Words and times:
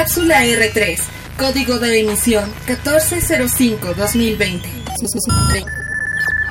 Cápsula 0.00 0.42
R3. 0.42 0.98
Código 1.36 1.78
de 1.78 2.00
emisión 2.00 2.50
1405-2020. 2.66 4.62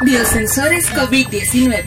Biosensores 0.03 0.85
COVID-19. 0.91 1.83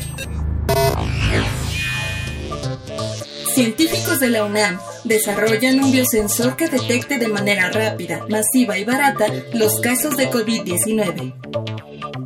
Científicos 3.54 4.18
de 4.18 4.30
la 4.30 4.44
UNAM 4.44 4.80
desarrollan 5.04 5.84
un 5.84 5.92
biosensor 5.92 6.56
que 6.56 6.66
detecte 6.66 7.18
de 7.18 7.28
manera 7.28 7.70
rápida, 7.70 8.26
masiva 8.28 8.76
y 8.76 8.82
barata 8.82 9.26
los 9.52 9.80
casos 9.80 10.16
de 10.16 10.28
COVID-19. 10.30 11.32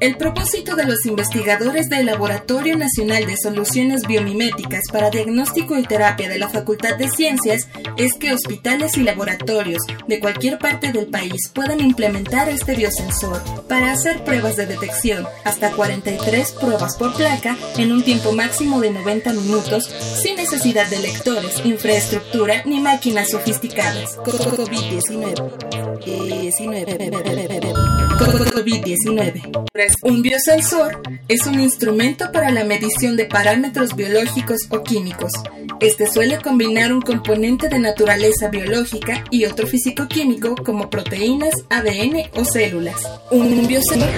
El 0.01 0.17
propósito 0.19 0.77
de 0.77 0.85
los 0.85 1.07
investigadores 1.07 1.89
del 1.89 2.07
Laboratorio 2.07 2.77
Nacional 2.77 3.25
de 3.25 3.37
Soluciones 3.37 4.03
Biomiméticas 4.07 4.83
para 4.93 5.09
Diagnóstico 5.09 5.79
y 5.79 5.85
Terapia 5.85 6.29
de 6.29 6.39
la 6.39 6.49
Facultad 6.51 6.97
de 6.97 7.09
Ciencias 7.09 7.69
es 7.97 8.15
que 8.15 8.33
hospitales 8.33 8.97
y 8.97 9.03
laboratorios 9.03 9.83
de 10.07 10.21
cualquier 10.21 10.59
parte 10.59 10.93
del 10.93 11.07
país 11.07 11.51
puedan 11.55 11.81
implementar 11.81 12.49
este 12.49 12.75
biosensor 12.75 13.43
para 13.77 13.93
hacer 13.93 14.25
pruebas 14.25 14.57
de 14.57 14.65
detección, 14.65 15.27
hasta 15.45 15.71
43 15.73 16.53
pruebas 16.53 16.97
por 16.97 17.15
placa 17.15 17.59
en 17.77 17.93
un 17.93 18.03
tiempo 18.03 18.33
máximo 18.33 18.81
de 18.81 18.91
90 18.91 19.35
minutos, 19.35 19.85
sin 20.23 20.37
necesidad 20.37 20.89
de 20.89 20.99
lectores, 20.99 21.61
infraestructura 21.63 22.63
ni 22.65 22.81
máquinas 22.81 23.29
sofisticadas. 23.29 24.17
COVID-19. 24.17 25.67
COVID-19. 28.55 29.67
Un 30.05 30.23
biosensor 30.23 31.03
es 31.29 31.47
un 31.47 31.61
instrumento 31.61 32.33
para 32.33 32.51
la 32.51 32.65
medición 32.65 33.15
de 33.17 33.27
parámetros 33.27 33.95
biológicos 33.95 34.61
o 34.71 34.83
químicos. 34.83 35.33
Este 35.81 36.07
suele 36.07 36.39
combinar 36.41 36.91
un 36.93 37.03
componente 37.03 37.69
de 37.69 37.79
naturaleza 37.79 38.49
biológica 38.49 39.23
y 39.31 39.45
otro 39.45 39.67
físico-químico 39.67 40.55
como 40.65 40.89
proteínas, 40.89 41.53
ADN 41.69 42.31
o 42.35 42.45
células. 42.47 42.97
Biosensor. 43.67 44.09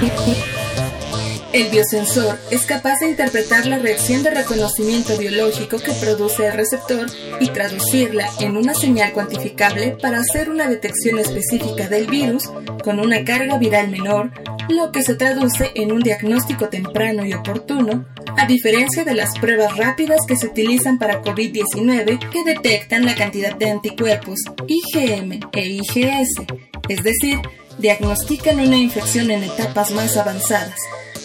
El 1.52 1.70
biosensor 1.70 2.38
es 2.50 2.66
capaz 2.66 3.00
de 3.00 3.08
interpretar 3.08 3.66
la 3.66 3.78
reacción 3.78 4.22
de 4.22 4.30
reconocimiento 4.30 5.16
biológico 5.16 5.78
que 5.78 5.92
produce 5.92 6.46
el 6.46 6.52
receptor 6.52 7.06
y 7.40 7.48
traducirla 7.48 8.28
en 8.40 8.58
una 8.58 8.74
señal 8.74 9.12
cuantificable 9.12 9.96
para 10.02 10.18
hacer 10.18 10.50
una 10.50 10.68
detección 10.68 11.18
específica 11.18 11.88
del 11.88 12.06
virus 12.06 12.44
con 12.84 13.00
una 13.00 13.24
carga 13.24 13.56
viral 13.56 13.88
menor, 13.88 14.30
lo 14.68 14.92
que 14.92 15.02
se 15.02 15.14
traduce 15.14 15.72
en 15.74 15.90
un 15.90 16.00
diagnóstico 16.00 16.68
temprano 16.68 17.24
y 17.24 17.32
oportuno, 17.32 18.06
a 18.36 18.46
diferencia 18.46 19.04
de 19.04 19.14
las 19.14 19.38
pruebas 19.38 19.76
rápidas 19.78 20.26
que 20.26 20.36
se 20.36 20.48
utilizan 20.48 20.98
para 20.98 21.22
COVID-19 21.22 22.30
que 22.30 22.44
detectan 22.44 23.06
la 23.06 23.14
cantidad 23.14 23.56
de 23.56 23.70
anticuerpos 23.70 24.38
IgM 24.66 25.40
e 25.52 25.66
IgS, 25.66 26.42
es 26.90 27.02
decir, 27.02 27.40
diagnostican 27.78 28.60
una 28.60 28.76
infección 28.76 29.30
en 29.30 29.44
etapas 29.44 29.90
más 29.92 30.16
avanzadas 30.16 30.78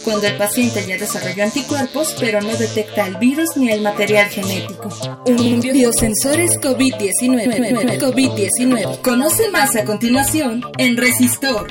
cuando 0.04 0.28
el 0.28 0.36
paciente 0.38 0.86
ya 0.86 0.98
desarrolló 0.98 1.44
anticuerpos 1.44 2.16
pero 2.20 2.42
no 2.42 2.56
detecta 2.56 3.08
el 3.08 3.16
virus 3.18 3.56
ni 3.56 3.72
el 3.72 3.82
material 3.82 4.30
genético. 4.30 4.90
Un 5.26 5.60
biosensores 5.62 6.60
COVID-19. 6.60 8.00
COVID-19. 8.00 9.02
Conoce 9.02 9.50
más 9.50 9.76
a 9.76 9.86
continuación 9.86 10.62
en 10.78 10.98
Resistor. 10.98 11.68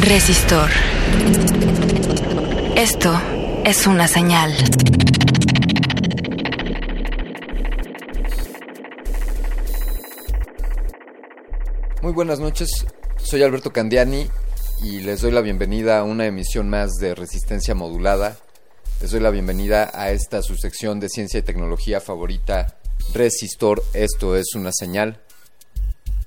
Resistor. 0.00 0.70
Esto 2.76 3.20
es 3.64 3.86
una 3.86 4.06
señal. 4.06 4.54
Muy 12.02 12.12
buenas 12.12 12.40
noches, 12.40 12.86
soy 13.30 13.44
Alberto 13.44 13.72
Candiani 13.72 14.26
y 14.82 14.98
les 15.02 15.20
doy 15.20 15.30
la 15.30 15.40
bienvenida 15.40 16.00
a 16.00 16.02
una 16.02 16.26
emisión 16.26 16.68
más 16.68 16.94
de 17.00 17.14
Resistencia 17.14 17.76
Modulada. 17.76 18.36
Les 19.00 19.12
doy 19.12 19.20
la 19.20 19.30
bienvenida 19.30 19.88
a 19.94 20.10
esta 20.10 20.42
subsección 20.42 20.98
de 20.98 21.08
ciencia 21.08 21.38
y 21.38 21.42
tecnología 21.42 22.00
favorita, 22.00 22.76
Resistor, 23.14 23.84
esto 23.94 24.34
es 24.34 24.56
una 24.56 24.72
señal. 24.72 25.20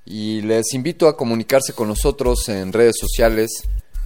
Y 0.05 0.43
les 0.43 0.73
invito 0.73 1.09
a 1.09 1.17
comunicarse 1.17 1.73
con 1.73 1.89
nosotros 1.89 2.47
en 2.47 2.71
redes 2.71 2.95
sociales. 2.97 3.51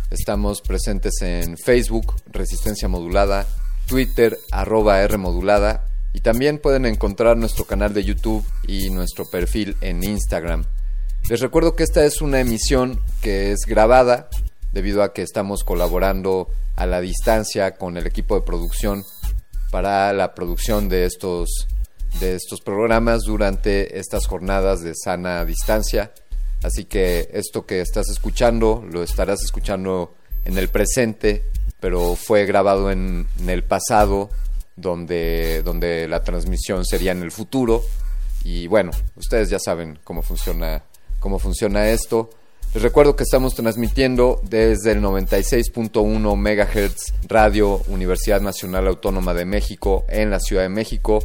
Estamos 0.10 0.62
presentes 0.62 1.22
en 1.22 1.56
Facebook, 1.56 2.16
Resistencia 2.32 2.88
Modulada, 2.88 3.46
Twitter, 3.86 4.40
arroba 4.52 5.04
R 5.04 5.18
Modulada, 5.18 5.86
y 6.14 6.22
también 6.22 6.58
pueden 6.58 6.88
encontrar 6.88 7.38
nuestro 7.38 7.66
canal 7.66 7.94
de 7.94 8.04
YouTube 8.04 8.44
y 8.68 8.90
nuestro 8.90 9.30
perfil 9.30 9.78
en 9.82 10.04
Instagram. 10.04 10.66
Les 11.30 11.40
recuerdo 11.42 11.76
que 11.76 11.84
esta 11.84 12.06
es 12.06 12.22
una 12.22 12.40
emisión 12.40 13.02
que 13.22 13.52
es 13.52 13.66
grabada 13.68 14.30
debido 14.72 15.04
a 15.04 15.14
que 15.14 15.22
estamos 15.22 15.64
colaborando 15.64 16.50
a 16.76 16.86
la 16.86 17.02
distancia 17.02 17.76
con 17.76 17.98
el 17.98 18.08
equipo 18.08 18.36
de 18.36 18.46
producción 18.46 19.04
para 19.72 20.14
la 20.14 20.34
producción 20.34 20.88
de 20.90 21.06
estos 21.06 21.68
de 22.20 22.36
estos 22.36 22.62
programas 22.62 23.24
durante 23.24 24.00
estas 24.00 24.26
jornadas 24.26 24.82
de 24.82 24.94
sana 24.96 25.46
distancia. 25.46 26.12
Así 26.64 26.86
que 26.86 27.30
esto 27.34 27.66
que 27.66 27.82
estás 27.82 28.10
escuchando 28.10 28.84
lo 28.90 29.04
estarás 29.04 29.44
escuchando 29.44 30.16
en 30.46 30.58
el 30.58 30.70
presente, 30.70 31.44
pero 31.80 32.16
fue 32.16 32.46
grabado 32.46 32.90
en, 32.90 33.28
el 33.46 33.64
pasado, 33.64 34.30
donde, 34.76 35.62
donde 35.64 36.08
la 36.08 36.24
transmisión 36.24 36.86
sería 36.86 37.12
en 37.12 37.22
el 37.22 37.32
futuro. 37.32 37.84
Y 38.44 38.68
bueno, 38.68 38.92
ustedes 39.16 39.50
ya 39.50 39.60
saben 39.60 40.00
cómo 40.04 40.22
funciona 40.22 40.84
cómo 41.20 41.40
funciona 41.40 41.90
esto. 41.90 42.30
Les 42.74 42.84
recuerdo 42.84 43.16
que 43.16 43.24
estamos 43.24 43.56
transmitiendo 43.56 44.40
desde 44.44 44.92
el 44.92 45.02
96.1 45.02 46.36
MHz 46.36 47.14
Radio 47.28 47.82
Universidad 47.88 48.42
Nacional 48.42 48.88
Autónoma 48.88 49.34
de 49.34 49.46
México 49.46 50.06
en 50.10 50.30
la 50.30 50.40
Ciudad 50.40 50.64
de 50.64 50.70
México. 50.70 51.20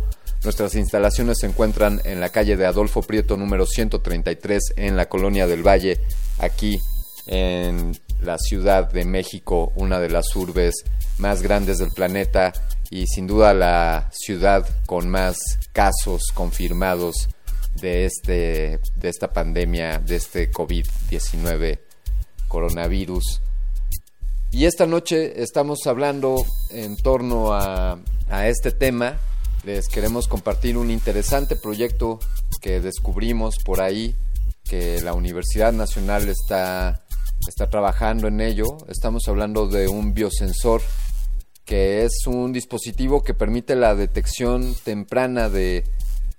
Nuestras 0.44 0.74
instalaciones 0.76 1.38
se 1.40 1.46
encuentran 1.46 2.00
en 2.04 2.20
la 2.20 2.30
calle 2.30 2.56
de 2.56 2.66
Adolfo 2.66 3.02
Prieto 3.02 3.36
número 3.36 3.66
133 3.66 4.74
en 4.76 4.96
la 4.96 5.08
Colonia 5.08 5.46
del 5.46 5.66
Valle, 5.66 6.00
aquí 6.38 6.78
en 7.26 7.92
la 8.22 8.38
Ciudad 8.38 8.90
de 8.90 9.04
México, 9.04 9.72
una 9.76 10.00
de 10.00 10.10
las 10.10 10.34
urbes 10.34 10.84
más 11.18 11.42
grandes 11.42 11.78
del 11.78 11.90
planeta 11.90 12.52
y 12.90 13.06
sin 13.06 13.26
duda 13.26 13.54
la 13.54 14.10
ciudad 14.12 14.66
con 14.86 15.08
más 15.08 15.36
casos 15.72 16.22
confirmados 16.34 17.28
de, 17.82 18.06
este, 18.06 18.80
de 18.96 19.08
esta 19.08 19.32
pandemia, 19.32 19.98
de 19.98 20.16
este 20.16 20.50
COVID-19 20.50 21.80
coronavirus. 22.48 23.42
Y 24.52 24.64
esta 24.66 24.86
noche 24.86 25.42
estamos 25.42 25.86
hablando 25.86 26.46
en 26.70 26.96
torno 26.96 27.52
a, 27.52 27.98
a 28.30 28.48
este 28.48 28.70
tema. 28.70 29.18
Les 29.64 29.88
queremos 29.88 30.28
compartir 30.28 30.76
un 30.78 30.90
interesante 30.90 31.56
proyecto 31.56 32.20
que 32.60 32.80
descubrimos 32.80 33.56
por 33.64 33.80
ahí, 33.80 34.14
que 34.64 35.00
la 35.00 35.14
Universidad 35.14 35.72
Nacional 35.72 36.28
está, 36.28 37.04
está 37.48 37.68
trabajando 37.68 38.28
en 38.28 38.40
ello. 38.40 38.66
Estamos 38.88 39.26
hablando 39.26 39.66
de 39.66 39.88
un 39.88 40.14
biosensor 40.14 40.82
que 41.64 42.04
es 42.04 42.26
un 42.26 42.52
dispositivo 42.52 43.22
que 43.22 43.34
permite 43.34 43.74
la 43.74 43.94
detección 43.94 44.74
temprana 44.84 45.48
de, 45.48 45.84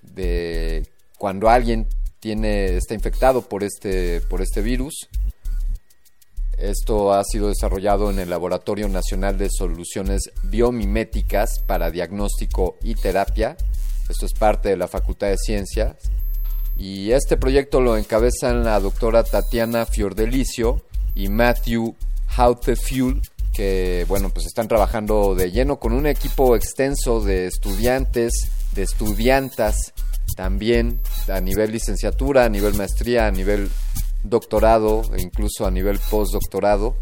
de 0.02 0.93
cuando 1.24 1.50
alguien 1.50 1.88
está 2.22 2.94
infectado 2.94 3.44
por 3.44 3.64
este, 3.64 4.20
por 4.20 4.42
este 4.42 4.62
virus. 4.62 5.08
Esto 6.58 7.14
ha 7.14 7.24
sido 7.24 7.48
desarrollado 7.48 8.12
en 8.12 8.20
el 8.20 8.30
Laboratorio 8.30 8.90
Nacional 8.90 9.38
de 9.38 9.48
Soluciones 9.50 10.34
Biomiméticas 10.44 11.62
para 11.66 11.92
Diagnóstico 11.92 12.76
y 12.84 12.96
Terapia. 12.96 13.56
Esto 14.10 14.26
es 14.26 14.34
parte 14.34 14.68
de 14.68 14.76
la 14.76 14.90
Facultad 14.90 15.28
de 15.28 15.38
Ciencias. 15.38 15.96
Y 16.76 17.12
este 17.12 17.38
proyecto 17.38 17.80
lo 17.80 17.96
encabezan 17.96 18.66
la 18.66 18.82
doctora 18.82 19.24
Tatiana 19.24 19.86
Fiordelicio 19.86 20.82
y 21.16 21.30
Matthew 21.30 21.96
Hautefuel, 22.36 23.22
que 23.54 24.06
bueno, 24.10 24.30
pues 24.30 24.46
están 24.46 24.68
trabajando 24.68 25.36
de 25.36 25.52
lleno 25.52 25.80
con 25.80 25.94
un 25.94 26.06
equipo 26.06 26.58
extenso 26.58 27.22
de 27.22 27.48
estudiantes, 27.48 28.34
de 28.76 28.84
estudiantas 28.84 29.94
también 30.36 31.00
a 31.28 31.40
nivel 31.40 31.72
licenciatura, 31.72 32.46
a 32.46 32.50
nivel 32.50 32.76
maestría, 32.76 33.28
a 33.28 33.32
nivel 33.32 33.70
doctorado 34.24 35.04
e 35.16 35.22
incluso 35.22 35.66
a 35.66 35.72
nivel 35.72 36.00
postdoctorado. 36.10 36.96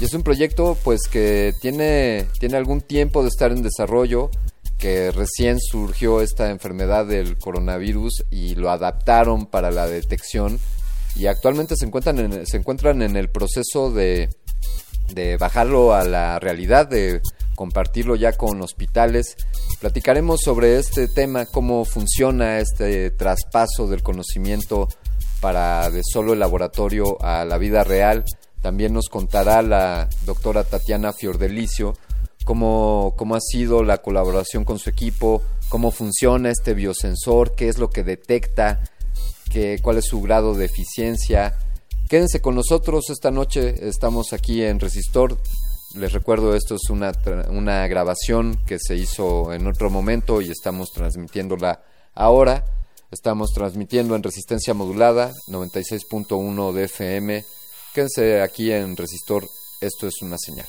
Y 0.00 0.04
es 0.04 0.14
un 0.14 0.22
proyecto 0.22 0.76
pues 0.82 1.02
que 1.10 1.52
tiene, 1.60 2.26
tiene 2.40 2.56
algún 2.56 2.80
tiempo 2.80 3.22
de 3.22 3.28
estar 3.28 3.52
en 3.52 3.62
desarrollo, 3.62 4.30
que 4.78 5.10
recién 5.12 5.58
surgió 5.60 6.20
esta 6.20 6.50
enfermedad 6.50 7.06
del 7.06 7.38
coronavirus 7.38 8.24
y 8.30 8.54
lo 8.54 8.70
adaptaron 8.70 9.46
para 9.46 9.70
la 9.70 9.86
detección 9.86 10.58
y 11.16 11.26
actualmente 11.26 11.76
se 11.76 11.86
encuentran 11.86 12.18
en, 12.18 12.46
se 12.46 12.56
encuentran 12.56 13.02
en 13.02 13.16
el 13.16 13.28
proceso 13.28 13.90
de, 13.92 14.30
de 15.12 15.36
bajarlo 15.36 15.94
a 15.94 16.04
la 16.04 16.38
realidad, 16.38 16.86
de 16.86 17.20
compartirlo 17.54 18.16
ya 18.16 18.32
con 18.32 18.60
hospitales. 18.62 19.36
Platicaremos 19.80 20.40
sobre 20.40 20.78
este 20.78 21.08
tema, 21.08 21.46
cómo 21.46 21.84
funciona 21.84 22.58
este 22.58 23.10
traspaso 23.10 23.86
del 23.86 24.02
conocimiento 24.02 24.88
para 25.40 25.90
de 25.90 26.02
solo 26.02 26.32
el 26.32 26.40
laboratorio 26.40 27.22
a 27.22 27.44
la 27.44 27.58
vida 27.58 27.84
real. 27.84 28.24
También 28.62 28.94
nos 28.94 29.08
contará 29.08 29.60
la 29.62 30.08
doctora 30.24 30.64
Tatiana 30.64 31.12
Fiordelicio 31.12 31.94
cómo, 32.44 33.14
cómo 33.16 33.34
ha 33.34 33.40
sido 33.40 33.82
la 33.82 33.98
colaboración 33.98 34.64
con 34.64 34.78
su 34.78 34.90
equipo, 34.90 35.42
cómo 35.68 35.90
funciona 35.90 36.50
este 36.50 36.74
biosensor, 36.74 37.54
qué 37.54 37.68
es 37.68 37.78
lo 37.78 37.90
que 37.90 38.04
detecta, 38.04 38.80
qué, 39.50 39.78
cuál 39.82 39.98
es 39.98 40.06
su 40.06 40.22
grado 40.22 40.54
de 40.54 40.66
eficiencia. 40.66 41.56
Quédense 42.08 42.40
con 42.42 42.54
nosotros 42.54 43.08
esta 43.08 43.30
noche, 43.30 43.88
estamos 43.88 44.32
aquí 44.34 44.62
en 44.62 44.78
Resistor. 44.78 45.38
Les 45.94 46.12
recuerdo, 46.12 46.54
esto 46.54 46.74
es 46.74 46.90
una, 46.90 47.12
una 47.48 47.86
grabación 47.86 48.58
que 48.66 48.78
se 48.78 48.96
hizo 48.96 49.52
en 49.54 49.66
otro 49.66 49.88
momento 49.88 50.42
y 50.42 50.50
estamos 50.50 50.90
transmitiéndola 50.92 51.82
ahora. 52.14 52.64
Estamos 53.10 53.52
transmitiendo 53.54 54.16
en 54.16 54.22
resistencia 54.22 54.74
modulada 54.74 55.32
96.1 55.48 56.72
de 56.72 56.84
FM. 56.84 57.44
Quédense 57.94 58.42
aquí 58.42 58.70
en 58.70 58.96
Resistor, 58.96 59.48
esto 59.80 60.06
es 60.06 60.20
una 60.20 60.36
señal. 60.36 60.66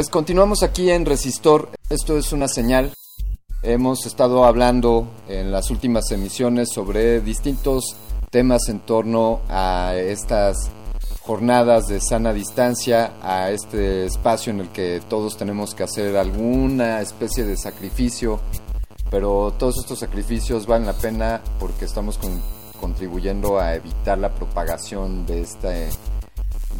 Pues 0.00 0.08
continuamos 0.08 0.62
aquí 0.62 0.88
en 0.88 1.04
Resistor. 1.04 1.68
Esto 1.90 2.16
es 2.16 2.32
una 2.32 2.48
señal. 2.48 2.94
Hemos 3.62 4.06
estado 4.06 4.46
hablando 4.46 5.06
en 5.28 5.52
las 5.52 5.70
últimas 5.70 6.10
emisiones 6.10 6.70
sobre 6.72 7.20
distintos 7.20 7.96
temas 8.30 8.70
en 8.70 8.80
torno 8.80 9.42
a 9.50 9.92
estas 9.94 10.56
jornadas 11.20 11.88
de 11.88 12.00
sana 12.00 12.32
distancia, 12.32 13.12
a 13.20 13.50
este 13.50 14.06
espacio 14.06 14.54
en 14.54 14.60
el 14.60 14.68
que 14.70 15.02
todos 15.06 15.36
tenemos 15.36 15.74
que 15.74 15.82
hacer 15.82 16.16
alguna 16.16 17.02
especie 17.02 17.44
de 17.44 17.58
sacrificio, 17.58 18.40
pero 19.10 19.52
todos 19.58 19.80
estos 19.80 19.98
sacrificios 19.98 20.64
valen 20.66 20.86
la 20.86 20.94
pena 20.94 21.42
porque 21.58 21.84
estamos 21.84 22.18
contribuyendo 22.80 23.60
a 23.60 23.74
evitar 23.74 24.16
la 24.16 24.34
propagación 24.34 25.26
de 25.26 25.42
este, 25.42 25.90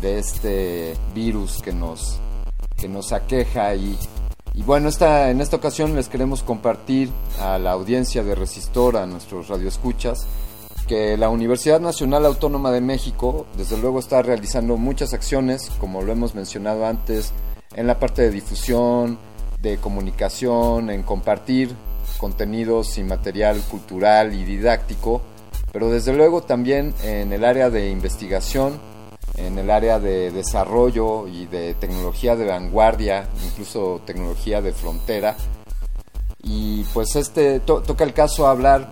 de 0.01 0.19
este 0.19 0.97
virus 1.15 1.61
que 1.61 1.75
nos, 1.75 2.19
que 2.81 2.89
nos 2.89 3.13
aqueja 3.13 3.75
y, 3.75 3.99
bueno, 4.65 4.89
esta, 4.89 5.31
en 5.31 5.41
esta 5.41 5.57
ocasión 5.57 5.95
les 5.95 6.09
queremos 6.09 6.43
compartir 6.43 7.11
a 7.41 7.59
la 7.59 7.73
audiencia 7.73 8.23
de 8.23 8.35
Resistor, 8.35 8.97
a 8.97 9.07
nuestros 9.07 9.49
radioescuchas, 9.49 10.27
que 10.89 11.17
la 11.17 11.29
Universidad 11.29 11.81
Nacional 11.81 12.27
Autónoma 12.27 12.73
de 12.73 12.81
México, 12.81 13.47
desde 13.57 13.79
luego, 13.79 14.01
está 14.01 14.23
realizando 14.23 14.77
muchas 14.77 15.15
acciones, 15.15 15.71
como 15.79 16.03
lo 16.03 16.13
hemos 16.13 16.35
mencionado 16.35 16.87
antes, 16.87 17.33
en 17.77 17.87
la 17.87 17.99
parte 17.99 18.23
de 18.23 18.31
difusión, 18.31 19.19
de 19.61 19.77
comunicación, 19.77 20.91
en 20.91 21.03
compartir 21.03 21.75
contenidos 22.19 22.99
y 22.99 23.05
material 23.05 23.61
cultural 23.71 24.35
y 24.35 24.45
didáctico, 24.45 25.23
pero 25.73 25.91
desde 25.91 26.13
luego 26.13 26.43
también 26.43 26.95
en 27.05 27.33
el 27.33 27.45
área 27.45 27.71
de 27.71 27.91
investigación, 27.91 28.81
en 29.47 29.59
el 29.59 29.71
área 29.71 29.99
de 29.99 30.31
desarrollo 30.31 31.27
y 31.27 31.47
de 31.47 31.75
tecnología 31.75 32.37
de 32.37 32.47
vanguardia, 32.47 33.29
incluso 33.45 34.01
tecnología 34.05 34.61
de 34.61 34.73
frontera. 34.73 35.37
Y 36.43 36.85
pues 36.95 37.17
este 37.17 37.61
toca 37.61 38.05
el 38.05 38.15
caso 38.15 38.47
hablar 38.47 38.91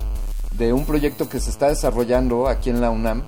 de 0.52 0.72
un 0.72 0.84
proyecto 0.84 1.28
que 1.28 1.40
se 1.40 1.50
está 1.50 1.68
desarrollando 1.68 2.48
aquí 2.48 2.70
en 2.70 2.80
la 2.80 2.90
UNAM, 2.90 3.22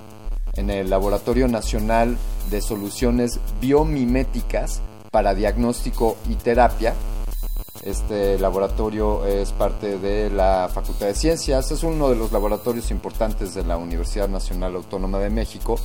en 0.53 0.69
el 0.69 0.89
Laboratorio 0.89 1.47
Nacional 1.47 2.17
de 2.49 2.61
Soluciones 2.61 3.39
Biomiméticas 3.59 4.81
para 5.11 5.33
Diagnóstico 5.33 6.17
y 6.29 6.35
Terapia. 6.35 6.93
Este 7.83 8.37
laboratorio 8.37 9.25
es 9.25 9.51
parte 9.53 9.97
de 9.97 10.29
la 10.29 10.69
Facultad 10.71 11.07
de 11.07 11.15
Ciencias, 11.15 11.71
es 11.71 11.83
uno 11.83 12.09
de 12.09 12.15
los 12.15 12.31
laboratorios 12.31 12.91
importantes 12.91 13.55
de 13.55 13.63
la 13.63 13.77
Universidad 13.77 14.29
Nacional 14.29 14.75
Autónoma 14.75 15.17
de 15.19 15.31
México. 15.31 15.79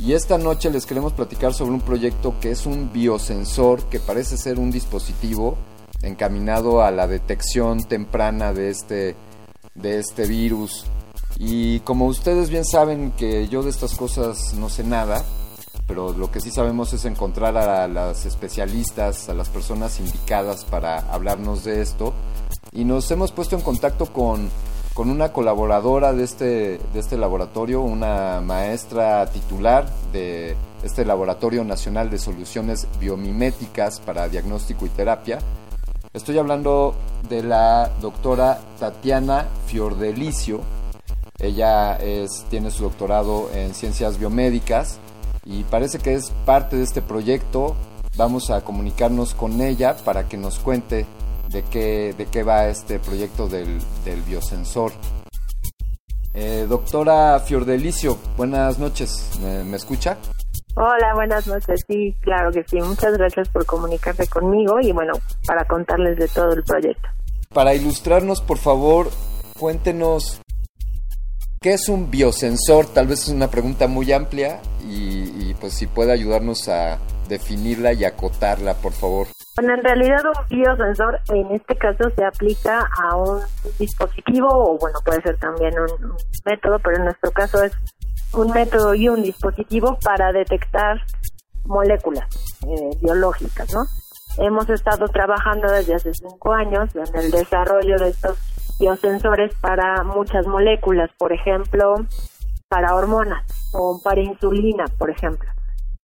Y 0.00 0.12
esta 0.12 0.38
noche 0.38 0.70
les 0.70 0.86
queremos 0.86 1.12
platicar 1.12 1.52
sobre 1.52 1.72
un 1.72 1.80
proyecto 1.80 2.34
que 2.40 2.52
es 2.52 2.66
un 2.66 2.92
biosensor 2.92 3.82
que 3.84 3.98
parece 3.98 4.36
ser 4.36 4.58
un 4.60 4.70
dispositivo 4.70 5.58
encaminado 6.02 6.82
a 6.82 6.92
la 6.92 7.08
detección 7.08 7.82
temprana 7.82 8.52
de 8.52 8.70
este 8.70 9.16
de 9.74 9.98
este 9.98 10.26
virus. 10.26 10.86
Y 11.36 11.80
como 11.80 12.06
ustedes 12.06 12.48
bien 12.48 12.64
saben 12.64 13.12
que 13.12 13.48
yo 13.48 13.62
de 13.62 13.70
estas 13.70 13.96
cosas 13.96 14.54
no 14.54 14.68
sé 14.68 14.84
nada, 14.84 15.24
pero 15.86 16.12
lo 16.12 16.30
que 16.30 16.40
sí 16.40 16.50
sabemos 16.50 16.92
es 16.92 17.04
encontrar 17.04 17.56
a 17.56 17.88
las 17.88 18.24
especialistas, 18.24 19.28
a 19.28 19.34
las 19.34 19.48
personas 19.48 19.98
indicadas 19.98 20.64
para 20.64 20.98
hablarnos 21.12 21.64
de 21.64 21.82
esto. 21.82 22.12
Y 22.72 22.84
nos 22.84 23.10
hemos 23.10 23.32
puesto 23.32 23.56
en 23.56 23.62
contacto 23.62 24.06
con, 24.12 24.50
con 24.98 25.10
una 25.10 25.32
colaboradora 25.32 26.12
de 26.12 26.24
este, 26.24 26.44
de 26.92 26.98
este 26.98 27.16
laboratorio, 27.16 27.82
una 27.82 28.40
maestra 28.40 29.24
titular 29.26 29.88
de 30.12 30.56
este 30.82 31.04
Laboratorio 31.04 31.62
Nacional 31.62 32.10
de 32.10 32.18
Soluciones 32.18 32.88
Biomiméticas 32.98 34.00
para 34.00 34.28
Diagnóstico 34.28 34.86
y 34.86 34.88
Terapia, 34.88 35.38
Estoy 36.12 36.38
hablando 36.38 36.96
de 37.28 37.44
la 37.44 37.92
doctora 38.00 38.58
Tatiana 38.80 39.46
Fiordelicio. 39.66 40.62
Ella 41.38 41.96
tiene 42.50 42.72
su 42.72 42.82
doctorado 42.82 43.50
en 43.54 43.74
ciencias 43.74 44.18
biomédicas 44.18 44.98
y 45.44 45.62
parece 45.62 46.00
que 46.00 46.14
es 46.14 46.32
parte 46.44 46.76
de 46.76 46.82
este 46.82 47.02
proyecto. 47.02 47.76
Vamos 48.16 48.50
a 48.50 48.62
comunicarnos 48.62 49.34
con 49.34 49.60
ella 49.60 49.96
para 50.04 50.28
que 50.28 50.38
nos 50.38 50.58
cuente 50.58 51.06
de 51.50 51.62
qué, 51.64 52.14
de 52.16 52.26
qué 52.26 52.42
va 52.42 52.68
este 52.68 52.98
proyecto 52.98 53.48
del, 53.48 53.78
biosensor. 54.26 54.92
Eh, 56.34 56.66
doctora 56.68 57.40
Fiordelicio, 57.40 58.18
buenas 58.36 58.78
noches. 58.78 59.38
¿Me 59.40 59.76
escucha? 59.76 60.18
Hola, 60.76 61.12
buenas 61.14 61.46
noches. 61.48 61.84
Sí, 61.88 62.14
claro 62.20 62.52
que 62.52 62.62
sí. 62.68 62.76
Muchas 62.80 63.16
gracias 63.18 63.48
por 63.48 63.66
comunicarse 63.66 64.28
conmigo 64.28 64.78
y 64.80 64.92
bueno, 64.92 65.14
para 65.44 65.64
contarles 65.66 66.16
de 66.18 66.28
todo 66.28 66.52
el 66.52 66.62
proyecto. 66.62 67.08
Para 67.52 67.74
ilustrarnos, 67.74 68.40
por 68.42 68.58
favor, 68.58 69.10
cuéntenos 69.58 70.40
qué 71.60 71.72
es 71.72 71.88
un 71.88 72.10
biosensor. 72.10 72.86
Tal 72.86 73.08
vez 73.08 73.22
es 73.22 73.28
una 73.30 73.50
pregunta 73.50 73.88
muy 73.88 74.12
amplia 74.12 74.60
y, 74.88 75.52
pues 75.54 75.72
si 75.72 75.88
puede 75.88 76.12
ayudarnos 76.12 76.68
a 76.68 76.98
definirla 77.28 77.92
y 77.92 78.04
acotarla, 78.04 78.74
por 78.74 78.92
favor. 78.92 79.26
Bueno, 79.60 79.74
en 79.74 79.82
realidad 79.82 80.20
un 80.24 80.56
biosensor 80.56 81.18
en 81.30 81.50
este 81.50 81.74
caso 81.74 82.08
se 82.14 82.24
aplica 82.24 82.88
a 83.02 83.16
un 83.16 83.40
dispositivo 83.76 84.46
o 84.48 84.78
bueno, 84.78 85.00
puede 85.04 85.20
ser 85.22 85.36
también 85.38 85.74
un 85.80 86.14
método, 86.44 86.78
pero 86.78 86.98
en 86.98 87.06
nuestro 87.06 87.32
caso 87.32 87.64
es 87.64 87.72
un 88.34 88.52
método 88.52 88.94
y 88.94 89.08
un 89.08 89.20
dispositivo 89.20 89.98
para 90.04 90.30
detectar 90.30 91.02
moléculas 91.64 92.28
eh, 92.68 92.90
biológicas, 93.02 93.68
¿no? 93.74 93.82
Hemos 94.46 94.70
estado 94.70 95.08
trabajando 95.08 95.66
desde 95.72 95.96
hace 95.96 96.14
cinco 96.14 96.52
años 96.52 96.94
en 96.94 97.16
el 97.20 97.32
desarrollo 97.32 97.98
de 97.98 98.10
estos 98.10 98.38
biosensores 98.78 99.52
para 99.60 100.04
muchas 100.04 100.46
moléculas, 100.46 101.10
por 101.18 101.32
ejemplo, 101.32 101.96
para 102.68 102.94
hormonas 102.94 103.44
o 103.74 104.00
para 104.04 104.20
insulina, 104.20 104.84
por 104.98 105.10
ejemplo, 105.10 105.50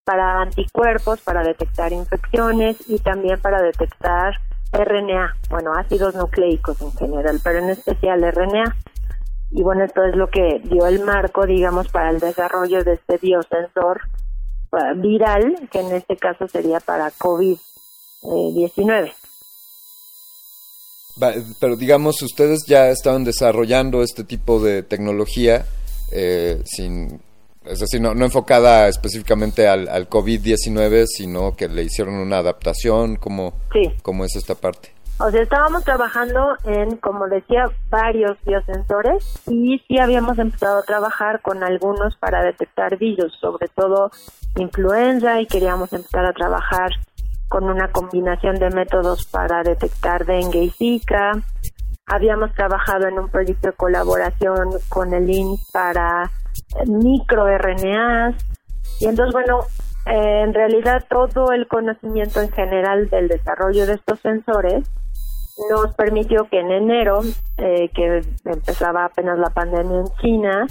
para 0.05 0.43
anticuerpos, 0.43 1.21
para 1.21 1.43
detectar 1.43 1.93
infecciones 1.93 2.77
y 2.88 2.99
también 2.99 3.40
para 3.40 3.62
detectar 3.62 4.35
RNA, 4.73 5.37
bueno, 5.51 5.73
ácidos 5.75 6.14
nucleicos 6.14 6.81
en 6.83 6.93
general, 6.93 7.40
pero 7.43 7.61
en 7.61 7.71
especial 7.71 8.23
RNA 8.23 8.77
y 9.57 9.62
bueno, 9.62 9.85
esto 9.85 10.03
es 10.05 10.17
lo 10.17 10.29
que 10.29 10.61
dio 10.64 10.85
el 10.87 11.05
marco, 11.05 11.47
digamos, 11.47 11.87
para 11.88 12.11
el 12.11 12.19
desarrollo 12.19 12.83
de 12.83 12.95
este 12.95 13.19
biosensor 13.19 14.01
uh, 14.73 15.01
viral, 15.01 15.69
que 15.71 15.79
en 15.79 15.93
este 15.93 16.17
caso 16.17 16.49
sería 16.49 16.81
para 16.81 17.12
COVID-19. 17.12 19.12
Pero 21.61 21.77
digamos, 21.77 22.21
ustedes 22.23 22.64
ya 22.67 22.90
estaban 22.90 23.23
desarrollando 23.23 24.03
este 24.03 24.25
tipo 24.25 24.59
de 24.59 24.83
tecnología 24.83 25.64
eh, 26.11 26.61
sin, 26.64 27.21
es 27.64 27.81
decir, 27.81 28.00
no, 28.00 28.14
no 28.14 28.24
enfocada 28.24 28.88
específicamente 28.88 29.68
al, 29.68 29.88
al 29.88 30.09
COVID-19, 30.09 31.07
sino 31.07 31.57
que 31.57 31.68
le 31.68 31.83
hicieron 31.83 32.14
una 32.14 32.38
adaptación. 32.38 33.16
¿Cómo, 33.16 33.55
¿Cómo 34.03 34.24
es 34.24 34.37
esta 34.37 34.55
parte? 34.55 34.94
O 35.18 35.31
sea, 35.31 35.42
estábamos 35.42 35.85
trabajando 35.85 36.57
en, 36.64 36.96
como 36.96 37.29
decía, 37.29 37.66
varios 37.88 38.37
biosensores 38.44 39.24
y 39.46 39.79
sí 39.87 39.98
habíamos 39.98 40.38
empezado 40.38 40.81
a 40.81 40.83
trabajar 40.83 41.40
con 41.40 41.62
algunos 41.62 42.16
para 42.16 42.42
detectar 42.42 42.98
virus, 42.98 43.33
sobre 43.40 43.68
todo 43.68 44.11
influenza 44.57 45.40
y 45.40 45.46
queríamos 45.46 45.92
empezar 45.92 46.27
a 46.27 46.33
trabajar 46.33 46.90
con 47.48 47.64
una 47.64 47.92
combinación 47.92 48.57
de 48.57 48.70
métodos 48.70 49.27
para 49.27 49.62
detectar 49.62 50.27
dengue 50.27 50.64
y 50.64 50.70
zika. 50.70 51.33
Habíamos 52.07 52.53
trabajado 52.53 53.07
en 53.07 53.18
un 53.18 53.29
proyecto 53.29 53.68
de 53.68 53.74
colaboración 53.74 54.70
con 54.88 55.14
el 55.14 55.31
INS 55.31 55.70
para 55.72 56.31
microRNAs. 56.87 58.35
Y 59.01 59.07
entonces, 59.07 59.33
bueno, 59.33 59.61
eh, 60.07 60.43
en 60.43 60.55
realidad 60.55 61.05
todo 61.09 61.53
el 61.53 61.67
conocimiento 61.67 62.41
en 62.41 62.51
general 62.51 63.09
del 63.09 63.29
desarrollo 63.29 63.87
de 63.87 63.95
estos 63.95 64.21
sensores 64.21 64.85
nos 65.71 65.95
permitió 65.95 66.49
que 66.51 66.61
en 66.61 66.71
enero, 66.71 67.21
eh, 67.59 67.89
que 67.95 68.23
empezaba 68.45 69.05
apenas 69.05 69.39
la 69.39 69.51
pandemia 69.51 70.01
en 70.01 70.09
China, 70.21 70.67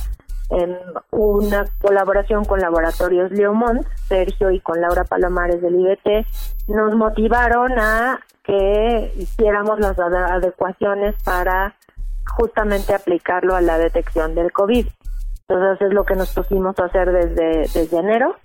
en 0.50 0.78
una 1.12 1.66
colaboración 1.82 2.46
con 2.46 2.60
Laboratorios 2.60 3.32
Leomont, 3.32 3.88
Sergio 4.08 4.52
y 4.52 4.60
con 4.60 4.82
Laura 4.82 5.06
Palomares 5.06 5.62
del 5.62 5.80
IBT, 5.80 6.28
nos 6.68 6.96
motivaron 6.96 7.72
a 7.80 8.20
que 8.44 9.14
hiciéramos 9.18 9.80
las 9.80 9.98
adecuaciones 9.98 11.16
para 11.24 11.76
justamente 12.36 12.94
aplicarlo 12.94 13.56
a 13.56 13.62
la 13.62 13.78
detección 13.78 14.36
del 14.36 14.52
COVID. 14.52 14.88
Entonces 15.48 15.88
es 15.88 15.94
lo 15.94 16.06
que 16.06 16.16
nos 16.16 16.30
pusimos 16.34 16.78
a 16.80 16.86
hacer 16.86 17.12
desde, 17.12 17.80
desde 17.80 17.98
enero 17.98 18.36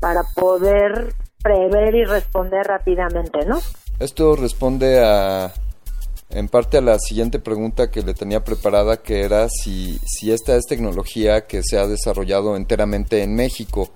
para 0.00 0.22
poder 0.34 1.14
prever 1.42 1.94
y 1.94 2.04
responder 2.04 2.66
rápidamente, 2.66 3.44
¿no? 3.46 3.58
Esto 3.98 4.36
responde 4.36 5.04
a 5.04 5.52
en 6.30 6.48
parte 6.48 6.78
a 6.78 6.80
la 6.80 6.98
siguiente 6.98 7.40
pregunta 7.40 7.90
que 7.90 8.02
le 8.02 8.14
tenía 8.14 8.44
preparada, 8.44 8.98
que 8.98 9.22
era 9.22 9.48
si, 9.48 9.98
si 10.06 10.30
esta 10.30 10.56
es 10.56 10.64
tecnología 10.66 11.46
que 11.46 11.62
se 11.62 11.76
ha 11.76 11.86
desarrollado 11.86 12.56
enteramente 12.56 13.22
en 13.22 13.34
México. 13.34 13.90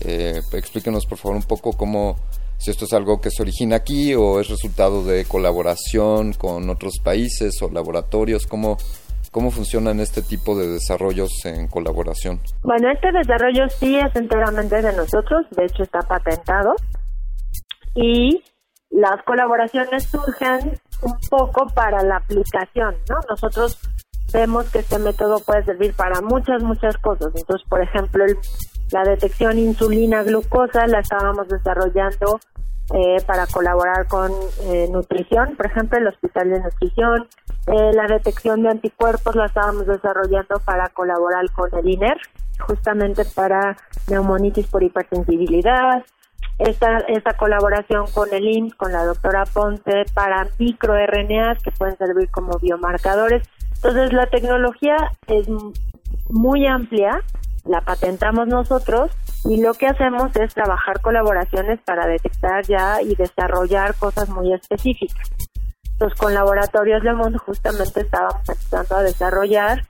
Eh, 0.00 0.40
explíquenos 0.52 1.06
por 1.06 1.18
favor 1.18 1.36
un 1.36 1.44
poco 1.44 1.72
cómo, 1.72 2.16
si 2.58 2.70
esto 2.70 2.84
es 2.84 2.92
algo 2.92 3.20
que 3.20 3.30
se 3.30 3.42
origina 3.42 3.76
aquí 3.76 4.14
o 4.14 4.38
es 4.38 4.48
resultado 4.48 5.02
de 5.02 5.24
colaboración 5.24 6.34
con 6.34 6.68
otros 6.68 6.98
países 7.02 7.54
o 7.62 7.70
laboratorios, 7.70 8.46
¿cómo, 8.46 8.76
cómo 9.30 9.50
funcionan 9.50 10.00
este 10.00 10.22
tipo 10.22 10.56
de 10.58 10.68
desarrollos 10.68 11.30
en 11.44 11.68
colaboración? 11.68 12.40
Bueno, 12.62 12.90
este 12.90 13.12
desarrollo 13.12 13.68
sí 13.68 13.96
es 13.96 14.14
enteramente 14.16 14.80
de 14.82 14.92
nosotros, 14.94 15.46
de 15.50 15.64
hecho 15.64 15.82
está 15.82 16.00
patentado 16.00 16.74
y 17.94 18.42
las 18.90 19.22
colaboraciones 19.24 20.04
surgen 20.04 20.78
un 21.02 21.14
poco 21.28 21.66
para 21.74 22.02
la 22.02 22.16
aplicación, 22.16 22.96
¿no? 23.08 23.16
Nosotros 23.28 23.78
vemos 24.32 24.70
que 24.70 24.80
este 24.80 24.98
método 24.98 25.40
puede 25.40 25.64
servir 25.64 25.94
para 25.94 26.20
muchas, 26.20 26.62
muchas 26.62 26.96
cosas. 26.98 27.32
Entonces, 27.34 27.66
por 27.68 27.82
ejemplo, 27.82 28.24
la 28.90 29.02
detección 29.04 29.58
insulina-glucosa 29.58 30.86
la 30.86 31.00
estábamos 31.00 31.48
desarrollando 31.48 32.40
eh, 32.94 33.22
para 33.26 33.46
colaborar 33.46 34.06
con 34.06 34.32
eh, 34.62 34.88
nutrición, 34.90 35.56
por 35.56 35.66
ejemplo, 35.66 35.98
el 35.98 36.06
Hospital 36.06 36.48
de 36.48 36.60
Nutrición. 36.60 37.28
Eh, 37.66 37.92
la 37.92 38.06
detección 38.06 38.62
de 38.62 38.70
anticuerpos 38.70 39.36
la 39.36 39.44
estábamos 39.44 39.86
desarrollando 39.86 40.58
para 40.64 40.88
colaborar 40.88 41.50
con 41.52 41.68
el 41.78 41.86
INER, 41.86 42.16
justamente 42.60 43.26
para 43.26 43.76
neumonitis 44.08 44.66
por 44.68 44.82
hipersensibilidad. 44.82 46.02
Esta, 46.58 46.98
esta 47.08 47.34
colaboración 47.36 48.06
con 48.12 48.32
el 48.32 48.48
IMSS, 48.48 48.74
con 48.76 48.92
la 48.92 49.04
doctora 49.04 49.44
Ponce, 49.44 50.06
para 50.14 50.48
microRNAs 50.58 51.62
que 51.62 51.70
pueden 51.72 51.96
servir 51.98 52.30
como 52.30 52.58
biomarcadores. 52.58 53.46
Entonces, 53.74 54.14
la 54.14 54.26
tecnología 54.26 54.96
es 55.26 55.46
muy 56.30 56.66
amplia, 56.66 57.20
la 57.64 57.82
patentamos 57.82 58.48
nosotros 58.48 59.10
y 59.44 59.60
lo 59.60 59.72
que 59.74 59.86
hacemos 59.86 60.34
es 60.36 60.54
trabajar 60.54 61.00
colaboraciones 61.00 61.80
para 61.84 62.06
detectar 62.06 62.64
ya 62.66 63.00
y 63.02 63.14
desarrollar 63.14 63.94
cosas 63.94 64.28
muy 64.28 64.52
específicas. 64.52 65.30
Entonces, 65.92 66.18
con 66.18 66.34
laboratorios 66.34 67.02
Le 67.02 67.12
Monde 67.12 67.38
justamente 67.38 68.00
estábamos 68.00 68.48
empezando 68.48 68.96
a 68.96 69.02
desarrollar 69.02 69.86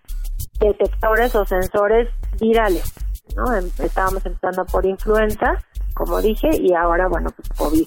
detectores 0.58 1.34
o 1.34 1.44
sensores 1.44 2.08
virales, 2.40 2.92
¿no? 3.36 3.54
Em, 3.54 3.70
estábamos 3.78 4.24
empezando 4.24 4.64
por 4.66 4.86
influenza, 4.86 5.62
como 5.94 6.20
dije, 6.20 6.48
y 6.58 6.72
ahora, 6.74 7.08
bueno, 7.08 7.30
pues 7.36 7.48
COVID. 7.58 7.86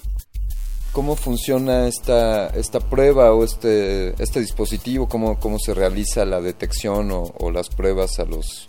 ¿Cómo 0.92 1.16
funciona 1.16 1.86
esta, 1.86 2.48
esta 2.48 2.78
prueba 2.78 3.32
o 3.32 3.44
este, 3.44 4.10
este 4.22 4.40
dispositivo? 4.40 5.08
¿Cómo, 5.08 5.40
¿Cómo 5.40 5.58
se 5.58 5.72
realiza 5.72 6.24
la 6.24 6.40
detección 6.40 7.10
o 7.10 7.50
las 7.50 7.70
pruebas 7.70 8.18
a 8.18 8.24
los, 8.24 8.68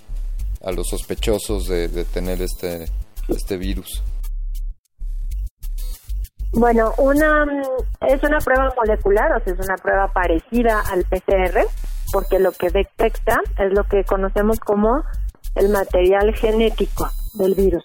a 0.64 0.72
los 0.72 0.88
sospechosos 0.88 1.68
de, 1.68 1.88
de 1.88 2.06
tener 2.06 2.42
este, 2.42 2.86
este 3.28 3.58
virus? 3.58 4.04
Bueno, 6.54 6.94
una 7.00 7.46
es 8.02 8.22
una 8.22 8.38
prueba 8.38 8.72
molecular, 8.78 9.32
o 9.32 9.44
sea, 9.44 9.54
es 9.54 9.60
una 9.60 9.76
prueba 9.76 10.08
parecida 10.10 10.82
al 10.82 11.04
PCR, 11.04 11.66
porque 12.12 12.38
lo 12.38 12.52
que 12.52 12.70
detecta 12.70 13.42
es 13.58 13.74
lo 13.74 13.84
que 13.86 14.04
conocemos 14.04 14.60
como 14.60 15.04
el 15.56 15.70
material 15.70 16.34
genético 16.36 17.10
del 17.34 17.56
virus. 17.56 17.84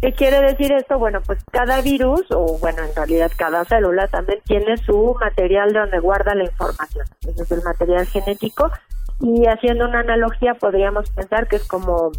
¿Qué 0.00 0.12
quiere 0.12 0.40
decir 0.40 0.70
esto? 0.72 0.98
Bueno, 0.98 1.20
pues 1.26 1.38
cada 1.50 1.80
virus, 1.80 2.20
o 2.30 2.58
bueno, 2.58 2.82
en 2.82 2.94
realidad 2.94 3.32
cada 3.36 3.64
célula 3.64 4.06
también 4.08 4.38
tiene 4.44 4.76
su 4.76 5.16
material 5.18 5.72
de 5.72 5.78
donde 5.80 5.98
guarda 5.98 6.34
la 6.34 6.44
información. 6.44 7.06
Ese 7.26 7.42
es 7.42 7.50
el 7.50 7.62
material 7.62 8.06
genético. 8.06 8.70
Y 9.20 9.46
haciendo 9.46 9.86
una 9.86 10.00
analogía, 10.00 10.54
podríamos 10.54 11.10
pensar 11.10 11.48
que 11.48 11.56
es 11.56 11.66
como 11.66 12.12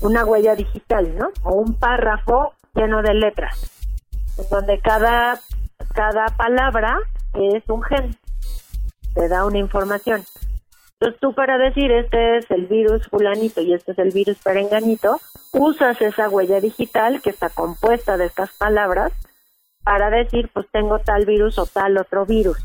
una 0.00 0.24
huella 0.24 0.54
digital, 0.54 1.16
¿no? 1.16 1.30
O 1.44 1.54
un 1.54 1.74
párrafo 1.74 2.54
lleno 2.74 3.02
de 3.02 3.14
letras, 3.14 3.70
en 4.38 4.48
donde 4.50 4.78
cada, 4.80 5.40
cada 5.94 6.26
palabra 6.36 6.98
es 7.34 7.62
un 7.68 7.82
gen, 7.82 8.16
te 9.14 9.28
da 9.28 9.44
una 9.44 9.58
información. 9.58 10.24
Entonces 10.94 11.20
tú 11.20 11.34
para 11.34 11.58
decir 11.58 11.90
este 11.90 12.38
es 12.38 12.50
el 12.50 12.66
virus 12.66 13.08
fulanito 13.08 13.60
y 13.60 13.74
este 13.74 13.92
es 13.92 13.98
el 13.98 14.10
virus 14.10 14.38
perenganito, 14.38 15.20
usas 15.52 16.00
esa 16.00 16.28
huella 16.28 16.60
digital 16.60 17.20
que 17.20 17.30
está 17.30 17.48
compuesta 17.48 18.16
de 18.16 18.26
estas 18.26 18.52
palabras 18.52 19.12
para 19.82 20.10
decir 20.10 20.48
pues 20.52 20.66
tengo 20.70 21.00
tal 21.00 21.26
virus 21.26 21.58
o 21.58 21.66
tal 21.66 21.98
otro 21.98 22.24
virus. 22.24 22.58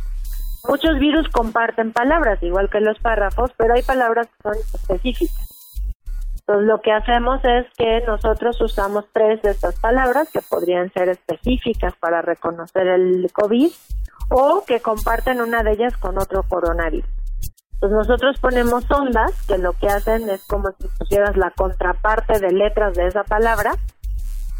Muchos 0.68 1.00
virus 1.00 1.28
comparten 1.30 1.94
palabras, 1.94 2.42
igual 2.42 2.70
que 2.70 2.80
los 2.80 3.00
párrafos, 3.00 3.52
pero 3.58 3.74
hay 3.74 3.84
palabras 3.84 4.28
que 4.28 4.44
son 4.44 4.56
específicas. 4.74 5.48
Entonces 6.40 6.68
lo 6.68 6.82
que 6.82 6.94
hacemos 6.94 7.44
es 7.44 7.66
que 7.78 8.02
nosotros 8.08 8.60
usamos 8.62 9.06
tres 9.12 9.42
de 9.42 9.52
estas 9.52 9.78
palabras 9.80 10.30
que 10.32 10.40
podrían 10.42 10.92
ser 10.94 11.10
específicas 11.10 11.94
para 12.00 12.22
reconocer 12.22 12.88
el 12.88 13.30
COVID 13.34 13.70
o 14.30 14.64
que 14.66 14.80
comparten 14.80 15.42
una 15.42 15.64
de 15.64 15.74
ellas 15.74 15.98
con 15.98 16.18
otro 16.18 16.44
coronavirus. 16.44 17.10
Pues 17.80 17.92
nosotros 17.92 18.40
ponemos 18.40 18.90
ondas 18.90 19.32
que 19.46 19.58
lo 19.58 19.74
que 19.74 19.88
hacen 19.88 20.30
es 20.30 20.44
como 20.46 20.70
si 20.80 20.88
pusieras 20.98 21.36
la 21.38 21.52
contraparte 21.52 22.40
de 22.40 22.52
letras 22.52 22.94
de 22.96 23.08
esa 23.08 23.24
palabra 23.24 23.76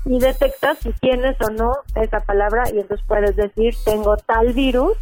y 0.06 0.20
detectas 0.20 0.78
si 0.80 0.92
tienes 0.94 1.36
o 1.42 1.52
no 1.52 1.72
esa 1.96 2.20
palabra 2.20 2.64
y 2.72 2.80
entonces 2.80 3.06
puedes 3.08 3.36
decir 3.36 3.74
tengo 3.86 4.18
tal 4.18 4.54
virus 4.54 4.98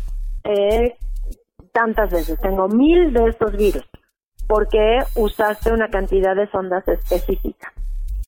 eh, 0.46 0.98
tantas 1.72 2.10
veces, 2.12 2.40
tengo 2.40 2.68
mil 2.68 3.14
de 3.14 3.30
estos 3.30 3.52
virus 3.58 3.86
porque 4.48 5.00
usaste 5.16 5.74
una 5.74 5.90
cantidad 5.90 6.36
de 6.36 6.48
ondas 6.54 6.88
específica. 6.88 7.74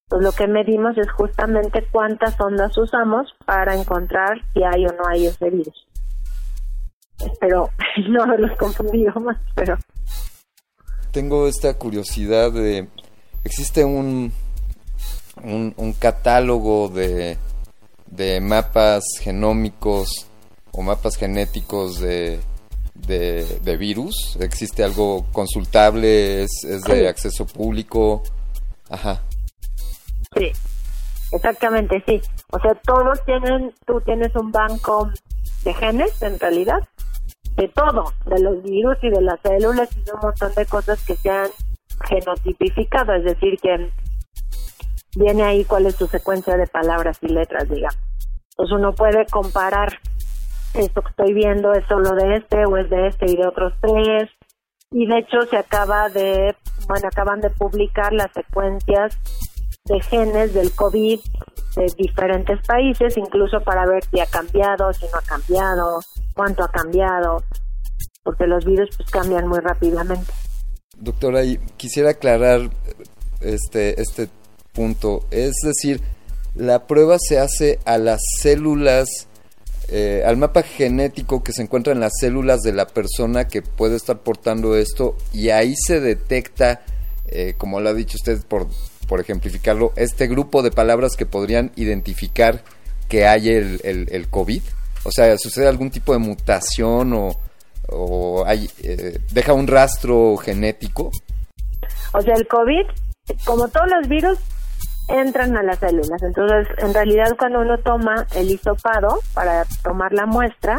Lo 0.09 0.31
que 0.31 0.47
medimos 0.47 0.97
es 0.97 1.11
justamente 1.11 1.85
cuántas 1.91 2.39
ondas 2.39 2.75
usamos 2.77 3.35
para 3.45 3.75
encontrar 3.75 4.41
si 4.53 4.63
hay 4.63 4.85
o 4.85 4.93
no 4.93 5.07
hay 5.07 5.27
ese 5.27 5.49
virus 5.49 5.87
espero 7.25 7.69
no 8.09 8.23
haberlos 8.23 8.57
confundido 8.57 9.13
más, 9.19 9.37
pero... 9.55 9.77
Tengo 11.11 11.47
esta 11.47 11.73
curiosidad 11.75 12.51
de... 12.51 12.87
¿Existe 13.43 13.85
un, 13.85 14.31
un, 15.43 15.93
catálogo 15.93 16.89
de, 16.89 17.37
de 18.07 18.41
mapas 18.41 19.03
genómicos 19.21 20.26
o 20.77 20.83
mapas 20.83 21.17
genéticos 21.17 21.99
de, 21.99 22.39
de, 22.93 23.77
virus? 23.77 24.37
¿Existe 24.39 24.83
algo 24.83 25.25
consultable? 25.31 26.43
¿Es, 26.43 26.63
es 26.63 26.83
de 26.83 27.09
acceso 27.09 27.47
público? 27.47 28.21
Ajá. 28.89 29.23
Sí, 30.35 30.51
exactamente, 31.31 32.03
sí. 32.05 32.21
O 32.51 32.59
sea, 32.59 32.75
todos 32.85 33.25
tienen, 33.25 33.73
tú 33.87 33.99
tienes 34.01 34.33
un 34.35 34.51
banco 34.51 35.09
de 35.63 35.73
genes 35.73 36.21
en 36.21 36.39
realidad 36.39 36.87
de 37.55 37.67
todo, 37.69 38.13
de 38.27 38.39
los 38.39 38.61
virus 38.61 38.97
y 39.01 39.09
de 39.09 39.21
las 39.21 39.39
células 39.41 39.89
y 39.97 40.01
de 40.03 40.13
un 40.13 40.19
montón 40.21 40.53
de 40.55 40.65
cosas 40.67 41.03
que 41.03 41.15
se 41.15 41.29
han 41.29 41.49
genotipificado, 42.07 43.15
es 43.15 43.23
decir, 43.23 43.57
que 43.59 43.91
viene 45.15 45.43
ahí 45.43 45.65
cuál 45.65 45.87
es 45.87 45.95
su 45.95 46.05
secuencia 46.05 46.55
de 46.55 46.67
palabras 46.67 47.17
y 47.23 47.29
letras, 47.29 47.67
digamos. 47.67 47.97
Entonces 48.51 48.77
uno 48.77 48.93
puede 48.93 49.25
comparar 49.25 49.99
esto 50.73 51.01
que 51.01 51.09
estoy 51.09 51.33
viendo 51.33 51.73
es 51.73 51.85
solo 51.87 52.11
de 52.15 52.37
este 52.37 52.65
o 52.65 52.77
es 52.77 52.89
de 52.89 53.07
este 53.07 53.31
y 53.31 53.35
de 53.35 53.47
otros 53.47 53.73
tres. 53.81 54.29
Y 54.91 55.05
de 55.05 55.19
hecho 55.19 55.41
se 55.49 55.57
acaba 55.57 56.09
de, 56.09 56.55
bueno, 56.87 57.07
acaban 57.07 57.41
de 57.41 57.49
publicar 57.49 58.13
las 58.13 58.31
secuencias 58.33 59.17
de 59.85 60.01
genes 60.01 60.53
del 60.53 60.71
COVID 60.71 61.19
de 61.75 61.93
diferentes 61.97 62.59
países, 62.65 63.17
incluso 63.17 63.61
para 63.61 63.85
ver 63.85 64.03
si 64.05 64.19
ha 64.19 64.25
cambiado, 64.25 64.91
si 64.93 65.05
no 65.05 65.17
ha 65.17 65.21
cambiado, 65.21 65.99
cuánto 66.33 66.63
ha 66.63 66.69
cambiado, 66.69 67.43
porque 68.23 68.47
los 68.47 68.65
virus 68.65 68.89
pues 68.97 69.09
cambian 69.09 69.47
muy 69.47 69.59
rápidamente. 69.59 70.31
Doctora, 70.97 71.43
y 71.43 71.57
quisiera 71.77 72.11
aclarar 72.11 72.69
este, 73.41 74.01
este 74.01 74.29
punto, 74.73 75.25
es 75.31 75.53
decir, 75.63 76.01
la 76.55 76.87
prueba 76.87 77.17
se 77.19 77.39
hace 77.39 77.79
a 77.85 77.97
las 77.97 78.19
células, 78.39 79.26
eh, 79.89 80.23
al 80.25 80.37
mapa 80.37 80.63
genético 80.63 81.43
que 81.43 81.53
se 81.53 81.61
encuentra 81.61 81.93
en 81.93 81.99
las 81.99 82.13
células 82.19 82.61
de 82.61 82.73
la 82.73 82.87
persona 82.87 83.47
que 83.47 83.61
puede 83.61 83.95
estar 83.95 84.19
portando 84.19 84.75
esto 84.75 85.15
y 85.33 85.49
ahí 85.49 85.75
se 85.75 85.99
detecta, 85.99 86.81
eh, 87.27 87.55
como 87.57 87.79
lo 87.79 87.89
ha 87.89 87.93
dicho 87.93 88.17
usted 88.17 88.39
por 88.45 88.67
por 89.07 89.21
ejemplificarlo, 89.21 89.93
este 89.95 90.27
grupo 90.27 90.61
de 90.61 90.71
palabras 90.71 91.15
que 91.15 91.25
podrían 91.25 91.71
identificar 91.75 92.61
que 93.07 93.25
hay 93.25 93.49
el, 93.49 93.79
el, 93.83 94.27
COVID? 94.27 94.61
O 95.03 95.11
sea, 95.11 95.37
¿sucede 95.37 95.67
algún 95.67 95.89
tipo 95.89 96.11
de 96.11 96.19
mutación 96.19 97.13
o, 97.13 97.29
o 97.87 98.43
hay, 98.45 98.69
eh, 98.83 99.19
deja 99.31 99.53
un 99.53 99.67
rastro 99.67 100.35
genético? 100.37 101.11
O 102.13 102.21
sea, 102.21 102.35
el 102.35 102.47
COVID, 102.47 102.85
como 103.45 103.67
todos 103.69 103.87
los 103.97 104.09
virus, 104.09 104.37
entran 105.07 105.55
a 105.57 105.63
las 105.63 105.79
células. 105.79 106.21
Entonces, 106.21 106.67
en 106.79 106.93
realidad, 106.93 107.35
cuando 107.37 107.59
uno 107.59 107.77
toma 107.79 108.25
el 108.35 108.51
hisopado 108.51 109.19
para 109.33 109.65
tomar 109.83 110.13
la 110.13 110.25
muestra, 110.25 110.77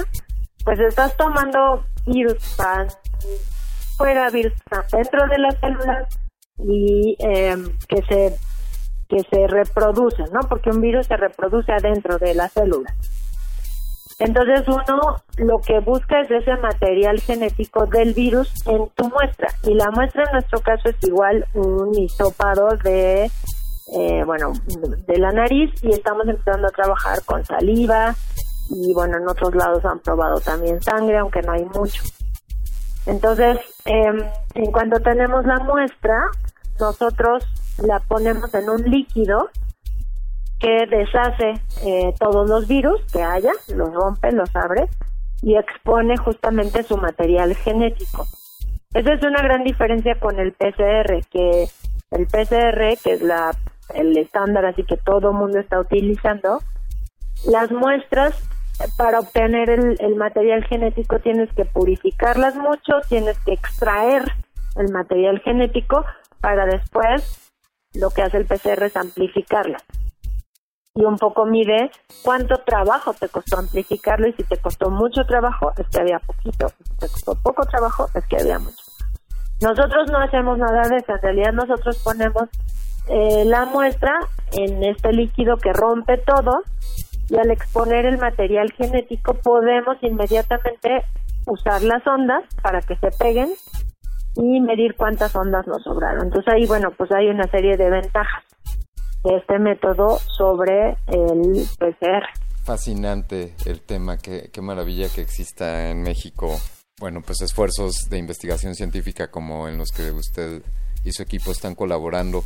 pues 0.64 0.78
estás 0.80 1.16
tomando 1.16 1.84
virus 2.06 2.36
fuera, 3.96 4.30
virus 4.30 4.52
dentro 4.92 5.26
de 5.28 5.38
las 5.38 5.58
células, 5.60 6.18
y 6.58 7.16
eh, 7.20 7.56
que 7.88 8.02
se 8.02 8.36
que 9.08 9.20
se 9.30 9.46
reproducen, 9.46 10.26
¿no? 10.32 10.40
Porque 10.48 10.70
un 10.70 10.82
virus 10.82 11.06
se 11.06 11.16
reproduce 11.16 11.72
adentro 11.72 12.18
de 12.18 12.34
la 12.34 12.48
célula. 12.48 12.94
Entonces 14.18 14.66
uno 14.66 15.22
lo 15.36 15.58
que 15.60 15.78
busca 15.78 16.20
es 16.20 16.30
ese 16.30 16.56
material 16.56 17.20
genético 17.20 17.86
del 17.86 18.14
virus 18.14 18.52
en 18.66 18.88
tu 18.96 19.08
muestra 19.08 19.48
y 19.62 19.74
la 19.74 19.90
muestra 19.92 20.24
en 20.24 20.32
nuestro 20.32 20.60
caso 20.60 20.88
es 20.88 20.96
igual 21.04 21.46
un 21.54 21.96
hisopado 21.96 22.68
de 22.82 23.30
eh, 23.94 24.22
bueno 24.24 24.53
de 25.07 25.18
la 25.18 25.33
nariz 25.33 25.72
y 25.83 25.90
estamos 25.90 26.27
empezando 26.29 26.68
a 26.68 26.70
trabajar 26.70 27.24
con 27.24 27.44
saliva 27.44 28.14
y 28.70 28.92
bueno 28.94 29.18
en 29.18 29.29
otros 29.29 29.55
lados 29.55 29.85
han 29.85 29.98
probado 30.01 30.40
también 30.40 30.81
sangre 30.83 31.18
aunque 31.18 31.42
no 31.42 31.53
hay 31.53 31.64
mucho 31.64 32.03
entonces 33.07 33.59
em, 33.85 34.18
en 34.55 34.72
cuanto 34.72 35.01
tenemos 35.01 35.44
la 35.46 35.59
muestra 35.61 36.18
nosotros 36.79 37.44
la 37.79 38.01
ponemos 38.01 38.53
en 38.55 38.68
un 38.68 38.83
líquido 38.83 39.48
que 40.59 40.87
deshace 40.87 41.61
eh, 41.85 42.12
todos 42.18 42.48
los 42.48 42.66
virus 42.66 43.01
que 43.12 43.22
haya, 43.22 43.53
los 43.68 43.92
rompe, 43.92 44.33
los 44.33 44.55
abre 44.57 44.88
y 45.42 45.57
expone 45.57 46.16
justamente 46.16 46.83
su 46.83 46.96
material 46.96 47.55
genético. 47.55 48.27
Esa 48.92 49.12
es 49.12 49.22
una 49.22 49.42
gran 49.42 49.62
diferencia 49.62 50.18
con 50.18 50.40
el 50.40 50.53
PCR, 50.53 51.20
que 51.31 51.68
el 52.11 52.27
PCR, 52.27 52.98
que 53.03 53.12
es 53.12 53.22
la 53.22 53.53
el 53.94 54.16
estándar 54.16 54.64
así 54.66 54.85
que 54.85 54.96
todo 54.96 55.31
el 55.31 55.37
mundo 55.37 55.59
está 55.59 55.81
utilizando, 55.81 56.61
las 57.46 57.70
muestras 57.70 58.35
para 58.96 59.20
obtener 59.20 59.70
el, 59.70 60.14
material 60.16 60.64
genético 60.64 61.18
tienes 61.18 61.53
que 61.55 61.64
purificarlas 61.64 62.55
mucho, 62.55 63.01
tienes 63.09 63.38
que 63.40 63.53
extraer 63.53 64.22
el 64.77 64.92
material 64.92 65.40
genético 65.40 66.05
para 66.40 66.66
después 66.66 67.51
lo 67.94 68.11
que 68.11 68.22
hace 68.22 68.37
el 68.37 68.46
PCR 68.46 68.85
es 68.85 68.96
amplificarlas 68.96 69.83
y 70.94 71.05
un 71.05 71.16
poco 71.16 71.46
mide 71.46 71.90
cuánto 72.22 72.59
trabajo 72.59 73.14
te 73.14 73.29
costó 73.29 73.59
amplificarlo 73.59 74.29
y 74.29 74.33
si 74.33 74.42
te 74.42 74.57
costó 74.59 74.90
mucho 74.90 75.24
trabajo 75.24 75.72
es 75.77 75.87
que 75.88 76.01
había 76.01 76.18
poquito, 76.18 76.68
si 76.68 76.96
te 76.96 77.09
costó 77.09 77.35
poco 77.37 77.64
trabajo 77.66 78.09
es 78.14 78.27
que 78.27 78.37
había 78.37 78.59
mucho. 78.59 78.83
Nosotros 79.61 80.11
no 80.11 80.18
hacemos 80.18 80.59
nada 80.59 80.88
de 80.88 80.96
eso, 80.96 81.12
en 81.12 81.22
realidad 81.22 81.53
nosotros 81.53 81.98
ponemos 82.03 82.48
eh, 83.11 83.44
la 83.44 83.64
muestra 83.66 84.18
en 84.53 84.83
este 84.85 85.12
líquido 85.12 85.57
que 85.57 85.73
rompe 85.73 86.18
todo 86.18 86.62
y 87.29 87.37
al 87.37 87.51
exponer 87.51 88.07
el 88.07 88.18
material 88.18 88.73
genético 88.73 89.35
podemos 89.35 89.97
inmediatamente 90.03 91.05
usar 91.47 91.83
las 91.83 92.07
ondas 92.07 92.44
para 92.62 92.81
que 92.81 92.97
se 92.97 93.11
peguen 93.18 93.51
y 94.37 94.61
medir 94.61 94.94
cuántas 94.97 95.35
ondas 95.35 95.66
nos 95.66 95.83
sobraron. 95.83 96.27
Entonces 96.27 96.53
ahí, 96.53 96.66
bueno, 96.66 96.90
pues 96.97 97.11
hay 97.12 97.29
una 97.29 97.44
serie 97.49 97.77
de 97.77 97.90
ventajas 97.90 98.44
este 99.25 99.59
método 99.59 100.18
sobre 100.37 100.97
el 101.07 101.66
PCR. 101.79 102.25
Fascinante 102.64 103.55
el 103.66 103.81
tema, 103.81 104.18
qué, 104.18 104.51
qué 104.53 104.61
maravilla 104.61 105.09
que 105.09 105.23
exista 105.23 105.90
en 105.90 106.03
México, 106.03 106.57
bueno, 107.01 107.21
pues 107.25 107.40
esfuerzos 107.40 108.09
de 108.11 108.18
investigación 108.18 108.75
científica 108.75 109.31
como 109.31 109.68
en 109.68 109.79
los 109.79 109.90
que 109.90 110.11
usted 110.11 110.62
y 111.05 111.12
su 111.12 111.23
equipo 111.23 111.51
están 111.51 111.75
colaborando. 111.75 112.44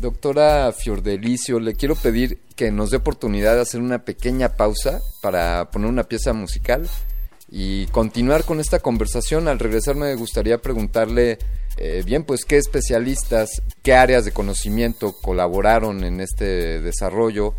Doctora 0.00 0.72
Fiordelicio, 0.72 1.60
le 1.60 1.74
quiero 1.74 1.94
pedir 1.94 2.40
que 2.56 2.70
nos 2.70 2.90
dé 2.90 2.96
oportunidad 2.96 3.54
de 3.54 3.62
hacer 3.62 3.80
una 3.80 4.04
pequeña 4.04 4.56
pausa 4.56 5.00
para 5.22 5.70
poner 5.70 5.88
una 5.88 6.04
pieza 6.04 6.32
musical 6.32 6.88
y 7.48 7.86
continuar 7.86 8.44
con 8.44 8.60
esta 8.60 8.80
conversación. 8.80 9.46
Al 9.46 9.60
regresar 9.60 9.94
me 9.94 10.14
gustaría 10.16 10.58
preguntarle 10.58 11.38
eh, 11.76 12.02
bien, 12.04 12.24
pues 12.24 12.44
qué 12.44 12.56
especialistas, 12.56 13.62
qué 13.82 13.94
áreas 13.94 14.24
de 14.24 14.32
conocimiento 14.32 15.12
colaboraron 15.12 16.04
en 16.04 16.20
este 16.20 16.80
desarrollo, 16.80 17.54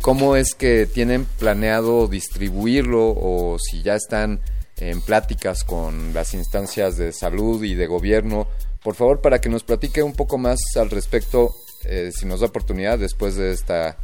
cómo 0.00 0.36
es 0.36 0.54
que 0.54 0.86
tienen 0.86 1.24
planeado 1.38 2.08
distribuirlo 2.08 3.08
o 3.08 3.58
si 3.58 3.82
ya 3.82 3.96
están 3.96 4.40
en 4.76 5.00
pláticas 5.00 5.64
con 5.64 6.12
las 6.14 6.34
instancias 6.34 6.96
de 6.96 7.12
salud 7.12 7.62
y 7.64 7.74
de 7.74 7.86
gobierno. 7.86 8.48
Por 8.82 8.94
favor, 8.94 9.20
para 9.20 9.40
que 9.40 9.50
nos 9.50 9.62
platique 9.62 10.02
un 10.02 10.14
poco 10.14 10.38
más 10.38 10.58
al 10.76 10.88
respecto, 10.88 11.54
eh, 11.84 12.10
si 12.12 12.26
nos 12.26 12.40
da 12.40 12.46
oportunidad 12.46 12.98
después 12.98 13.36
de 13.36 13.52
esta, 13.52 13.96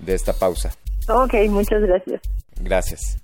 de 0.00 0.14
esta 0.14 0.32
pausa. 0.32 0.72
Ok, 1.08 1.34
muchas 1.48 1.82
gracias. 1.82 2.20
Gracias. 2.60 3.18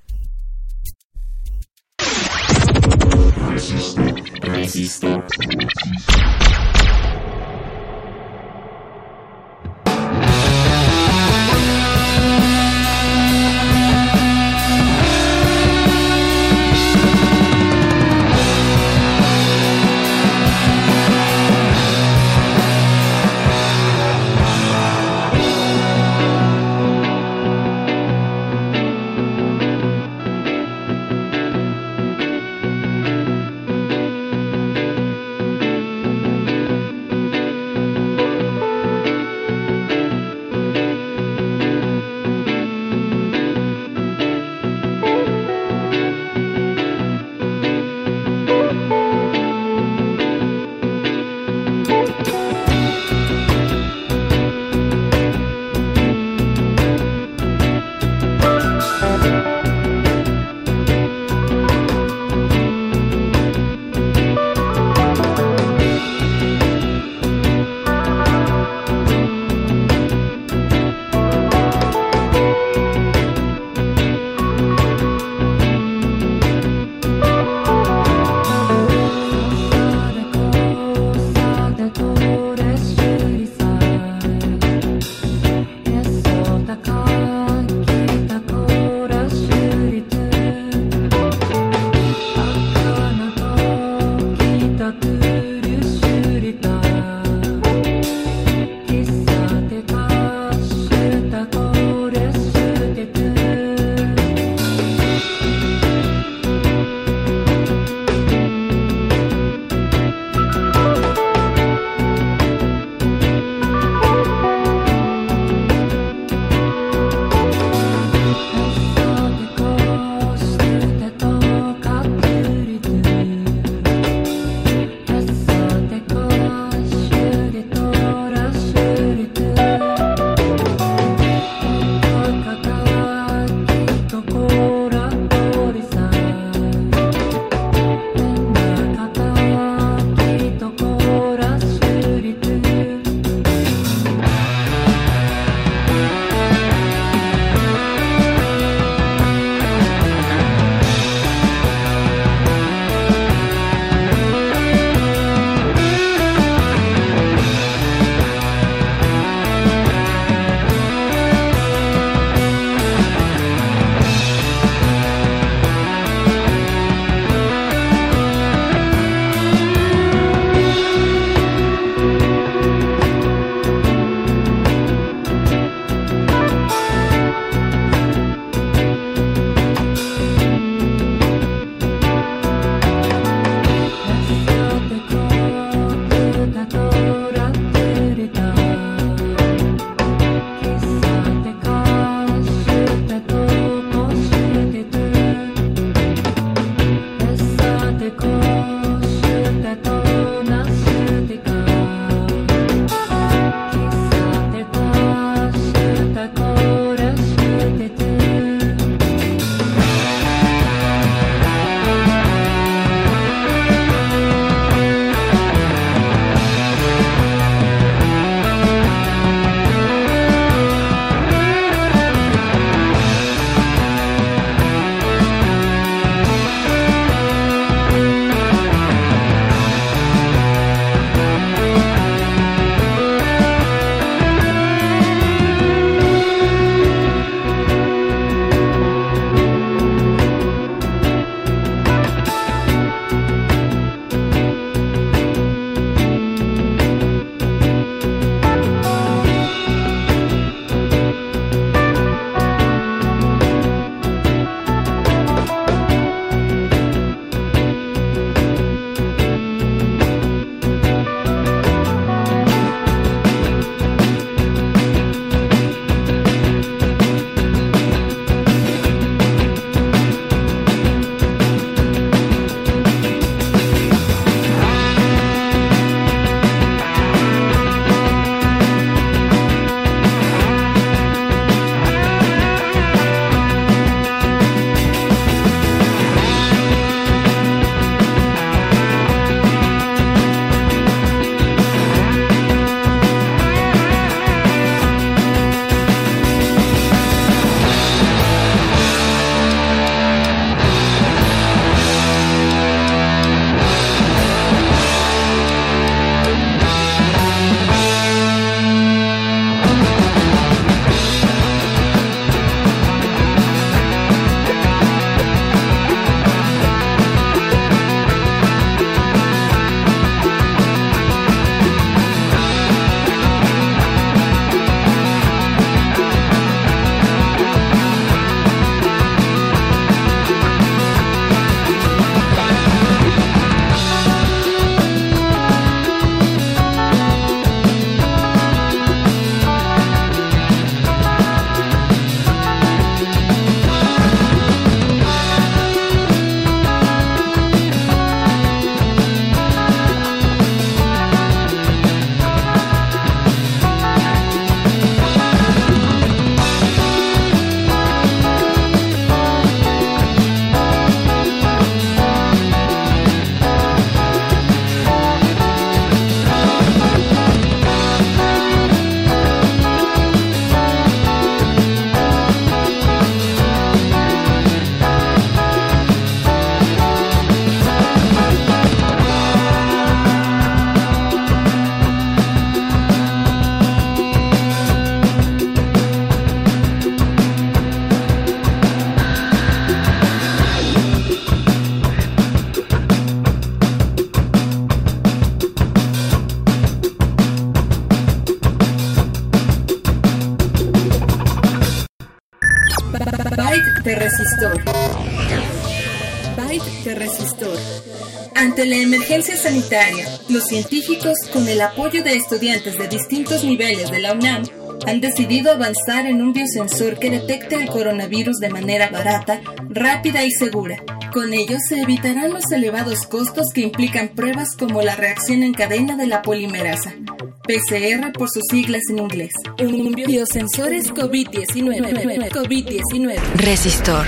Ante 408.57 408.71
la 408.71 408.77
emergencia 408.77 409.37
sanitaria, 409.37 410.09
los 410.31 410.45
científicos, 410.45 411.13
con 411.31 411.47
el 411.47 411.61
apoyo 411.61 412.03
de 412.03 412.15
estudiantes 412.15 412.79
de 412.79 412.89
distintos 412.89 413.45
niveles 413.45 413.91
de 413.91 414.01
la 414.01 414.15
UNAM, 414.15 414.45
han 414.87 415.03
decidido 415.03 415.53
avanzar 415.53 416.07
en 416.07 416.23
un 416.23 416.33
biosensor 416.33 416.99
que 416.99 417.11
detecte 417.11 417.57
el 417.57 417.69
coronavirus 417.69 418.39
de 418.39 418.49
manera 418.49 418.89
barata, 418.89 419.43
rápida 419.69 420.25
y 420.25 420.31
segura. 420.31 420.83
Con 421.13 421.35
ello 421.35 421.59
se 421.69 421.83
evitarán 421.83 422.33
los 422.33 422.51
elevados 422.51 423.07
costos 423.07 423.49
que 423.53 423.61
implican 423.61 424.09
pruebas 424.09 424.57
como 424.57 424.81
la 424.81 424.97
reacción 424.97 425.43
en 425.43 425.53
cadena 425.53 425.95
de 425.95 426.07
la 426.07 426.23
polimerasa, 426.23 426.95
PCR 427.43 428.11
por 428.13 428.31
sus 428.31 428.45
siglas 428.51 428.85
en 428.89 429.01
inglés. 429.01 429.33
Un 429.61 429.93
biosensores 429.93 430.95
COVID-19. 430.95 432.31
COVID-19. 432.31 433.19
Resistor. 433.35 434.07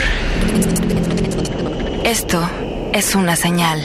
Esto 2.03 2.51
es 2.95 3.15
una 3.15 3.37
señal. 3.37 3.83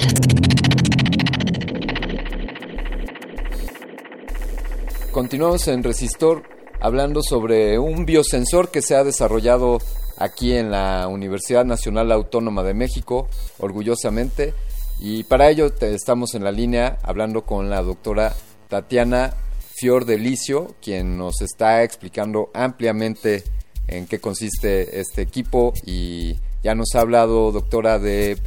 Continuamos 5.14 5.68
en 5.68 5.84
Resistor 5.84 6.42
hablando 6.82 7.22
sobre 7.22 7.78
un 7.78 8.04
biosensor 8.04 8.72
que 8.72 8.82
se 8.82 8.96
ha 8.96 9.04
desarrollado 9.04 9.78
aquí 10.18 10.54
en 10.54 10.72
la 10.72 11.08
Universidad 11.08 11.66
Nacional 11.66 12.12
Autónoma 12.12 12.64
de 12.64 12.74
México, 12.74 13.30
orgullosamente. 13.60 14.56
Y 15.00 15.24
para 15.26 15.52
ello 15.52 15.72
estamos 15.82 16.34
en 16.34 16.44
la 16.44 16.52
línea 16.52 16.98
hablando 17.04 17.46
con 17.46 17.70
la 17.70 17.84
doctora 17.84 18.34
Tatiana 18.70 19.36
Fior 19.76 20.06
Delicio, 20.06 20.74
quien 20.82 21.16
nos 21.16 21.42
está 21.44 21.84
explicando 21.84 22.50
ampliamente 22.56 23.44
en 23.88 24.08
qué 24.08 24.20
consiste 24.20 25.00
este 25.00 25.22
equipo 25.22 25.74
y 25.86 26.40
ya 26.64 26.74
nos 26.74 26.96
ha 26.96 27.02
hablado, 27.02 27.52
doctora, 27.52 28.00
de 28.00 28.40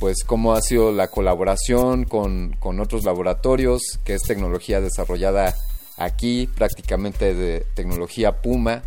pues 0.00 0.24
cómo 0.24 0.54
ha 0.54 0.62
sido 0.62 0.90
la 0.90 1.08
colaboración 1.08 2.04
con, 2.04 2.56
con 2.58 2.80
otros 2.80 3.04
laboratorios, 3.04 4.00
que 4.04 4.14
es 4.14 4.22
tecnología 4.22 4.80
desarrollada 4.80 5.54
aquí, 5.96 6.48
prácticamente 6.54 7.34
de 7.34 7.64
tecnología 7.74 8.42
Puma. 8.42 8.82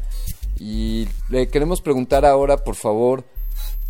Y 0.60 1.08
le 1.30 1.47
queremos 1.47 1.82
preguntar 1.82 2.26
ahora, 2.26 2.58
por 2.58 2.76
favor, 2.76 3.24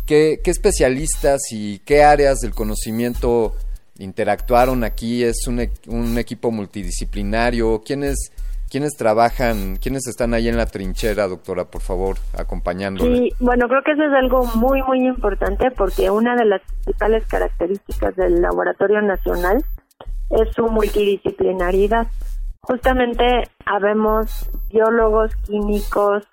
¿qué, 0.06 0.40
especialistas 0.44 1.40
y 1.50 1.78
qué 1.80 2.02
áreas 2.02 2.38
del 2.38 2.54
conocimiento 2.54 3.54
interactuaron 3.98 4.84
aquí? 4.84 5.24
¿Es 5.24 5.46
un, 5.46 5.66
un 5.86 6.18
equipo 6.18 6.50
multidisciplinario? 6.50 7.82
¿Quiénes, 7.84 8.30
¿Quiénes 8.70 8.96
trabajan, 8.96 9.76
quiénes 9.76 10.06
están 10.06 10.34
ahí 10.34 10.46
en 10.46 10.58
la 10.58 10.66
trinchera, 10.66 11.26
doctora, 11.26 11.64
por 11.64 11.80
favor, 11.80 12.18
acompañándola? 12.36 13.16
Sí, 13.16 13.32
bueno, 13.40 13.66
creo 13.66 13.82
que 13.82 13.92
eso 13.92 14.04
es 14.04 14.12
algo 14.12 14.44
muy, 14.56 14.82
muy 14.82 15.06
importante 15.06 15.70
porque 15.70 16.10
una 16.10 16.36
de 16.36 16.44
las 16.44 16.60
principales 16.84 17.26
características 17.28 18.14
del 18.16 18.42
Laboratorio 18.42 19.00
Nacional 19.00 19.64
es 20.30 20.54
su 20.54 20.66
multidisciplinaridad. 20.68 22.08
Justamente 22.62 23.48
habemos 23.64 24.50
biólogos, 24.70 25.34
químicos, 25.36 26.24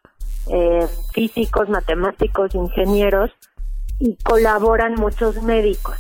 eh, 0.48 0.88
físicos, 1.14 1.70
matemáticos, 1.70 2.54
ingenieros 2.56 3.32
y 4.00 4.16
colaboran 4.18 4.96
muchos 4.96 5.42
médicos. 5.42 5.96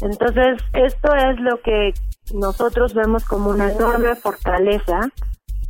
Entonces, 0.00 0.60
esto 0.72 1.14
es 1.14 1.38
lo 1.40 1.60
que 1.60 1.94
nosotros 2.34 2.94
vemos 2.94 3.24
como 3.24 3.50
una 3.50 3.70
enorme 3.70 4.14
fortaleza 4.16 5.00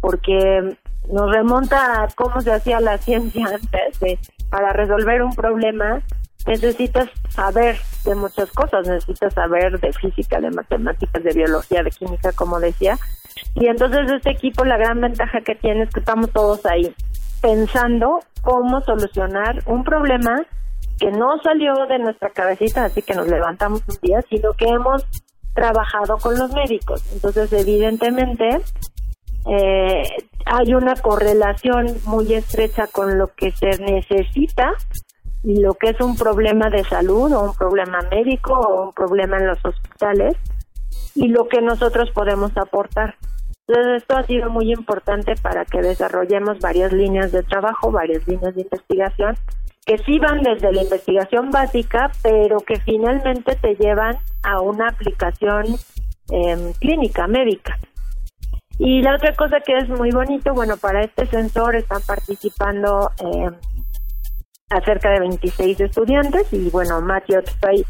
porque 0.00 0.76
nos 1.10 1.30
remonta 1.30 2.02
a 2.02 2.08
cómo 2.14 2.40
se 2.40 2.52
hacía 2.52 2.80
la 2.80 2.98
ciencia 2.98 3.46
antes. 3.54 4.18
para 4.50 4.72
resolver 4.72 5.22
un 5.22 5.34
problema 5.34 6.02
necesitas 6.46 7.08
saber 7.28 7.76
de 8.04 8.14
muchas 8.14 8.50
cosas, 8.52 8.86
necesitas 8.86 9.34
saber 9.34 9.78
de 9.80 9.92
física, 9.92 10.40
de 10.40 10.50
matemáticas, 10.50 11.22
de 11.22 11.32
biología, 11.32 11.82
de 11.82 11.90
química, 11.90 12.32
como 12.32 12.58
decía. 12.60 12.98
Y 13.54 13.66
entonces 13.66 14.10
este 14.10 14.30
equipo, 14.30 14.64
la 14.64 14.76
gran 14.76 15.00
ventaja 15.00 15.40
que 15.40 15.54
tiene 15.54 15.84
es 15.84 15.90
que 15.90 16.00
estamos 16.00 16.30
todos 16.30 16.64
ahí 16.66 16.94
pensando 17.40 18.20
cómo 18.42 18.80
solucionar 18.82 19.62
un 19.66 19.84
problema 19.84 20.44
que 20.98 21.10
no 21.10 21.38
salió 21.42 21.74
de 21.88 21.98
nuestra 21.98 22.30
cabecita, 22.30 22.84
así 22.84 23.02
que 23.02 23.14
nos 23.14 23.28
levantamos 23.28 23.82
un 23.88 23.96
día, 24.02 24.22
sino 24.28 24.52
que 24.52 24.66
hemos 24.66 25.04
trabajado 25.54 26.16
con 26.18 26.38
los 26.38 26.52
médicos. 26.52 27.02
Entonces, 27.12 27.52
evidentemente, 27.52 28.60
eh, 29.46 30.02
hay 30.46 30.74
una 30.74 30.94
correlación 30.94 31.86
muy 32.04 32.32
estrecha 32.34 32.86
con 32.86 33.18
lo 33.18 33.28
que 33.34 33.50
se 33.52 33.70
necesita 33.80 34.72
y 35.44 35.60
lo 35.60 35.74
que 35.74 35.90
es 35.90 36.00
un 36.00 36.16
problema 36.16 36.70
de 36.70 36.84
salud 36.84 37.32
o 37.32 37.44
un 37.44 37.54
problema 37.54 38.00
médico 38.10 38.52
o 38.52 38.86
un 38.86 38.92
problema 38.92 39.38
en 39.38 39.48
los 39.48 39.64
hospitales 39.64 40.36
y 41.14 41.28
lo 41.28 41.48
que 41.48 41.60
nosotros 41.60 42.10
podemos 42.10 42.56
aportar. 42.56 43.16
Entonces 43.66 44.02
esto 44.02 44.16
ha 44.16 44.22
sido 44.24 44.50
muy 44.50 44.72
importante 44.72 45.34
para 45.40 45.64
que 45.64 45.80
desarrollemos 45.80 46.58
varias 46.58 46.92
líneas 46.92 47.32
de 47.32 47.42
trabajo, 47.42 47.90
varias 47.90 48.26
líneas 48.26 48.54
de 48.54 48.62
investigación 48.62 49.36
que 49.84 49.98
sí 49.98 50.18
van 50.18 50.42
desde 50.42 50.72
la 50.72 50.82
investigación 50.82 51.50
básica, 51.50 52.10
pero 52.22 52.60
que 52.60 52.78
finalmente 52.80 53.56
te 53.56 53.74
llevan 53.74 54.16
a 54.42 54.60
una 54.60 54.88
aplicación 54.88 55.64
eh, 56.30 56.72
clínica, 56.78 57.26
médica. 57.26 57.78
Y 58.78 59.02
la 59.02 59.16
otra 59.16 59.34
cosa 59.34 59.60
que 59.60 59.76
es 59.76 59.88
muy 59.88 60.10
bonito, 60.10 60.54
bueno, 60.54 60.76
para 60.76 61.02
este 61.02 61.26
sensor 61.26 61.76
están 61.76 62.00
participando 62.06 63.10
eh, 63.24 63.50
acerca 64.72 65.10
de 65.10 65.20
26 65.20 65.80
estudiantes 65.80 66.52
y 66.52 66.70
bueno, 66.70 67.00
Matthew 67.00 67.40
Otspai 67.40 67.84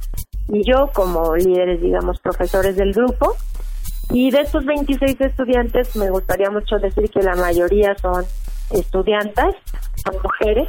y 0.49 0.65
yo 0.65 0.91
como 0.93 1.37
líderes, 1.37 1.81
digamos, 1.81 2.21
profesores 2.21 2.77
del 2.77 2.93
grupo. 2.93 3.35
Y 4.11 4.31
de 4.31 4.41
estos 4.41 4.65
26 4.67 5.21
estudiantes 5.21 5.97
me 5.97 6.11
gustaría 6.11 6.51
mucho 6.51 6.79
decir 6.79 7.09
que 7.11 7.23
la 7.23 7.35
mayoría 7.35 7.97
son 7.97 8.25
estudiantas, 8.71 9.55
son 10.05 10.17
mujeres, 10.23 10.69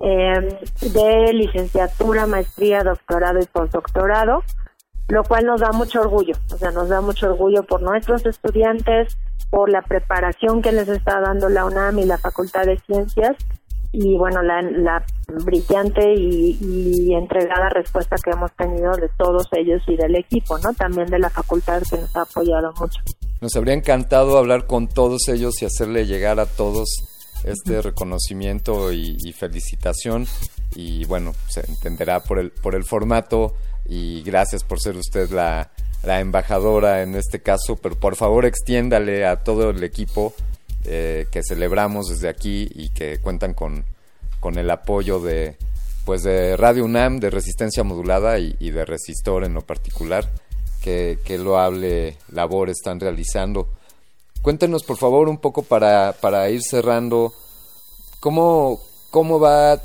eh, 0.00 0.58
de 0.80 1.32
licenciatura, 1.32 2.26
maestría, 2.26 2.82
doctorado 2.82 3.38
y 3.38 3.46
postdoctorado, 3.46 4.42
lo 5.08 5.22
cual 5.22 5.46
nos 5.46 5.60
da 5.60 5.70
mucho 5.72 6.00
orgullo, 6.00 6.34
o 6.52 6.56
sea, 6.56 6.70
nos 6.72 6.88
da 6.88 7.00
mucho 7.00 7.26
orgullo 7.26 7.62
por 7.62 7.82
nuestros 7.82 8.26
estudiantes, 8.26 9.16
por 9.50 9.70
la 9.70 9.82
preparación 9.82 10.60
que 10.60 10.72
les 10.72 10.88
está 10.88 11.20
dando 11.20 11.48
la 11.48 11.64
UNAM 11.64 11.98
y 12.00 12.04
la 12.04 12.18
Facultad 12.18 12.64
de 12.64 12.78
Ciencias 12.80 13.36
y 13.92 14.16
bueno, 14.16 14.42
la, 14.42 15.04
brillante 15.44 16.14
y, 16.14 17.14
entregada 17.14 17.68
respuesta 17.70 18.16
que 18.22 18.30
hemos 18.30 18.52
tenido 18.52 18.92
de 18.96 19.08
todos 19.16 19.46
ellos 19.52 19.82
y 19.86 19.96
del 19.96 20.16
equipo, 20.16 20.58
¿no? 20.58 20.72
También 20.74 21.06
de 21.06 21.18
la 21.18 21.30
facultad 21.30 21.82
que 21.88 21.96
nos 21.96 22.14
ha 22.16 22.22
apoyado 22.22 22.72
mucho. 22.78 23.00
Nos 23.40 23.54
habría 23.56 23.74
encantado 23.74 24.38
hablar 24.38 24.66
con 24.66 24.88
todos 24.88 25.28
ellos 25.28 25.54
y 25.62 25.66
hacerle 25.66 26.06
llegar 26.06 26.40
a 26.40 26.46
todos 26.46 26.88
este 27.44 27.80
reconocimiento 27.82 28.92
y, 28.92 29.16
y, 29.20 29.32
felicitación 29.32 30.26
y 30.74 31.04
bueno, 31.04 31.32
se 31.48 31.60
entenderá 31.60 32.20
por 32.20 32.38
el, 32.38 32.50
por 32.50 32.74
el 32.74 32.84
formato 32.84 33.54
y 33.88 34.22
gracias 34.22 34.64
por 34.64 34.80
ser 34.80 34.96
usted 34.96 35.30
la, 35.30 35.70
la 36.02 36.20
embajadora 36.20 37.02
en 37.02 37.14
este 37.14 37.40
caso, 37.40 37.76
pero 37.76 37.94
por 37.96 38.16
favor 38.16 38.46
extiéndale 38.46 39.26
a 39.26 39.42
todo 39.42 39.70
el 39.70 39.82
equipo 39.84 40.34
eh, 40.86 41.26
que 41.30 41.42
celebramos 41.42 42.08
desde 42.08 42.28
aquí 42.28 42.68
y 42.74 42.90
que 42.90 43.18
cuentan 43.18 43.54
con, 43.54 43.84
con 44.40 44.58
el 44.58 44.70
apoyo 44.70 45.20
de 45.20 45.56
pues 46.04 46.22
de 46.22 46.56
Radio 46.56 46.84
UNAM, 46.84 47.18
de 47.18 47.30
Resistencia 47.30 47.82
Modulada 47.82 48.38
y, 48.38 48.70
de 48.70 48.84
Resistor 48.84 49.42
en 49.42 49.54
lo 49.54 49.62
particular, 49.62 50.30
que, 50.80 51.18
que 51.24 51.36
loable 51.36 52.16
labor 52.30 52.70
están 52.70 53.00
realizando. 53.00 53.68
Cuéntenos 54.40 54.84
por 54.84 54.98
favor 54.98 55.28
un 55.28 55.38
poco 55.38 55.62
para, 55.62 56.12
para 56.20 56.48
ir 56.48 56.62
cerrando, 56.62 57.34
¿cómo, 58.20 58.80
cómo, 59.10 59.40
va, 59.40 59.82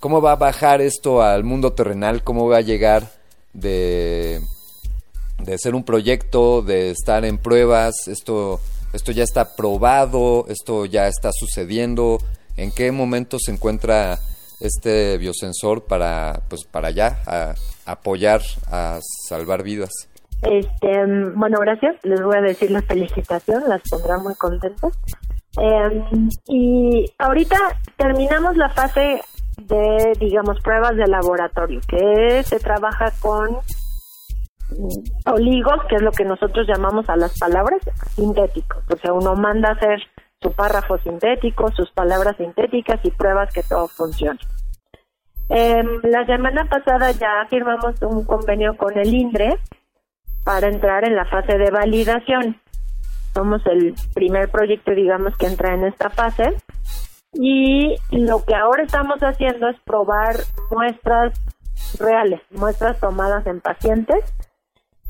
¿cómo 0.00 0.20
va 0.20 0.32
a 0.32 0.36
bajar 0.36 0.82
esto 0.82 1.22
al 1.22 1.44
mundo 1.44 1.72
terrenal? 1.72 2.22
¿Cómo 2.22 2.46
va 2.46 2.58
a 2.58 2.60
llegar 2.60 3.10
de 3.54 4.42
de 5.44 5.58
ser 5.58 5.74
un 5.74 5.84
proyecto, 5.84 6.62
de 6.62 6.90
estar 6.90 7.24
en 7.24 7.38
pruebas, 7.38 8.06
esto, 8.06 8.60
esto 8.92 9.12
ya 9.12 9.24
está 9.24 9.56
probado, 9.56 10.46
esto 10.48 10.86
ya 10.86 11.08
está 11.08 11.30
sucediendo, 11.32 12.18
¿en 12.56 12.70
qué 12.72 12.92
momento 12.92 13.38
se 13.38 13.52
encuentra 13.52 14.18
este 14.60 15.18
biosensor 15.18 15.84
para, 15.84 16.42
pues, 16.48 16.64
para 16.64 16.90
ya 16.90 17.18
apoyar, 17.84 18.42
a 18.70 18.98
salvar 19.28 19.62
vidas? 19.62 19.90
Este, 20.42 21.06
bueno, 21.34 21.58
gracias. 21.60 21.96
Les 22.02 22.20
voy 22.20 22.36
a 22.36 22.40
decir 22.40 22.70
la 22.70 22.82
felicitación, 22.82 23.62
las 23.68 23.82
pondrá 23.88 24.18
muy 24.18 24.34
contentas. 24.34 24.92
Em, 25.58 26.28
y 26.46 27.06
ahorita 27.18 27.56
terminamos 27.96 28.56
la 28.56 28.68
fase 28.70 29.20
de, 29.58 30.12
digamos, 30.18 30.60
pruebas 30.60 30.96
de 30.96 31.06
laboratorio, 31.06 31.80
que 31.86 32.42
se 32.44 32.58
trabaja 32.58 33.12
con 33.20 33.58
oligos, 35.26 35.80
que 35.88 35.96
es 35.96 36.02
lo 36.02 36.12
que 36.12 36.24
nosotros 36.24 36.66
llamamos 36.66 37.08
a 37.08 37.16
las 37.16 37.38
palabras 37.38 37.80
sintéticos. 38.14 38.84
O 38.90 38.96
sea, 38.96 39.12
uno 39.12 39.34
manda 39.34 39.70
a 39.70 39.72
hacer 39.72 40.00
su 40.40 40.52
párrafo 40.52 40.98
sintético, 40.98 41.70
sus 41.72 41.90
palabras 41.92 42.36
sintéticas 42.36 43.00
y 43.04 43.10
pruebas 43.10 43.52
que 43.52 43.62
todo 43.62 43.88
funcione. 43.88 44.40
Em, 45.48 46.00
la 46.02 46.24
semana 46.26 46.64
pasada 46.68 47.10
ya 47.12 47.46
firmamos 47.50 48.00
un 48.02 48.24
convenio 48.24 48.76
con 48.76 48.96
el 48.98 49.12
INDRE 49.12 49.58
para 50.44 50.68
entrar 50.68 51.04
en 51.04 51.14
la 51.14 51.26
fase 51.26 51.58
de 51.58 51.70
validación. 51.70 52.60
Somos 53.34 53.64
el 53.66 53.94
primer 54.14 54.50
proyecto, 54.50 54.92
digamos, 54.92 55.36
que 55.36 55.46
entra 55.46 55.74
en 55.74 55.84
esta 55.84 56.10
fase. 56.10 56.56
Y 57.34 57.96
lo 58.10 58.44
que 58.44 58.54
ahora 58.54 58.82
estamos 58.82 59.18
haciendo 59.20 59.68
es 59.68 59.80
probar 59.80 60.36
muestras 60.70 61.32
reales, 61.98 62.40
muestras 62.50 62.98
tomadas 63.00 63.46
en 63.46 63.60
pacientes, 63.60 64.22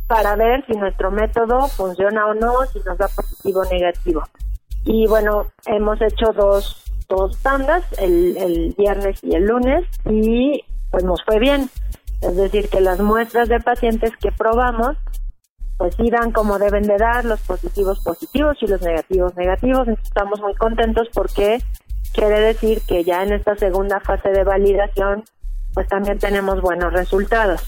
para 0.07 0.37
ver 0.37 0.65
si 0.67 0.73
nuestro 0.73 1.11
método 1.11 1.69
funciona 1.69 2.27
o 2.27 2.35
no, 2.35 2.65
si 2.73 2.81
nos 2.81 2.99
da 2.99 3.09
positivo 3.09 3.61
o 3.61 3.73
negativo. 3.73 4.23
Y 4.85 5.07
bueno, 5.07 5.47
hemos 5.67 6.01
hecho 6.03 6.33
dos, 6.35 6.85
dos 7.09 7.39
tandas, 7.43 7.85
el, 7.99 8.37
el 8.37 8.75
viernes 8.77 9.23
y 9.23 9.35
el 9.35 9.45
lunes, 9.45 9.87
y 10.07 10.65
pues 10.91 11.05
nos 11.05 11.23
fue 11.25 11.39
bien. 11.39 11.71
Es 12.21 12.37
decir, 12.37 12.69
que 12.69 12.81
las 12.81 13.01
muestras 13.01 13.49
de 13.49 13.61
pacientes 13.61 14.13
que 14.21 14.31
probamos 14.31 14.97
pues 15.83 15.97
sí 15.97 16.11
dan 16.11 16.31
como 16.31 16.61
deben 16.61 16.85
de 16.85 16.97
dar, 16.97 17.25
los 17.25 17.41
positivos 17.41 17.99
positivos 18.05 18.57
y 18.61 18.69
los 18.69 18.81
negativos 18.83 19.35
negativos. 19.35 19.89
estamos 19.89 20.41
muy 20.41 20.55
contentos 20.55 21.09
porque 21.13 21.59
quiere 22.15 22.39
decir 22.39 22.83
que 22.87 23.03
ya 23.03 23.25
en 23.25 23.33
esta 23.33 23.57
segunda 23.57 23.99
fase 23.99 24.29
de 24.29 24.45
validación 24.45 25.25
pues 25.75 25.89
también 25.89 26.21
tenemos 26.21 26.61
buenos 26.61 26.93
resultados. 26.93 27.63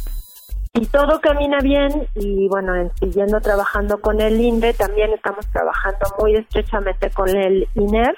Y 0.74 0.86
todo 0.86 1.20
camina 1.20 1.58
bien 1.62 2.08
y 2.16 2.48
bueno, 2.48 2.72
siguiendo 2.98 3.40
trabajando 3.40 4.00
con 4.00 4.20
el 4.20 4.40
INDE, 4.40 4.74
también 4.74 5.12
estamos 5.12 5.46
trabajando 5.48 6.06
muy 6.20 6.34
estrechamente 6.34 7.10
con 7.10 7.28
el 7.28 7.68
INER, 7.74 8.16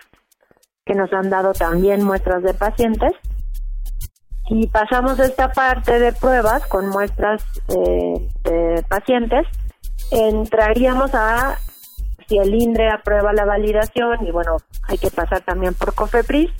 que 0.84 0.94
nos 0.94 1.12
han 1.12 1.28
dado 1.28 1.52
también 1.52 2.02
muestras 2.02 2.42
de 2.42 2.54
pacientes. 2.54 3.12
Y 4.48 4.68
pasamos 4.68 5.18
esta 5.18 5.52
parte 5.52 5.98
de 5.98 6.12
pruebas 6.12 6.66
con 6.66 6.88
muestras 6.88 7.44
eh, 7.68 8.28
de 8.44 8.82
pacientes 8.88 9.46
entraríamos 10.10 11.14
a 11.14 11.58
si 12.28 12.38
el 12.38 12.54
INDRE 12.54 12.90
aprueba 12.90 13.32
la 13.32 13.44
validación 13.44 14.26
y 14.26 14.32
bueno, 14.32 14.56
hay 14.88 14.98
que 14.98 15.10
pasar 15.10 15.42
también 15.42 15.74
por 15.74 15.94
COFEPRIS, 15.94 16.50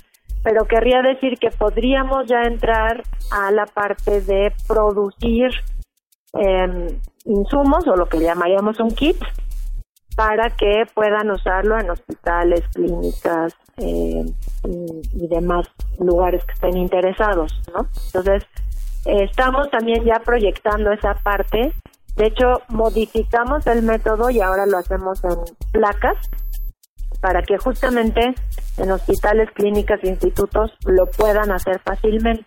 pero 0.43 0.65
querría 0.65 1.01
decir 1.01 1.37
que 1.39 1.49
podríamos 1.49 2.25
ya 2.27 2.43
entrar 2.43 3.03
a 3.31 3.51
la 3.51 3.65
parte 3.65 4.21
de 4.21 4.53
producir 4.67 5.51
eh, 6.33 6.99
insumos 7.25 7.87
o 7.87 7.95
lo 7.95 8.07
que 8.07 8.19
llamaríamos 8.19 8.79
un 8.79 8.91
kit 8.91 9.17
para 10.15 10.49
que 10.49 10.83
puedan 10.93 11.29
usarlo 11.29 11.79
en 11.79 11.91
hospitales, 11.91 12.61
clínicas 12.73 13.53
eh, 13.77 14.25
y, 14.63 15.27
demás 15.27 15.67
lugares 15.99 16.43
que 16.45 16.53
estén 16.53 16.77
interesados, 16.77 17.61
¿no? 17.73 17.87
Entonces, 18.07 18.43
estamos 19.05 19.69
también 19.69 20.03
ya 20.03 20.19
proyectando 20.19 20.91
esa 20.91 21.13
parte 21.13 21.71
de 22.17 22.25
hecho, 22.25 22.63
modificamos 22.69 23.65
el 23.67 23.83
método 23.83 24.31
y 24.31 24.41
ahora 24.41 24.65
lo 24.65 24.79
hacemos 24.79 25.23
en 25.23 25.37
placas 25.71 26.17
para 27.21 27.43
que 27.43 27.59
justamente 27.59 28.33
en 28.77 28.91
hospitales, 28.91 29.49
clínicas 29.53 29.99
e 30.03 30.09
institutos 30.09 30.71
lo 30.85 31.05
puedan 31.05 31.51
hacer 31.51 31.79
fácilmente. 31.85 32.43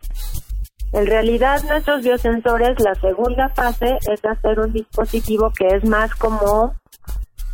En 0.93 1.07
realidad, 1.07 1.63
nuestros 1.69 2.03
biosensores, 2.03 2.81
la 2.81 2.95
segunda 2.97 3.49
fase 3.51 3.97
es 4.11 4.25
hacer 4.25 4.59
un 4.59 4.73
dispositivo 4.73 5.53
que 5.57 5.69
es 5.69 5.85
más 5.85 6.15
como 6.17 6.75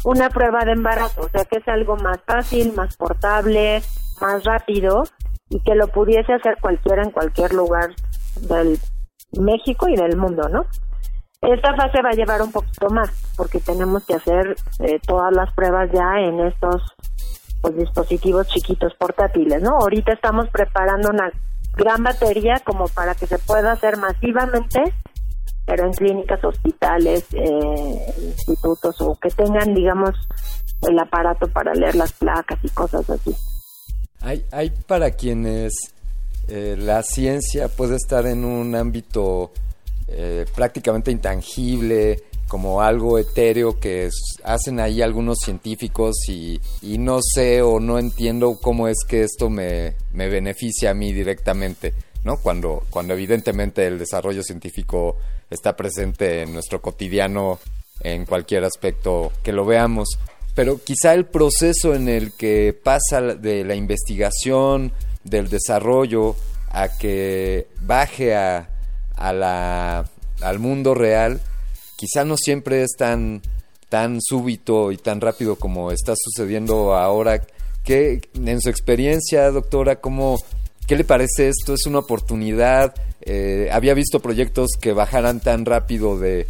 una 0.05 0.31
prueba 0.31 0.65
de 0.65 0.73
embarazo, 0.73 1.23
o 1.23 1.29
sea 1.29 1.45
que 1.45 1.59
es 1.59 1.69
algo 1.69 1.97
más 1.97 2.19
fácil, 2.27 2.73
más 2.75 2.97
portable, 2.97 3.83
más 4.21 4.45
rápido 4.45 5.05
y 5.51 5.61
que 5.61 5.75
lo 5.75 5.89
pudiese 5.89 6.33
hacer 6.33 6.57
cualquiera 6.61 7.03
en 7.03 7.11
cualquier 7.11 7.53
lugar 7.53 7.95
del 8.41 8.79
México 9.33 9.89
y 9.89 9.97
del 9.97 10.17
mundo, 10.17 10.49
¿no? 10.49 10.65
Esta 11.43 11.77
fase 11.77 12.03
va 12.03 12.11
a 12.11 12.17
llevar 12.17 12.41
un 12.41 12.51
poquito 12.51 12.89
más 12.89 13.11
porque 13.37 13.61
tenemos 13.61 14.05
que 14.07 14.15
hacer 14.15 14.57
eh, 14.81 14.99
todas 15.07 15.33
las 15.35 15.53
pruebas 15.55 15.91
ya 15.93 16.21
en 16.21 16.41
estos 16.41 16.95
pues, 17.61 17.77
dispositivos 17.77 18.47
chiquitos 18.49 18.95
portátiles, 18.95 19.63
¿no? 19.63 19.77
Ahorita 19.77 20.13
estamos 20.13 20.49
preparando 20.51 21.11
una 21.11 21.31
gran 21.77 22.03
batería 22.03 22.61
como 22.65 22.89
para 22.89 23.15
que 23.15 23.27
se 23.27 23.39
pueda 23.39 23.73
hacer 23.73 23.97
masivamente, 23.99 24.81
pero 25.67 25.87
en 25.87 25.93
clínicas, 25.93 26.43
hospitales, 26.43 27.25
eh, 27.33 28.15
institutos 28.19 29.01
o 29.01 29.15
que 29.21 29.29
tengan, 29.31 29.75
digamos, 29.75 30.15
el 30.89 30.99
aparato 30.99 31.47
para 31.49 31.75
leer 31.75 31.95
las 31.95 32.13
placas 32.13 32.59
y 32.63 32.69
cosas 32.71 33.09
así. 33.11 33.35
Hay, 34.21 34.45
hay 34.51 34.71
para 34.71 35.11
quienes 35.11 35.73
eh, 36.49 36.77
la 36.79 37.03
ciencia 37.03 37.69
puede 37.69 37.97
estar 37.97 38.27
en 38.27 38.45
un 38.45 38.75
ámbito 38.75 39.53
eh, 40.09 40.47
prácticamente 40.55 41.11
intangible, 41.11 42.23
como 42.49 42.81
algo 42.81 43.19
etéreo 43.19 43.79
que 43.81 44.09
hacen 44.45 44.79
ahí 44.81 45.03
algunos 45.03 45.39
científicos 45.45 46.15
y, 46.29 46.61
no 46.99 47.19
sé 47.21 47.63
o 47.63 47.81
no 47.81 47.99
entiendo 47.99 48.59
cómo 48.61 48.89
es 48.89 48.99
que 49.07 49.23
esto 49.23 49.51
me, 49.51 49.95
me 50.13 50.29
beneficia 50.29 50.91
a 50.91 50.95
mí 50.95 51.13
directamente, 51.13 51.95
¿no? 52.25 52.39
Cuando, 52.39 52.85
cuando 52.91 53.15
evidentemente 53.15 53.87
el 53.87 53.99
desarrollo 53.99 54.43
científico 54.43 55.17
está 55.51 55.77
presente 55.77 56.43
en 56.43 56.53
nuestro 56.53 56.81
cotidiano 56.81 57.59
en 58.01 58.27
cualquier 58.27 58.65
aspecto 58.65 59.33
que 59.43 59.53
lo 59.53 59.65
veamos. 59.65 60.19
Pero 60.55 60.81
quizá 60.83 61.13
el 61.13 61.27
proceso 61.27 61.95
en 61.95 62.09
el 62.09 62.33
que 62.33 62.79
pasa 62.83 63.21
de 63.21 63.65
la 63.65 63.75
investigación, 63.75 64.93
del 65.23 65.49
desarrollo, 65.49 66.35
a 66.71 66.89
que 66.89 67.69
baje 67.83 68.35
a, 68.35 68.69
a 69.17 69.33
la, 69.33 70.09
al 70.41 70.59
mundo 70.59 70.95
real, 70.95 71.41
quizá 71.97 72.25
no 72.25 72.37
siempre 72.37 72.83
es 72.83 72.93
tan, 72.97 73.43
tan 73.89 74.21
súbito 74.21 74.93
y 74.93 74.99
tan 74.99 75.21
rápido 75.21 75.57
como 75.57 75.91
está 75.91 76.15
sucediendo 76.17 76.95
ahora. 76.95 77.43
¿Qué, 77.85 78.21
en 78.35 78.61
su 78.61 78.69
experiencia, 78.69 79.51
doctora, 79.51 80.01
cómo, 80.01 80.39
qué 80.87 80.97
le 80.97 81.05
parece 81.05 81.49
esto? 81.49 81.75
¿Es 81.75 81.87
una 81.87 82.01
oportunidad? 82.01 82.95
Eh, 83.23 83.69
¿Había 83.73 83.95
visto 83.95 84.21
proyectos 84.21 84.71
que 84.81 84.93
bajaran 84.93 85.41
tan 85.41 85.65
rápido 85.65 86.19
de, 86.19 86.47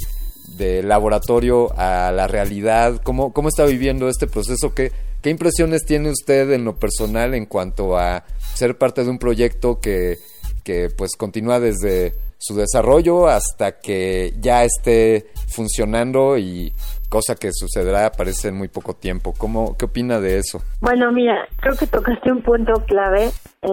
de 0.57 0.83
laboratorio 0.83 1.79
a 1.79 2.11
la 2.13 2.27
realidad? 2.27 3.01
¿Cómo, 3.03 3.33
¿Cómo 3.33 3.49
está 3.49 3.65
viviendo 3.65 4.09
este 4.09 4.27
proceso? 4.27 4.75
¿Qué, 4.75 4.93
¿Qué 5.23 5.31
impresiones 5.31 5.85
tiene 5.85 6.11
usted 6.11 6.51
en 6.53 6.65
lo 6.65 6.77
personal 6.77 7.35
en 7.35 7.47
cuanto 7.47 7.99
a 7.99 8.25
ser 8.55 8.79
parte 8.79 9.05
de 9.05 9.11
un 9.11 9.19
proyecto 9.19 9.79
que, 9.81 10.19
que 10.65 10.89
pues 10.89 11.17
continúa 11.19 11.61
desde 11.61 12.15
su 12.39 12.55
desarrollo 12.55 13.27
hasta 13.27 13.79
que 13.79 14.35
ya 14.39 14.65
esté 14.65 15.27
funcionando 15.49 16.37
y 16.39 16.73
cosa 17.09 17.35
que 17.35 17.51
sucederá 17.53 18.11
parece 18.13 18.49
en 18.49 18.57
muy 18.57 18.69
poco 18.69 18.95
tiempo. 18.95 19.33
¿Cómo, 19.37 19.77
¿Qué 19.77 19.85
opina 19.87 20.21
de 20.21 20.39
eso? 20.39 20.63
Bueno, 20.81 21.13
mira, 21.13 21.47
creo 21.61 21.77
que 21.77 21.87
tocaste 21.87 22.31
un 22.31 22.43
punto 22.43 22.75
clave. 22.87 23.31
Eh, 23.63 23.69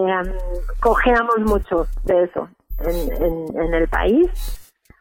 mucho 1.46 1.88
de 2.04 2.24
eso 2.24 2.50
en, 2.80 3.64
en, 3.64 3.74
el 3.74 3.88
país. 3.88 4.28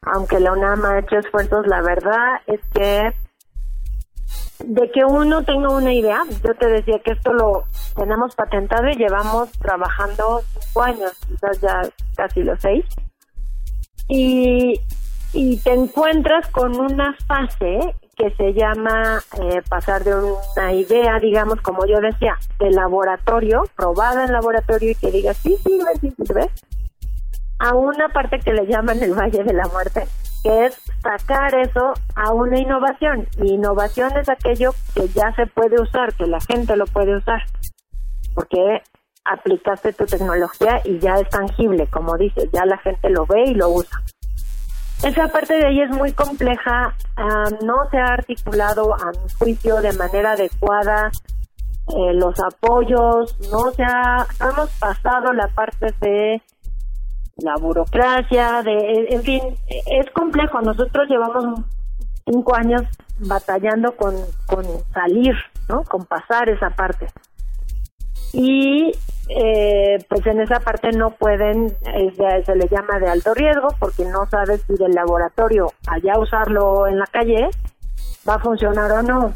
Aunque 0.02 0.40
la 0.40 0.52
UNAM 0.52 0.84
ha 0.84 0.98
hecho 0.98 1.16
esfuerzos, 1.18 1.66
la 1.66 1.80
verdad 1.82 2.40
es 2.46 2.60
que 2.74 3.12
de 4.64 4.90
que 4.90 5.04
uno 5.04 5.44
tenga 5.44 5.70
una 5.70 5.92
idea, 5.92 6.22
yo 6.44 6.54
te 6.54 6.68
decía 6.68 7.00
que 7.04 7.12
esto 7.12 7.32
lo 7.32 7.64
tenemos 7.96 8.34
patentado 8.34 8.88
y 8.88 8.96
llevamos 8.96 9.50
trabajando 9.52 10.42
cinco 10.60 10.82
años, 10.82 11.12
quizás 11.28 11.60
ya 11.60 11.82
casi 12.16 12.42
los 12.42 12.60
seis 12.60 12.84
y, 14.09 14.80
y 15.32 15.57
te 15.59 15.72
encuentras 15.72 16.48
con 16.48 16.76
una 16.78 17.16
fase 17.26 17.94
que 18.16 18.30
se 18.36 18.53
llama 18.53 19.20
eh, 19.40 19.62
pasar 19.68 20.05
de 20.05 20.14
una 20.14 20.72
idea, 20.72 21.18
digamos, 21.18 21.61
como 21.61 21.86
yo 21.86 21.98
decía, 22.00 22.38
de 22.59 22.70
laboratorio, 22.70 23.62
probada 23.74 24.24
en 24.24 24.32
laboratorio 24.32 24.90
y 24.90 24.94
que 24.94 25.11
diga, 25.11 25.34
sí 25.34 25.57
sí 25.64 25.80
sirve, 26.16 26.48
a 27.59 27.74
una 27.74 28.09
parte 28.09 28.40
que 28.40 28.53
le 28.53 28.66
llaman 28.66 29.03
el 29.03 29.14
Valle 29.14 29.44
de 29.44 29.55
la 29.55 29.68
Muerte, 29.68 30.05
que 30.42 30.66
es 30.66 30.80
sacar 31.00 31.55
eso 31.55 31.94
a 32.16 32.32
una 32.32 32.59
innovación. 32.59 33.28
Y 33.38 33.55
innovación 33.55 34.16
es 34.16 34.28
aquello 34.28 34.72
que 34.94 35.09
ya 35.09 35.32
se 35.34 35.46
puede 35.46 35.80
usar, 35.80 36.12
que 36.14 36.26
la 36.26 36.40
gente 36.40 36.76
lo 36.76 36.86
puede 36.86 37.16
usar, 37.16 37.42
porque 38.34 38.82
aplicaste 39.24 39.92
tu 39.92 40.04
tecnología 40.04 40.80
y 40.84 40.98
ya 40.98 41.14
es 41.14 41.28
tangible, 41.28 41.86
como 41.88 42.16
dices, 42.16 42.48
ya 42.52 42.64
la 42.66 42.78
gente 42.78 43.10
lo 43.10 43.26
ve 43.26 43.44
y 43.46 43.54
lo 43.54 43.68
usa. 43.70 43.98
Esa 45.04 45.28
parte 45.28 45.54
de 45.54 45.66
ahí 45.66 45.80
es 45.80 45.90
muy 45.90 46.12
compleja, 46.12 46.94
ah, 47.16 47.50
no 47.64 47.74
se 47.90 47.98
ha 47.98 48.14
articulado 48.14 48.94
a 48.94 49.10
mi 49.10 49.32
juicio 49.38 49.80
de 49.80 49.92
manera 49.94 50.32
adecuada 50.32 51.10
eh, 51.88 52.14
los 52.14 52.38
apoyos, 52.38 53.36
no 53.50 53.72
se 53.72 53.82
ha, 53.82 54.24
hemos 54.40 54.70
pasado 54.78 55.32
la 55.32 55.48
parte 55.48 55.92
de 56.00 56.40
la 57.38 57.56
burocracia, 57.56 58.62
de, 58.62 59.06
en 59.08 59.22
fin, 59.22 59.40
es 59.66 60.08
complejo. 60.12 60.60
Nosotros 60.60 61.08
llevamos 61.08 61.60
cinco 62.24 62.54
años 62.54 62.82
batallando 63.18 63.96
con, 63.96 64.14
con 64.46 64.64
salir, 64.92 65.34
¿no? 65.68 65.82
Con 65.82 66.04
pasar 66.06 66.48
esa 66.48 66.70
parte. 66.70 67.08
Y 68.32 68.92
eh, 69.28 69.98
pues 70.08 70.26
en 70.26 70.40
esa 70.40 70.60
parte 70.60 70.90
no 70.92 71.10
pueden, 71.10 71.66
eh, 71.66 72.42
se 72.44 72.56
le 72.56 72.68
llama 72.68 72.98
de 72.98 73.08
alto 73.08 73.34
riesgo 73.34 73.68
porque 73.78 74.04
no 74.04 74.26
sabes 74.30 74.62
si 74.66 74.74
del 74.74 74.92
laboratorio 74.92 75.72
allá 75.86 76.18
usarlo 76.18 76.86
en 76.86 76.98
la 76.98 77.06
calle 77.06 77.48
va 78.28 78.34
a 78.34 78.38
funcionar 78.40 78.90
o 78.92 79.02
no. 79.02 79.32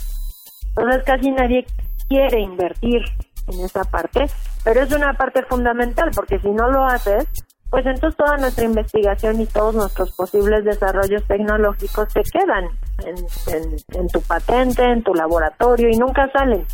Entonces 0.68 1.02
casi 1.04 1.30
nadie 1.30 1.64
quiere 2.08 2.40
invertir 2.40 3.02
en 3.48 3.60
esa 3.64 3.84
parte, 3.84 4.26
pero 4.64 4.82
es 4.82 4.92
una 4.92 5.14
parte 5.14 5.42
fundamental 5.44 6.10
porque 6.14 6.38
si 6.40 6.50
no 6.50 6.68
lo 6.70 6.84
haces, 6.84 7.26
pues 7.70 7.84
entonces 7.86 8.16
toda 8.16 8.36
nuestra 8.36 8.64
investigación 8.64 9.40
y 9.40 9.46
todos 9.46 9.74
nuestros 9.74 10.12
posibles 10.12 10.64
desarrollos 10.64 11.24
tecnológicos 11.26 12.12
se 12.12 12.22
quedan 12.22 12.68
en, 13.04 14.08
tu 14.08 14.20
patente, 14.22 14.82
en 14.84 15.02
tu 15.02 15.14
laboratorio 15.14 15.88
y 15.88 15.96
nunca 15.96 16.30
salen, 16.32 16.64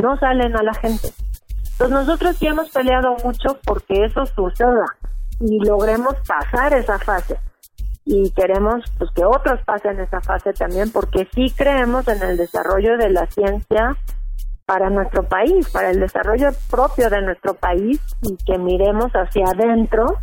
no 0.00 0.16
salen 0.18 0.56
a 0.56 0.62
la 0.62 0.74
gente. 0.74 1.08
Nosotros 1.90 2.36
sí 2.36 2.46
hemos 2.46 2.70
peleado 2.70 3.16
mucho 3.24 3.58
porque 3.64 4.04
eso 4.04 4.26
suceda 4.26 4.86
y 5.40 5.58
logremos 5.64 6.14
pasar 6.26 6.72
esa 6.74 6.98
fase 6.98 7.38
y 8.04 8.30
queremos 8.32 8.82
pues 8.98 9.10
que 9.14 9.24
otros 9.24 9.60
pasen 9.64 10.00
esa 10.00 10.20
fase 10.20 10.52
también 10.52 10.90
porque 10.90 11.28
sí 11.34 11.52
creemos 11.56 12.06
en 12.08 12.22
el 12.22 12.36
desarrollo 12.36 12.96
de 12.96 13.10
la 13.10 13.26
ciencia 13.26 13.96
para 14.66 14.90
nuestro 14.90 15.28
país, 15.28 15.68
para 15.70 15.90
el 15.90 16.00
desarrollo 16.00 16.50
propio 16.70 17.10
de 17.10 17.22
nuestro 17.22 17.54
país 17.54 18.00
y 18.22 18.36
que 18.44 18.58
miremos 18.58 19.12
hacia 19.12 19.44
adentro 19.46 20.18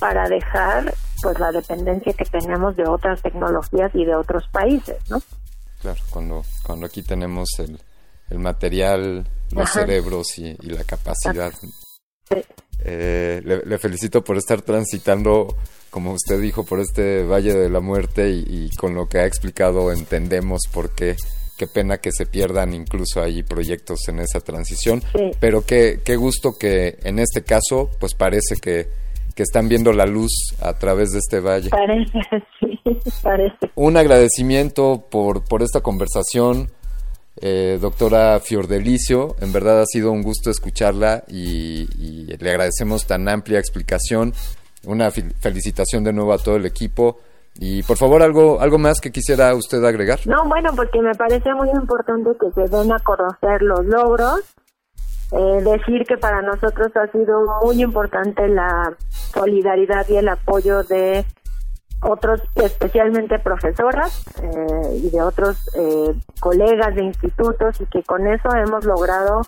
para 0.00 0.28
dejar 0.28 0.94
pues 1.22 1.38
la 1.38 1.50
dependencia 1.50 2.12
que 2.12 2.24
tenemos 2.24 2.76
de 2.76 2.88
otras 2.88 3.20
tecnologías 3.22 3.90
y 3.94 4.04
de 4.04 4.14
otros 4.14 4.46
países, 4.52 4.96
¿no? 5.10 5.18
Claro, 5.80 6.00
cuando, 6.10 6.42
cuando 6.64 6.86
aquí 6.86 7.02
tenemos 7.02 7.48
el, 7.58 7.80
el 8.30 8.38
material, 8.38 9.26
los 9.52 9.70
cerebros 9.70 10.38
y, 10.38 10.54
la 10.62 10.84
capacidad. 10.84 11.52
Eh, 12.84 13.42
le, 13.44 13.78
felicito 13.78 14.22
por 14.22 14.36
estar 14.36 14.62
transitando, 14.62 15.56
como 15.90 16.12
usted 16.12 16.40
dijo, 16.40 16.64
por 16.64 16.80
este 16.80 17.24
Valle 17.24 17.54
de 17.54 17.68
la 17.68 17.80
Muerte 17.80 18.30
y, 18.30 18.44
y 18.46 18.70
con 18.76 18.94
lo 18.94 19.08
que 19.08 19.18
ha 19.18 19.26
explicado 19.26 19.90
entendemos 19.92 20.62
por 20.72 20.94
qué 20.94 21.16
qué 21.58 21.66
pena 21.66 21.98
que 21.98 22.10
se 22.12 22.24
pierdan 22.24 22.72
incluso 22.72 23.20
ahí 23.20 23.42
proyectos 23.42 24.08
en 24.08 24.20
esa 24.20 24.40
transición, 24.40 25.02
pero 25.40 25.66
qué, 25.66 26.00
qué 26.04 26.16
gusto 26.16 26.52
que 26.58 26.98
en 27.02 27.18
este 27.18 27.42
caso 27.42 27.90
pues 27.98 28.14
parece 28.14 28.54
que, 28.62 28.86
que 29.34 29.42
están 29.42 29.68
viendo 29.68 29.92
la 29.92 30.06
luz 30.06 30.54
a 30.62 30.78
través 30.78 31.10
de 31.10 31.18
este 31.18 31.40
valle. 31.40 31.68
Parece, 31.68 32.20
sí, 32.60 32.80
parece. 33.22 33.70
Un 33.74 33.96
agradecimiento 33.96 35.04
por, 35.10 35.44
por 35.44 35.62
esta 35.62 35.80
conversación, 35.80 36.70
eh, 37.40 37.78
doctora 37.80 38.40
Fiordelicio, 38.40 39.36
en 39.40 39.52
verdad 39.52 39.82
ha 39.82 39.86
sido 39.86 40.10
un 40.10 40.22
gusto 40.22 40.50
escucharla 40.50 41.24
y, 41.28 41.86
le 42.36 42.50
agradecemos 42.50 43.06
tan 43.06 43.28
amplia 43.28 43.58
explicación. 43.58 44.32
Una 44.84 45.10
felicitación 45.10 46.04
de 46.04 46.12
nuevo 46.12 46.32
a 46.32 46.38
todo 46.38 46.56
el 46.56 46.64
equipo 46.64 47.18
y 47.60 47.82
por 47.82 47.96
favor, 47.96 48.22
algo, 48.22 48.60
algo 48.60 48.78
más 48.78 49.00
que 49.00 49.10
quisiera 49.10 49.52
usted 49.54 49.84
agregar. 49.84 50.20
No, 50.26 50.48
bueno, 50.48 50.70
porque 50.76 51.00
me 51.00 51.14
parece 51.14 51.52
muy 51.54 51.68
importante 51.70 52.30
que 52.38 52.52
se 52.52 52.68
den 52.68 52.92
a 52.92 52.98
conocer 53.00 53.62
los 53.62 53.84
logros. 53.84 54.40
Eh, 55.30 55.62
decir 55.62 56.06
que 56.06 56.16
para 56.16 56.40
nosotros 56.40 56.90
ha 56.96 57.06
sido 57.12 57.44
muy 57.62 57.82
importante 57.82 58.48
la 58.48 58.96
solidaridad 59.34 60.08
y 60.08 60.16
el 60.16 60.28
apoyo 60.28 60.84
de 60.84 61.26
otros, 62.00 62.42
especialmente 62.54 63.38
profesoras 63.38 64.24
eh, 64.42 65.00
y 65.02 65.10
de 65.10 65.22
otros 65.22 65.68
eh, 65.74 66.14
colegas 66.40 66.94
de 66.94 67.04
institutos 67.04 67.80
y 67.80 67.86
que 67.86 68.02
con 68.02 68.26
eso 68.26 68.48
hemos 68.54 68.84
logrado 68.84 69.42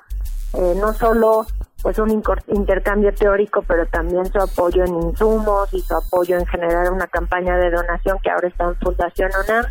no 0.52 0.92
solo 0.92 1.46
pues 1.82 1.98
un 1.98 2.22
intercambio 2.48 3.14
teórico, 3.14 3.62
pero 3.66 3.86
también 3.86 4.26
su 4.26 4.38
apoyo 4.38 4.84
en 4.84 4.94
insumos 4.94 5.72
y 5.72 5.80
su 5.80 5.94
apoyo 5.94 6.36
en 6.36 6.46
generar 6.46 6.90
una 6.92 7.06
campaña 7.06 7.56
de 7.56 7.70
donación 7.70 8.18
que 8.22 8.30
ahora 8.30 8.48
está 8.48 8.64
en 8.64 8.76
Fundación 8.76 9.30
UNAM. 9.44 9.64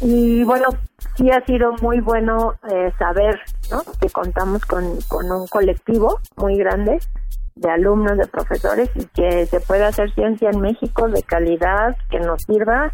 Y 0.00 0.44
bueno, 0.44 0.68
sí 1.16 1.30
ha 1.30 1.44
sido 1.44 1.72
muy 1.82 2.00
bueno 2.00 2.54
eh, 2.70 2.90
saber 2.98 3.38
que 4.00 4.08
contamos 4.10 4.64
con, 4.64 4.98
con 5.08 5.30
un 5.30 5.46
colectivo 5.48 6.20
muy 6.36 6.56
grande 6.56 6.98
de 7.60 7.70
alumnos, 7.70 8.16
de 8.16 8.26
profesores 8.26 8.90
y 8.94 9.04
que 9.06 9.46
se 9.46 9.60
puede 9.60 9.84
hacer 9.84 10.12
ciencia 10.14 10.50
en 10.50 10.60
México 10.60 11.08
de 11.08 11.22
calidad, 11.22 11.96
que 12.10 12.18
nos 12.18 12.40
sirva 12.42 12.92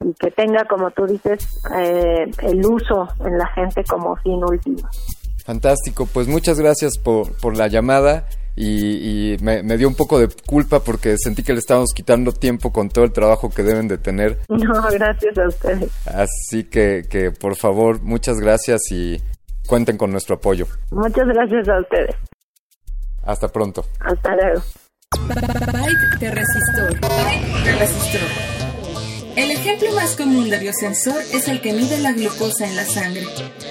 y 0.00 0.12
que 0.14 0.30
tenga, 0.30 0.64
como 0.64 0.90
tú 0.90 1.06
dices, 1.06 1.48
eh, 1.76 2.30
el 2.42 2.60
uso 2.66 3.08
en 3.24 3.38
la 3.38 3.46
gente 3.48 3.84
como 3.84 4.16
fin 4.16 4.42
último. 4.42 4.88
Fantástico, 5.44 6.08
pues 6.12 6.28
muchas 6.28 6.58
gracias 6.58 6.98
por, 6.98 7.36
por 7.38 7.56
la 7.56 7.68
llamada 7.68 8.26
y, 8.56 9.36
me, 9.42 9.76
dio 9.76 9.86
un 9.86 9.94
poco 9.94 10.18
de 10.18 10.28
culpa 10.46 10.80
porque 10.80 11.16
sentí 11.18 11.42
que 11.42 11.52
le 11.52 11.58
estábamos 11.58 11.90
quitando 11.94 12.32
tiempo 12.32 12.72
con 12.72 12.88
todo 12.88 13.04
el 13.04 13.12
trabajo 13.12 13.50
que 13.50 13.62
deben 13.62 13.86
de 13.86 13.98
tener. 13.98 14.38
No, 14.48 14.82
gracias 14.90 15.38
a 15.38 15.46
ustedes. 15.46 16.06
Así 16.06 16.64
que, 16.64 17.02
que 17.08 17.30
por 17.30 17.56
favor, 17.56 18.02
muchas 18.02 18.38
gracias 18.38 18.80
y 18.90 19.18
cuenten 19.68 19.98
con 19.98 20.10
nuestro 20.10 20.36
apoyo. 20.36 20.66
Muchas 20.90 21.26
gracias 21.26 21.68
a 21.68 21.80
ustedes. 21.80 22.16
Hasta 23.26 23.48
pronto. 23.48 23.84
Hasta 24.00 24.36
luego. 24.36 24.62
de 26.20 26.30
resistor. 26.30 27.00
de 27.64 27.72
resistor. 27.76 28.20
El 29.36 29.50
ejemplo 29.50 29.92
más 29.94 30.16
común 30.16 30.48
de 30.48 30.58
biosensor 30.58 31.20
es 31.34 31.48
el 31.48 31.60
que 31.60 31.72
mide 31.72 31.98
la 31.98 32.12
glucosa 32.12 32.66
en 32.66 32.76
la 32.76 32.84
sangre. 32.84 33.26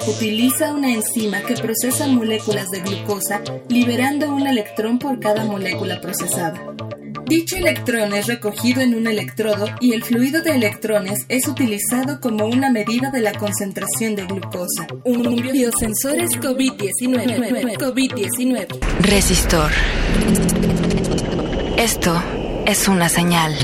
Utiliza 0.08 0.74
una 0.74 0.94
enzima 0.94 1.42
que 1.42 1.56
procesa 1.56 2.06
moléculas 2.08 2.70
de 2.70 2.82
glucosa, 2.82 3.42
liberando 3.70 4.30
un 4.30 4.46
electrón 4.46 5.00
por 5.00 5.20
cada 5.20 5.46
molécula 5.46 6.02
procesada. 6.02 6.62
Dicho 7.28 7.58
electrón 7.58 8.14
es 8.14 8.28
recogido 8.28 8.82
en 8.82 8.94
un 8.94 9.08
electrodo 9.08 9.66
y 9.80 9.94
el 9.94 10.04
fluido 10.04 10.44
de 10.44 10.52
electrones 10.52 11.26
es 11.28 11.48
utilizado 11.48 12.20
como 12.22 12.46
una 12.46 12.70
medida 12.70 13.10
de 13.10 13.22
la 13.22 13.34
concentración 13.34 14.16
de 14.16 14.26
glucosa. 14.26 14.86
Un 15.04 15.36
biosensor 15.36 16.20
es 16.20 16.32
COVID-19. 16.34 17.78
COVID-19. 17.78 18.68
Resistor. 19.02 19.72
Esto 21.78 22.24
es 22.68 22.88
una 22.88 23.10
señal. 23.10 23.56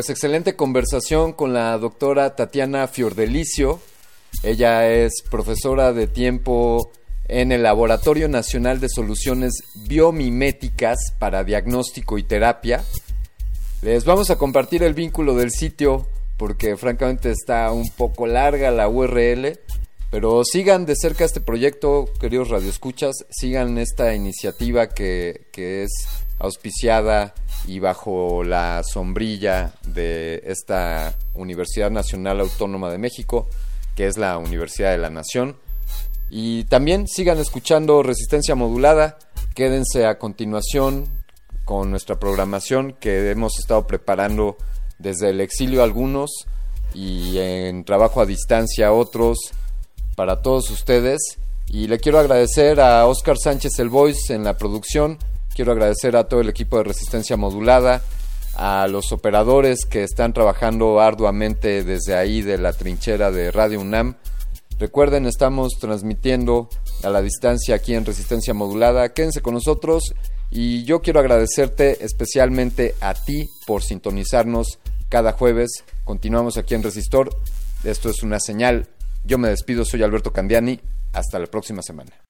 Pues 0.00 0.08
excelente 0.08 0.56
conversación 0.56 1.34
con 1.34 1.52
la 1.52 1.76
doctora 1.76 2.34
Tatiana 2.34 2.88
Fiordelicio. 2.88 3.80
Ella 4.42 4.90
es 4.90 5.12
profesora 5.30 5.92
de 5.92 6.06
tiempo 6.06 6.90
en 7.28 7.52
el 7.52 7.64
Laboratorio 7.64 8.26
Nacional 8.26 8.80
de 8.80 8.88
Soluciones 8.88 9.52
Biomiméticas 9.74 10.96
para 11.18 11.44
Diagnóstico 11.44 12.16
y 12.16 12.22
Terapia. 12.22 12.82
Les 13.82 14.06
vamos 14.06 14.30
a 14.30 14.38
compartir 14.38 14.82
el 14.84 14.94
vínculo 14.94 15.34
del 15.34 15.50
sitio 15.50 16.06
porque 16.38 16.78
francamente 16.78 17.30
está 17.30 17.70
un 17.70 17.90
poco 17.90 18.26
larga 18.26 18.70
la 18.70 18.88
URL, 18.88 19.58
pero 20.10 20.44
sigan 20.46 20.86
de 20.86 20.96
cerca 20.96 21.26
este 21.26 21.42
proyecto, 21.42 22.08
queridos 22.18 22.48
radioescuchas, 22.48 23.26
sigan 23.28 23.76
esta 23.76 24.14
iniciativa 24.14 24.88
que, 24.88 25.48
que 25.52 25.82
es 25.82 25.90
auspiciada 26.38 27.34
y 27.66 27.78
bajo 27.78 28.42
la 28.42 28.82
sombrilla 28.82 29.72
de 29.86 30.42
esta 30.44 31.16
Universidad 31.34 31.90
Nacional 31.90 32.40
Autónoma 32.40 32.90
de 32.90 32.98
México, 32.98 33.48
que 33.94 34.06
es 34.06 34.16
la 34.16 34.38
Universidad 34.38 34.92
de 34.92 34.98
la 34.98 35.10
Nación. 35.10 35.56
Y 36.30 36.64
también 36.64 37.06
sigan 37.08 37.38
escuchando 37.38 38.02
Resistencia 38.02 38.54
Modulada, 38.54 39.18
quédense 39.54 40.06
a 40.06 40.18
continuación 40.18 41.08
con 41.64 41.90
nuestra 41.90 42.18
programación 42.18 42.96
que 42.98 43.30
hemos 43.30 43.58
estado 43.58 43.86
preparando 43.86 44.56
desde 44.98 45.30
el 45.30 45.40
exilio 45.40 45.82
algunos 45.82 46.30
y 46.94 47.38
en 47.38 47.84
trabajo 47.84 48.20
a 48.20 48.26
distancia 48.26 48.92
otros 48.92 49.38
para 50.16 50.42
todos 50.42 50.70
ustedes. 50.70 51.20
Y 51.66 51.86
le 51.86 52.00
quiero 52.00 52.18
agradecer 52.18 52.80
a 52.80 53.06
Oscar 53.06 53.36
Sánchez 53.38 53.78
El 53.78 53.88
Voice 53.88 54.34
en 54.34 54.44
la 54.44 54.56
producción 54.56 55.18
Quiero 55.54 55.72
agradecer 55.72 56.16
a 56.16 56.24
todo 56.24 56.40
el 56.40 56.48
equipo 56.48 56.78
de 56.78 56.84
Resistencia 56.84 57.36
Modulada, 57.36 58.02
a 58.54 58.86
los 58.88 59.12
operadores 59.12 59.84
que 59.84 60.02
están 60.02 60.32
trabajando 60.32 61.00
arduamente 61.00 61.84
desde 61.84 62.14
ahí 62.14 62.42
de 62.42 62.58
la 62.58 62.72
trinchera 62.72 63.30
de 63.30 63.50
Radio 63.50 63.80
UNAM. 63.80 64.16
Recuerden, 64.78 65.26
estamos 65.26 65.72
transmitiendo 65.78 66.68
a 67.02 67.10
la 67.10 67.20
distancia 67.20 67.74
aquí 67.74 67.94
en 67.94 68.06
Resistencia 68.06 68.54
Modulada. 68.54 69.12
Quédense 69.12 69.42
con 69.42 69.54
nosotros 69.54 70.14
y 70.50 70.84
yo 70.84 71.00
quiero 71.02 71.20
agradecerte 71.20 72.04
especialmente 72.04 72.94
a 73.00 73.14
ti 73.14 73.48
por 73.66 73.82
sintonizarnos 73.82 74.78
cada 75.08 75.32
jueves. 75.32 75.84
Continuamos 76.04 76.56
aquí 76.56 76.74
en 76.74 76.82
Resistor. 76.82 77.30
Esto 77.84 78.08
es 78.08 78.22
una 78.22 78.40
señal. 78.40 78.88
Yo 79.24 79.36
me 79.36 79.48
despido, 79.48 79.84
soy 79.84 80.02
Alberto 80.02 80.32
Candiani. 80.32 80.80
Hasta 81.12 81.38
la 81.38 81.46
próxima 81.46 81.82
semana. 81.82 82.29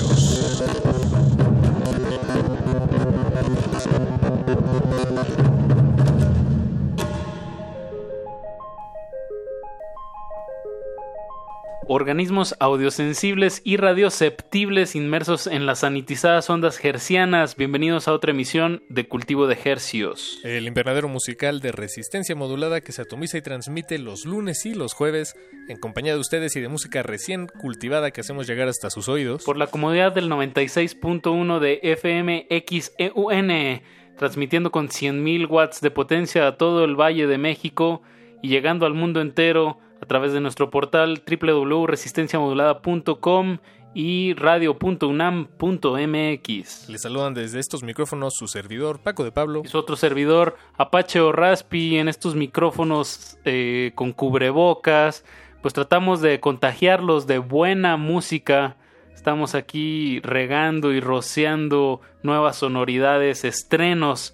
Organismos 12.21 12.55
audiosensibles 12.59 13.63
y 13.63 13.77
radioceptibles 13.77 14.95
inmersos 14.95 15.47
en 15.47 15.65
las 15.65 15.79
sanitizadas 15.79 16.51
ondas 16.51 16.79
hercianas. 16.85 17.55
Bienvenidos 17.55 18.07
a 18.07 18.13
otra 18.13 18.29
emisión 18.29 18.83
de 18.89 19.07
Cultivo 19.07 19.47
de 19.47 19.57
Hercios. 19.65 20.39
El 20.43 20.67
invernadero 20.67 21.07
musical 21.07 21.61
de 21.61 21.71
resistencia 21.71 22.35
modulada 22.35 22.81
que 22.81 22.91
se 22.91 23.01
atomiza 23.01 23.39
y 23.39 23.41
transmite 23.41 23.97
los 23.97 24.27
lunes 24.27 24.67
y 24.67 24.75
los 24.75 24.93
jueves 24.93 25.33
en 25.67 25.79
compañía 25.79 26.13
de 26.13 26.19
ustedes 26.19 26.55
y 26.55 26.61
de 26.61 26.67
música 26.67 27.01
recién 27.01 27.47
cultivada 27.59 28.11
que 28.11 28.21
hacemos 28.21 28.45
llegar 28.45 28.67
hasta 28.67 28.91
sus 28.91 29.09
oídos. 29.09 29.43
Por 29.43 29.57
la 29.57 29.65
comodidad 29.65 30.11
del 30.13 30.29
96.1 30.29 31.57
de 31.57 31.79
FMXEUN, 31.97 33.81
transmitiendo 34.15 34.71
con 34.71 34.89
100.000 34.89 35.49
watts 35.49 35.81
de 35.81 35.89
potencia 35.89 36.45
a 36.45 36.57
todo 36.57 36.83
el 36.83 36.95
Valle 36.95 37.25
de 37.25 37.39
México 37.39 38.03
y 38.43 38.49
llegando 38.49 38.85
al 38.85 38.93
mundo 38.93 39.21
entero 39.21 39.79
a 40.01 40.05
través 40.05 40.33
de 40.33 40.41
nuestro 40.41 40.69
portal 40.69 41.23
www.resistenciamodulada.com 41.25 43.59
y 43.93 44.33
radio.unam.mx. 44.33 46.89
Les 46.89 47.01
saludan 47.01 47.33
desde 47.33 47.59
estos 47.59 47.83
micrófonos 47.83 48.35
su 48.35 48.47
servidor 48.47 48.99
Paco 48.99 49.23
de 49.23 49.31
Pablo 49.31 49.61
y 49.65 49.67
su 49.67 49.77
otro 49.77 49.95
servidor 49.95 50.55
Apache 50.77 51.19
o 51.19 51.31
Raspi 51.31 51.97
en 51.97 52.07
estos 52.07 52.35
micrófonos 52.35 53.37
eh, 53.45 53.91
con 53.95 54.13
cubrebocas. 54.13 55.25
Pues 55.61 55.73
tratamos 55.73 56.21
de 56.21 56.39
contagiarlos 56.39 57.27
de 57.27 57.37
buena 57.37 57.97
música. 57.97 58.77
Estamos 59.13 59.55
aquí 59.55 60.19
regando 60.21 60.93
y 60.93 60.99
rociando 60.99 62.01
nuevas 62.23 62.55
sonoridades, 62.55 63.43
estrenos 63.43 64.33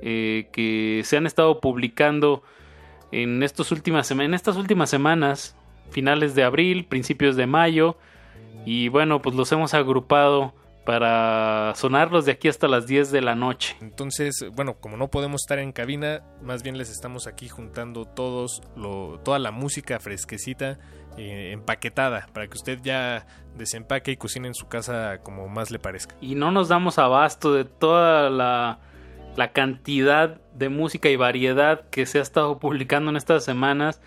eh, 0.00 0.48
que 0.52 1.02
se 1.04 1.16
han 1.16 1.26
estado 1.26 1.60
publicando 1.60 2.42
en, 3.12 3.42
estos 3.42 3.70
últimas, 3.70 4.10
en 4.10 4.34
estas 4.34 4.56
últimas 4.56 4.90
semanas, 4.90 5.54
finales 5.90 6.34
de 6.34 6.42
abril, 6.42 6.86
principios 6.86 7.36
de 7.36 7.46
mayo, 7.46 7.96
y 8.64 8.88
bueno, 8.88 9.22
pues 9.22 9.36
los 9.36 9.50
hemos 9.52 9.74
agrupado 9.74 10.54
para 10.84 11.72
sonarlos 11.76 12.24
de 12.24 12.32
aquí 12.32 12.48
hasta 12.48 12.66
las 12.66 12.86
10 12.86 13.12
de 13.12 13.20
la 13.20 13.34
noche. 13.34 13.76
Entonces, 13.80 14.44
bueno, 14.54 14.74
como 14.74 14.96
no 14.96 15.08
podemos 15.08 15.42
estar 15.42 15.58
en 15.58 15.72
cabina, 15.72 16.22
más 16.42 16.62
bien 16.62 16.76
les 16.76 16.90
estamos 16.90 17.26
aquí 17.26 17.48
juntando 17.48 18.04
todos 18.04 18.62
lo, 18.76 19.20
toda 19.20 19.38
la 19.38 19.52
música 19.52 20.00
fresquecita, 20.00 20.78
eh, 21.16 21.50
empaquetada, 21.52 22.28
para 22.32 22.48
que 22.48 22.56
usted 22.56 22.80
ya 22.82 23.26
desempaque 23.56 24.12
y 24.12 24.16
cocine 24.16 24.48
en 24.48 24.54
su 24.54 24.66
casa 24.66 25.18
como 25.22 25.48
más 25.48 25.70
le 25.70 25.78
parezca. 25.78 26.16
Y 26.20 26.34
no 26.34 26.50
nos 26.50 26.68
damos 26.68 26.98
abasto 26.98 27.52
de 27.52 27.64
toda 27.64 28.28
la 28.30 28.80
la 29.36 29.52
cantidad 29.52 30.40
de 30.54 30.68
música 30.68 31.08
y 31.08 31.16
variedad 31.16 31.88
que 31.90 32.06
se 32.06 32.18
ha 32.18 32.22
estado 32.22 32.58
publicando 32.58 33.10
en 33.10 33.16
estas 33.16 33.44
semanas, 33.44 34.02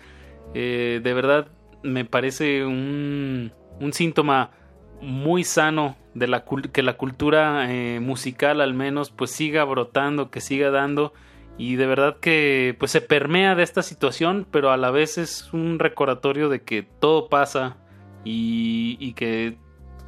eh, 0.54 1.00
de 1.02 1.14
verdad 1.14 1.48
me 1.82 2.04
parece 2.04 2.64
un, 2.64 3.52
un, 3.80 3.92
síntoma 3.92 4.50
muy 5.00 5.44
sano 5.44 5.96
de 6.14 6.28
la 6.28 6.44
que 6.72 6.82
la 6.82 6.96
cultura 6.96 7.66
eh, 7.70 8.00
musical 8.00 8.60
al 8.60 8.74
menos 8.74 9.10
pues 9.10 9.30
siga 9.30 9.64
brotando, 9.64 10.30
que 10.30 10.40
siga 10.40 10.70
dando 10.70 11.12
y 11.58 11.76
de 11.76 11.86
verdad 11.86 12.16
que 12.20 12.76
pues 12.78 12.90
se 12.90 13.00
permea 13.00 13.54
de 13.54 13.62
esta 13.62 13.82
situación, 13.82 14.46
pero 14.50 14.70
a 14.70 14.76
la 14.76 14.90
vez 14.90 15.18
es 15.18 15.52
un 15.52 15.78
recordatorio 15.78 16.48
de 16.48 16.62
que 16.62 16.82
todo 16.82 17.28
pasa 17.28 17.76
y, 18.24 18.96
y 19.00 19.12
que 19.14 19.58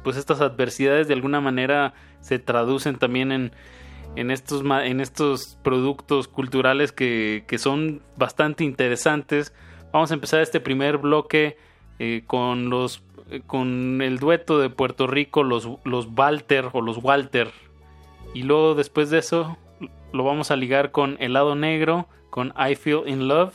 pues 0.03 0.17
estas 0.17 0.41
adversidades 0.41 1.07
de 1.07 1.13
alguna 1.13 1.41
manera 1.41 1.93
se 2.21 2.39
traducen 2.39 2.97
también 2.97 3.31
en, 3.31 3.51
en 4.15 4.31
estos, 4.31 4.63
en 4.63 4.99
estos 4.99 5.57
productos 5.63 6.27
culturales 6.27 6.91
que, 6.91 7.43
que 7.47 7.57
son 7.57 8.01
bastante 8.17 8.63
interesantes. 8.63 9.53
Vamos 9.91 10.11
a 10.11 10.13
empezar 10.13 10.41
este 10.41 10.59
primer 10.59 10.97
bloque 10.97 11.57
eh, 11.99 12.23
con 12.27 12.69
los 12.69 13.03
eh, 13.29 13.41
con 13.45 14.01
el 14.01 14.17
dueto 14.17 14.59
de 14.59 14.69
Puerto 14.69 15.05
Rico, 15.05 15.43
los, 15.43 15.69
los 15.83 16.07
Walter 16.15 16.69
o 16.73 16.81
los 16.81 16.97
Walter. 17.03 17.51
Y 18.33 18.43
luego 18.43 18.75
después 18.75 19.09
de 19.09 19.19
eso 19.19 19.57
lo 20.11 20.23
vamos 20.23 20.51
a 20.51 20.55
ligar 20.55 20.91
con 20.91 21.17
El 21.19 21.33
lado 21.33 21.55
negro, 21.55 22.07
con 22.29 22.53
I 22.57 22.75
Feel 22.75 23.03
in 23.07 23.27
Love. 23.27 23.53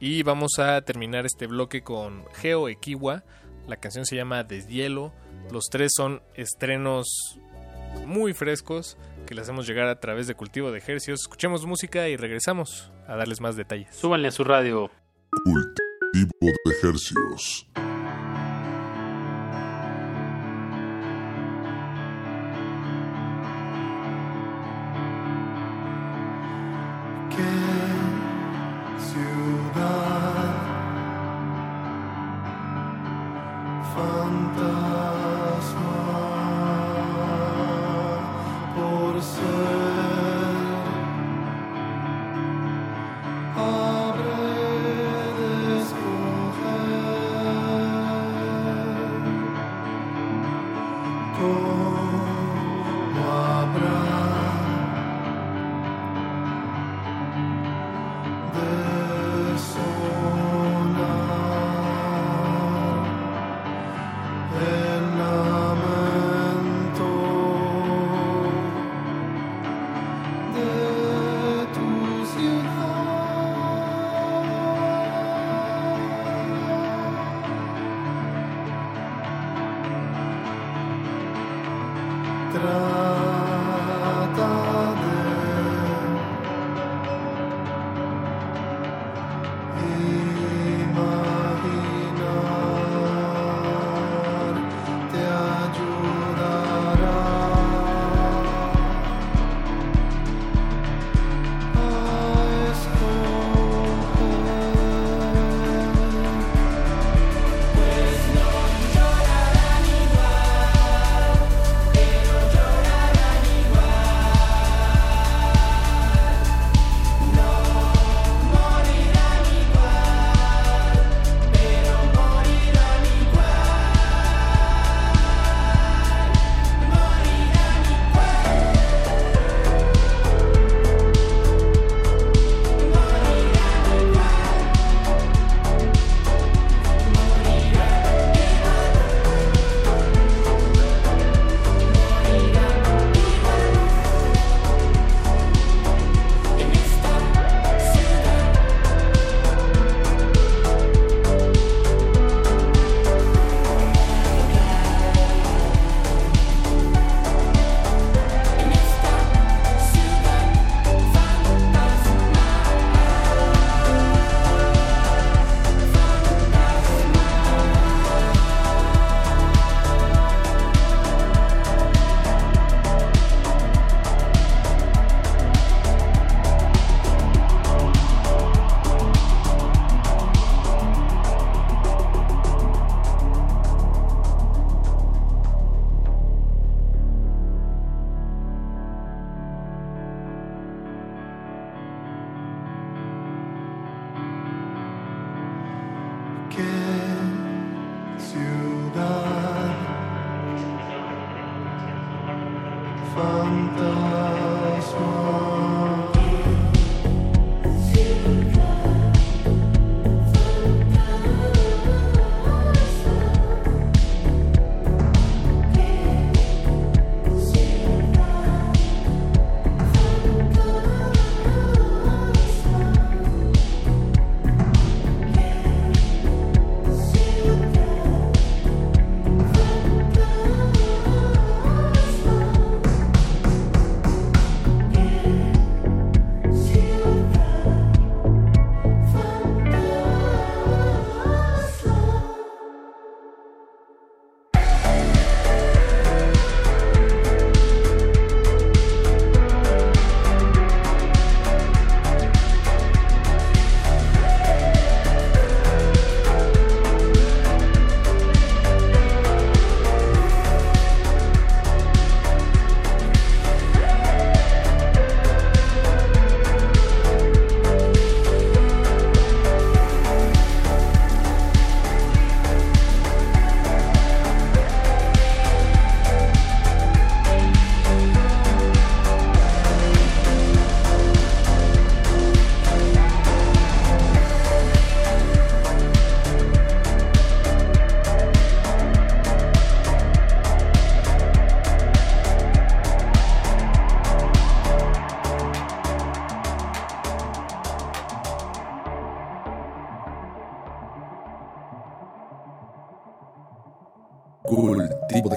Y 0.00 0.24
vamos 0.24 0.58
a 0.58 0.80
terminar 0.82 1.26
este 1.26 1.46
bloque 1.46 1.82
con 1.82 2.24
Geo 2.34 2.68
Equiwa. 2.68 3.22
La 3.68 3.76
canción 3.76 4.04
se 4.04 4.16
llama 4.16 4.42
Deshielo. 4.42 5.12
Los 5.52 5.66
tres 5.70 5.92
son 5.96 6.22
estrenos 6.34 7.38
muy 8.06 8.32
frescos 8.32 8.96
que 9.32 9.36
le 9.36 9.40
hacemos 9.40 9.66
llegar 9.66 9.88
a 9.88 9.98
través 9.98 10.26
de 10.26 10.34
Cultivo 10.34 10.70
de 10.70 10.78
Ejercios. 10.78 11.22
Escuchemos 11.22 11.64
música 11.64 12.06
y 12.06 12.18
regresamos 12.18 12.92
a 13.08 13.16
darles 13.16 13.40
más 13.40 13.56
detalles. 13.56 13.88
Súbanle 13.96 14.28
a 14.28 14.30
su 14.30 14.44
radio. 14.44 14.90
Cultivo 15.44 16.28
de 16.42 16.72
Ejercios. 16.78 17.66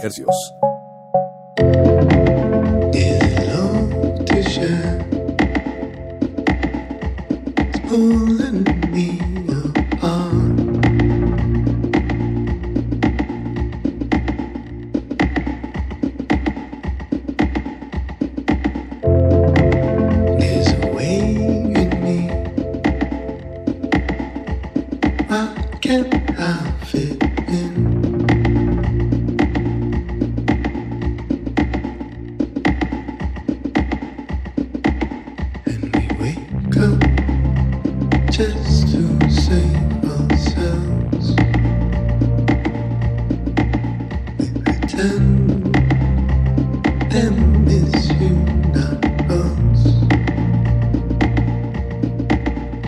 Cultivo 0.05 0.29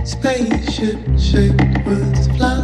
Spaceship 0.03 0.99
shaped 1.17 1.85
words 1.85 2.27
fly 2.35 2.56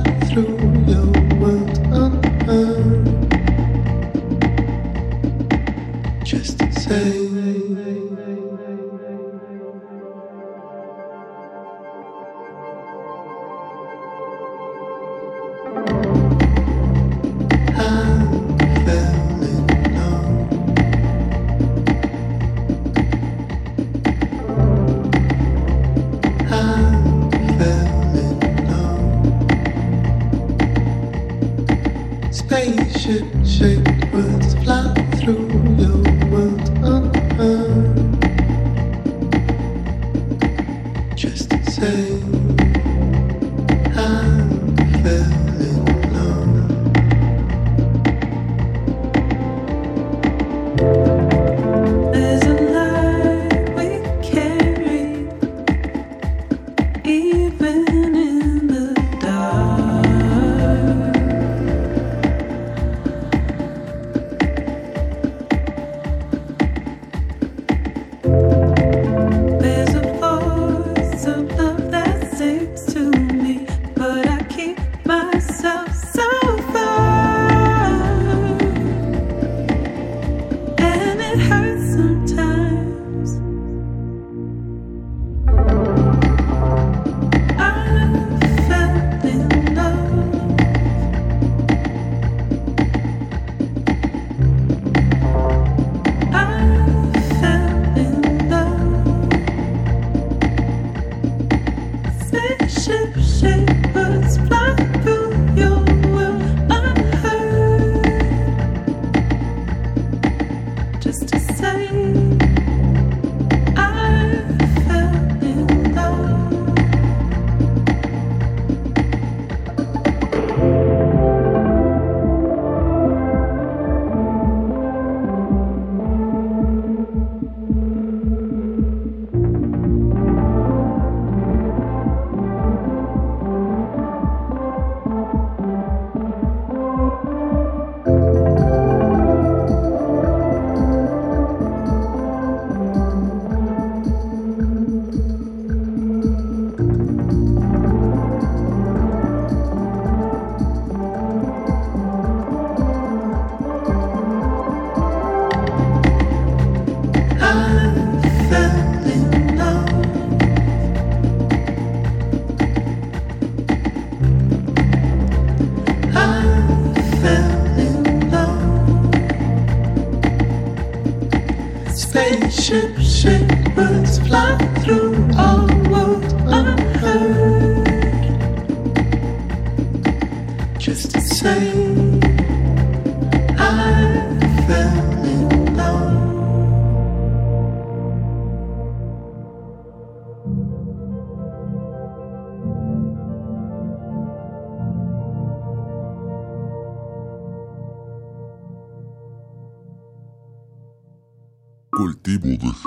shit. 173.13 173.42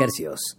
Hercios. 0.07 0.57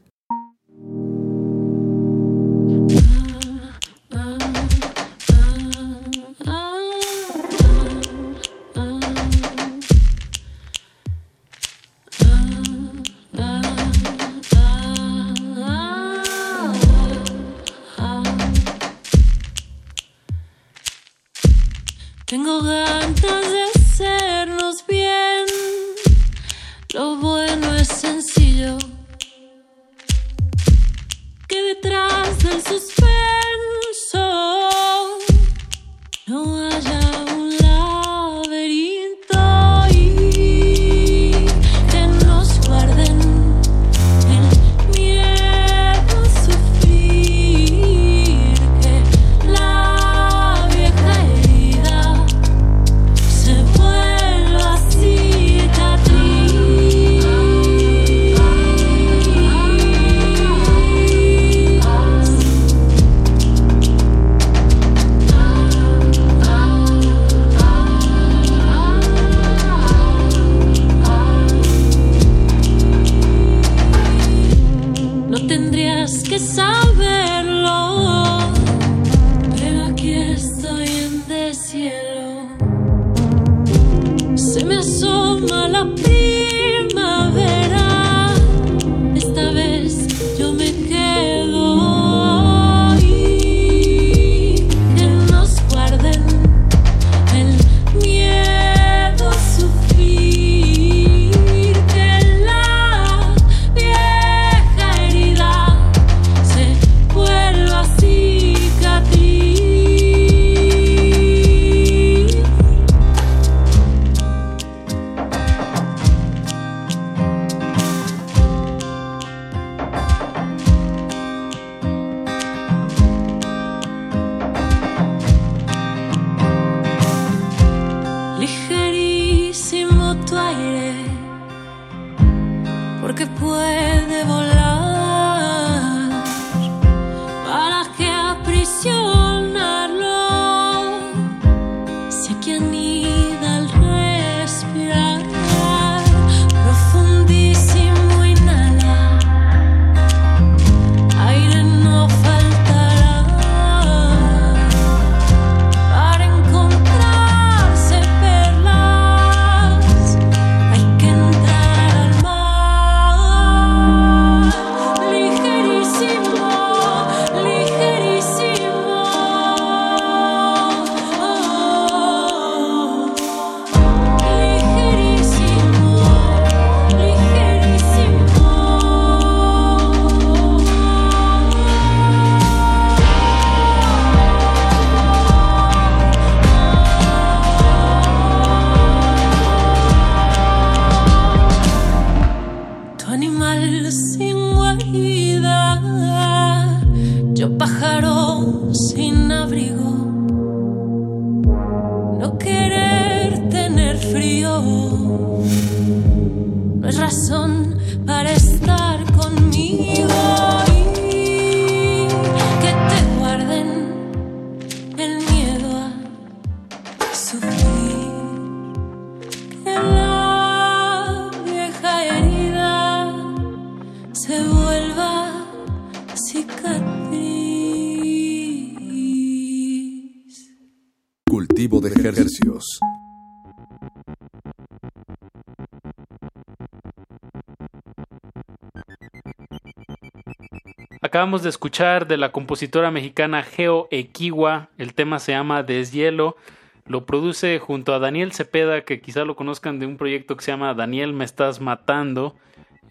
Acabamos 241.17 241.41
de 241.41 241.49
escuchar 241.49 242.05
de 242.05 242.15
la 242.15 242.31
compositora 242.31 242.91
mexicana 242.91 243.41
Geo 243.41 243.87
Equiwa, 243.89 244.69
el 244.77 244.93
tema 244.93 245.17
se 245.17 245.31
llama 245.31 245.63
Deshielo, 245.63 246.37
lo 246.85 247.07
produce 247.07 247.57
junto 247.57 247.95
a 247.95 247.97
Daniel 247.97 248.33
Cepeda, 248.33 248.81
que 248.81 249.01
quizá 249.01 249.25
lo 249.25 249.35
conozcan 249.35 249.79
de 249.79 249.87
un 249.87 249.97
proyecto 249.97 250.37
que 250.37 250.43
se 250.43 250.51
llama 250.51 250.75
Daniel 250.75 251.13
me 251.13 251.25
estás 251.25 251.59
matando, 251.59 252.35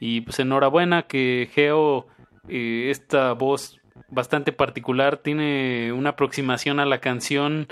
y 0.01 0.23
pues 0.23 0.41
enhorabuena 0.41 1.03
que 1.03 1.49
Geo, 1.53 2.09
eh, 2.49 2.89
esta 2.91 3.33
voz 3.33 3.81
bastante 4.11 4.51
particular, 4.51 5.19
tiene 5.19 5.93
una 5.93 6.11
aproximación 6.11 6.81
a 6.81 6.85
la 6.85 6.99
canción 6.99 7.69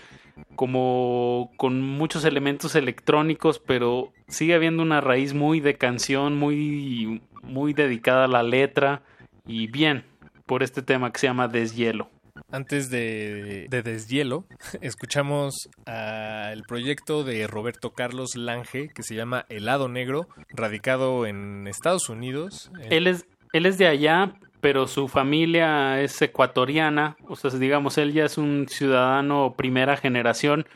como 0.54 1.50
con 1.56 1.82
muchos 1.82 2.24
elementos 2.24 2.76
electrónicos, 2.76 3.58
pero 3.58 4.12
sigue 4.28 4.54
habiendo 4.54 4.84
una 4.84 5.00
raíz 5.00 5.34
muy 5.34 5.58
de 5.58 5.74
canción, 5.74 6.36
muy 6.36 7.22
muy 7.42 7.72
dedicada 7.72 8.26
a 8.26 8.28
la 8.28 8.44
letra. 8.44 9.02
Y 9.46 9.66
bien 9.66 10.04
por 10.46 10.62
este 10.62 10.82
tema 10.82 11.12
que 11.12 11.20
se 11.20 11.26
llama 11.26 11.48
Deshielo. 11.48 12.08
Antes 12.50 12.90
de, 12.90 13.66
de 13.70 13.82
Deshielo, 13.82 14.44
escuchamos 14.80 15.68
a 15.86 16.50
el 16.52 16.62
proyecto 16.64 17.24
de 17.24 17.46
Roberto 17.46 17.90
Carlos 17.90 18.36
Lange 18.36 18.88
que 18.88 19.02
se 19.02 19.14
llama 19.14 19.46
Helado 19.48 19.88
Negro, 19.88 20.28
radicado 20.50 21.26
en 21.26 21.66
Estados 21.66 22.08
Unidos. 22.08 22.70
Él 22.90 23.06
es, 23.06 23.26
él 23.52 23.66
es 23.66 23.78
de 23.78 23.86
allá, 23.86 24.34
pero 24.60 24.88
su 24.88 25.08
familia 25.08 26.00
es 26.00 26.20
ecuatoriana, 26.22 27.16
o 27.28 27.36
sea, 27.36 27.50
digamos, 27.50 27.98
él 27.98 28.12
ya 28.12 28.24
es 28.24 28.38
un 28.38 28.66
ciudadano 28.68 29.54
primera 29.56 29.96
generación 29.96 30.66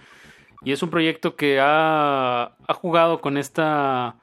y 0.63 0.73
es 0.73 0.83
un 0.83 0.91
proyecto 0.91 1.37
que 1.37 1.59
ha, 1.61 2.53
ha 2.67 2.75
jugado 2.75 3.21
con 3.21 3.37
esta 3.37 4.17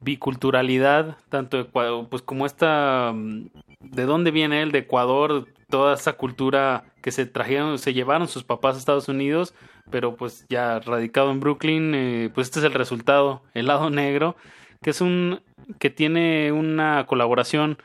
biculturalidad, 0.00 1.16
tanto 1.28 1.66
pues 1.68 2.22
como 2.22 2.46
esta 2.46 3.12
mm, 3.14 3.46
de 3.90 4.04
dónde 4.04 4.30
viene 4.30 4.62
él 4.62 4.72
de 4.72 4.80
Ecuador, 4.80 5.46
toda 5.68 5.94
esa 5.94 6.14
cultura 6.14 6.84
que 7.02 7.10
se 7.10 7.26
trajeron, 7.26 7.78
se 7.78 7.94
llevaron 7.94 8.28
sus 8.28 8.44
papás 8.44 8.76
a 8.76 8.78
Estados 8.78 9.08
Unidos, 9.08 9.54
pero 9.90 10.16
pues 10.16 10.46
ya 10.48 10.80
radicado 10.80 11.30
en 11.30 11.40
Brooklyn, 11.40 11.94
eh, 11.94 12.30
pues 12.34 12.48
este 12.48 12.60
es 12.60 12.64
el 12.64 12.72
resultado, 12.72 13.42
el 13.54 13.66
lado 13.66 13.90
negro, 13.90 14.36
que 14.82 14.90
es 14.90 15.00
un 15.00 15.40
que 15.78 15.90
tiene 15.90 16.52
una 16.52 17.06
colaboración 17.06 17.78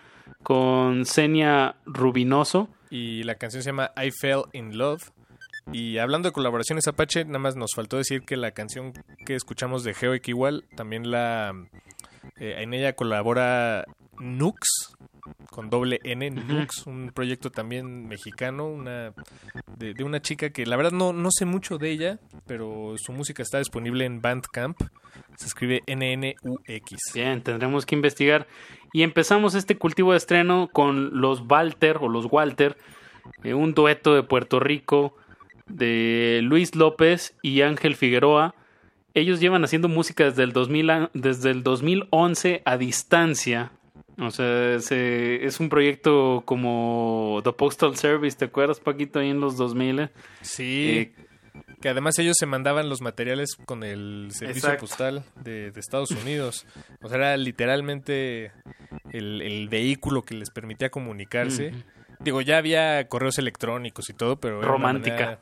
con 0.44 1.06
Senia 1.06 1.76
Rubinoso. 1.86 2.70
Y 2.90 3.24
la 3.24 3.36
canción 3.36 3.64
se 3.64 3.70
llama 3.70 3.92
I 3.96 4.12
Fell 4.12 4.44
in 4.54 4.78
Love. 4.78 5.12
Y 5.72 6.00
hablando 6.00 6.30
de 6.30 6.34
colaboraciones 6.34 6.88
Apache, 6.88 7.26
nada 7.26 7.40
más 7.40 7.56
nos 7.56 7.72
faltó 7.76 7.98
decir 7.98 8.24
que 8.24 8.38
la 8.38 8.52
canción 8.52 8.94
que 9.26 9.36
escuchamos 9.36 9.84
de 9.84 9.94
Geo 9.94 10.16
igual 10.16 10.66
también 10.76 11.12
la 11.12 11.54
eh, 12.40 12.56
en 12.60 12.74
ella 12.74 12.94
colabora 12.94 13.86
Nux, 14.20 14.58
con 15.50 15.70
doble 15.70 16.00
N, 16.04 16.30
Nux, 16.32 16.86
un 16.86 17.12
proyecto 17.14 17.50
también 17.50 18.08
mexicano, 18.08 18.68
una 18.68 19.14
de, 19.78 19.96
una 20.04 20.22
chica 20.22 20.52
que 20.52 20.66
la 20.66 20.76
verdad 20.76 20.92
no, 20.92 21.14
no 21.14 21.30
sé 21.32 21.46
mucho 21.46 21.78
de 21.78 21.92
ella, 21.92 22.20
pero 22.46 22.96
su 22.98 23.12
música 23.12 23.44
está 23.44 23.60
disponible 23.60 24.06
en 24.06 24.22
Bandcamp. 24.22 24.80
Se 25.38 25.48
escribe 25.48 25.82
NNUX. 25.88 27.14
Bien, 27.14 27.42
tendremos 27.42 27.86
que 27.86 27.96
investigar. 27.96 28.48
Y 28.94 29.04
empezamos 29.04 29.56
este 29.56 29.78
cultivo 29.78 30.12
de 30.12 30.18
estreno 30.18 30.70
con 30.72 31.22
los 31.22 31.44
Walter 31.48 31.98
o 32.02 32.10
los 32.10 32.28
Walter, 32.30 32.78
eh, 33.44 33.54
un 33.54 33.74
dueto 33.74 34.16
de 34.16 34.24
Puerto 34.24 34.60
Rico 34.60 35.16
de 35.68 36.42
Luis 36.44 36.76
López 36.76 37.36
y 37.42 37.62
Ángel 37.62 37.96
Figueroa. 37.96 38.56
Ellos 39.14 39.40
llevan 39.40 39.64
haciendo 39.64 39.88
música 39.88 40.26
desde 40.26 40.44
el, 40.44 40.54
2000, 40.54 41.10
desde 41.14 41.52
el 41.52 41.64
2011 41.64 42.62
a 42.66 42.78
distancia. 42.78 43.72
O 44.22 44.32
sea, 44.32 44.80
se, 44.80 45.46
es 45.46 45.60
un 45.60 45.70
proyecto 45.70 46.44
como 46.46 47.42
The 47.44 47.54
Postal 47.54 47.96
Service, 47.96 48.38
¿te 48.38 48.46
acuerdas, 48.46 48.80
Paquito, 48.80 49.20
ahí 49.20 49.30
en 49.30 49.40
los 49.40 49.58
2000? 49.58 50.10
Sí. 50.42 51.14
Eh, 51.18 51.26
que 51.82 51.90
además 51.90 52.20
ellos 52.20 52.36
se 52.38 52.46
mandaban 52.46 52.90
los 52.90 53.02
materiales 53.02 53.56
con 53.66 53.84
el 53.84 54.30
servicio 54.32 54.70
Exacto. 54.70 54.82
postal 54.82 55.24
de, 55.42 55.72
de, 55.72 55.80
Estados 55.80 56.12
Unidos. 56.12 56.66
O 57.02 57.08
sea, 57.08 57.18
era 57.18 57.38
literalmente 57.38 58.52
el, 59.12 59.42
el 59.42 59.70
vehículo 59.70 60.24
que 60.24 60.36
les 60.36 60.50
permitía 60.50 60.90
comunicarse. 60.90 61.72
Mm. 61.72 62.24
Digo, 62.24 62.42
ya 62.42 62.58
había 62.58 63.08
correos 63.08 63.38
electrónicos 63.38 64.10
y 64.10 64.14
todo, 64.14 64.38
pero... 64.40 64.62
Romántica. 64.62 65.40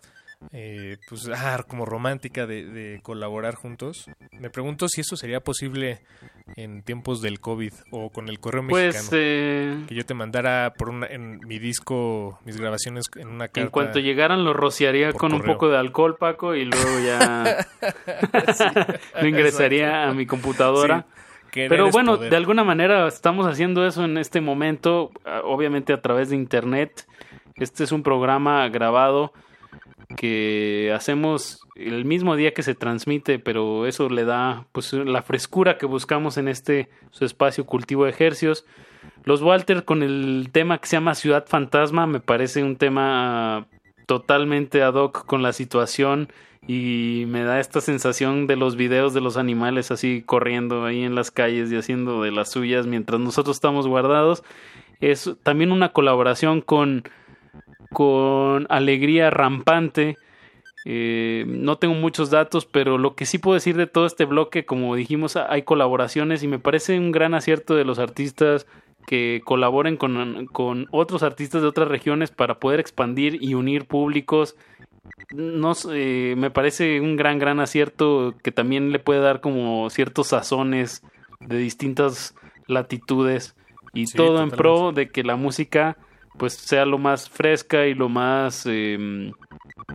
Eh, 0.51 0.97
pues, 1.09 1.29
ah, 1.33 1.63
como 1.67 1.85
romántica 1.85 2.45
de, 2.45 2.65
de, 2.65 3.01
colaborar 3.01 3.55
juntos. 3.55 4.05
Me 4.31 4.49
pregunto 4.49 4.87
si 4.87 5.01
eso 5.01 5.17
sería 5.17 5.39
posible 5.39 6.01
en 6.55 6.83
tiempos 6.83 7.21
del 7.21 7.39
COVID 7.39 7.73
o 7.91 8.11
con 8.11 8.29
el 8.29 8.39
correo 8.39 8.65
pues, 8.67 8.95
mexicano. 8.95 9.17
Eh... 9.19 9.85
Que 9.87 9.95
yo 9.95 10.05
te 10.05 10.13
mandara 10.13 10.73
por 10.77 10.89
una, 10.89 11.07
en 11.07 11.39
mi 11.39 11.57
disco, 11.57 12.39
mis 12.45 12.57
grabaciones 12.57 13.05
en 13.15 13.29
una 13.29 13.47
carta. 13.47 13.61
En 13.61 13.69
cuanto 13.69 13.99
llegaran 13.99 14.43
lo 14.45 14.53
rociaría 14.53 15.11
con 15.11 15.31
correo. 15.31 15.39
un 15.39 15.53
poco 15.53 15.69
de 15.69 15.77
alcohol, 15.77 16.17
Paco, 16.17 16.55
y 16.55 16.65
luego 16.65 16.99
ya 16.99 17.65
sí, 18.53 18.63
lo 19.21 19.27
ingresaría 19.27 19.87
exacto. 19.87 20.11
a 20.11 20.13
mi 20.13 20.25
computadora. 20.25 21.05
Sí. 21.53 21.65
Pero 21.67 21.89
bueno, 21.89 22.17
poder. 22.17 22.29
de 22.29 22.37
alguna 22.37 22.63
manera 22.63 23.07
estamos 23.07 23.47
haciendo 23.47 23.87
eso 23.87 24.05
en 24.05 24.19
este 24.19 24.41
momento, 24.41 25.09
obviamente 25.43 25.91
a 25.91 26.01
través 26.01 26.29
de 26.29 26.35
internet. 26.35 27.07
Este 27.55 27.83
es 27.83 27.91
un 27.91 28.03
programa 28.03 28.67
grabado 28.69 29.33
que 30.15 30.93
hacemos 30.95 31.61
el 31.75 32.05
mismo 32.05 32.35
día 32.35 32.53
que 32.53 32.63
se 32.63 32.75
transmite, 32.75 33.39
pero 33.39 33.85
eso 33.85 34.09
le 34.09 34.23
da 34.25 34.65
pues 34.71 34.93
la 34.93 35.21
frescura 35.21 35.77
que 35.77 35.85
buscamos 35.85 36.37
en 36.37 36.47
este 36.47 36.89
su 37.11 37.25
espacio 37.25 37.65
cultivo 37.65 38.05
de 38.05 38.11
ejercios. 38.11 38.65
Los 39.23 39.41
Walter 39.41 39.83
con 39.83 40.03
el 40.03 40.49
tema 40.51 40.77
que 40.77 40.87
se 40.87 40.95
llama 40.95 41.15
Ciudad 41.15 41.45
Fantasma 41.47 42.07
me 42.07 42.19
parece 42.19 42.63
un 42.63 42.77
tema 42.77 43.67
totalmente 44.05 44.81
ad 44.81 44.95
hoc 44.95 45.25
con 45.25 45.43
la 45.43 45.51
situación 45.51 46.29
y 46.65 47.25
me 47.27 47.43
da 47.43 47.59
esta 47.59 47.81
sensación 47.81 48.47
de 48.47 48.55
los 48.55 48.75
videos 48.75 49.13
de 49.13 49.21
los 49.21 49.37
animales 49.37 49.91
así 49.91 50.23
corriendo 50.25 50.85
ahí 50.85 51.03
en 51.03 51.15
las 51.15 51.31
calles 51.31 51.71
y 51.71 51.77
haciendo 51.77 52.21
de 52.21 52.31
las 52.31 52.51
suyas 52.51 52.87
mientras 52.87 53.19
nosotros 53.19 53.57
estamos 53.57 53.87
guardados. 53.87 54.43
Es 54.99 55.35
también 55.43 55.71
una 55.71 55.93
colaboración 55.93 56.61
con 56.61 57.03
con 57.91 58.67
alegría 58.69 59.29
rampante. 59.29 60.17
Eh, 60.85 61.43
no 61.47 61.77
tengo 61.77 61.95
muchos 61.95 62.29
datos, 62.29 62.65
pero 62.65 62.97
lo 62.97 63.15
que 63.15 63.25
sí 63.25 63.39
puedo 63.39 63.55
decir 63.55 63.75
de 63.75 63.87
todo 63.87 64.05
este 64.05 64.25
bloque, 64.25 64.65
como 64.65 64.95
dijimos, 64.95 65.35
hay 65.35 65.63
colaboraciones 65.63 66.43
y 66.43 66.47
me 66.47 66.59
parece 66.59 66.97
un 66.97 67.11
gran 67.11 67.33
acierto 67.33 67.75
de 67.75 67.83
los 67.83 67.99
artistas 67.99 68.67
que 69.05 69.41
colaboren 69.43 69.97
con, 69.97 70.47
con 70.47 70.87
otros 70.91 71.23
artistas 71.23 71.61
de 71.61 71.67
otras 71.67 71.87
regiones 71.87 72.31
para 72.31 72.59
poder 72.59 72.79
expandir 72.79 73.37
y 73.41 73.53
unir 73.53 73.85
públicos. 73.85 74.55
No, 75.33 75.73
eh, 75.91 76.35
me 76.37 76.51
parece 76.51 77.01
un 77.01 77.15
gran, 77.15 77.39
gran 77.39 77.59
acierto 77.59 78.35
que 78.43 78.51
también 78.51 78.91
le 78.91 78.99
puede 78.99 79.21
dar 79.21 79.41
como 79.41 79.89
ciertos 79.89 80.27
sazones 80.27 81.03
de 81.39 81.57
distintas 81.57 82.35
latitudes 82.67 83.55
y 83.93 84.07
sí, 84.07 84.17
todo 84.17 84.27
totalmente. 84.27 84.55
en 84.55 84.57
pro 84.57 84.91
de 84.91 85.09
que 85.09 85.23
la 85.23 85.35
música 85.35 85.97
pues 86.37 86.53
sea 86.53 86.85
lo 86.85 86.97
más 86.97 87.29
fresca 87.29 87.85
y 87.87 87.93
lo 87.93 88.09
más 88.09 88.65
eh, 88.65 89.31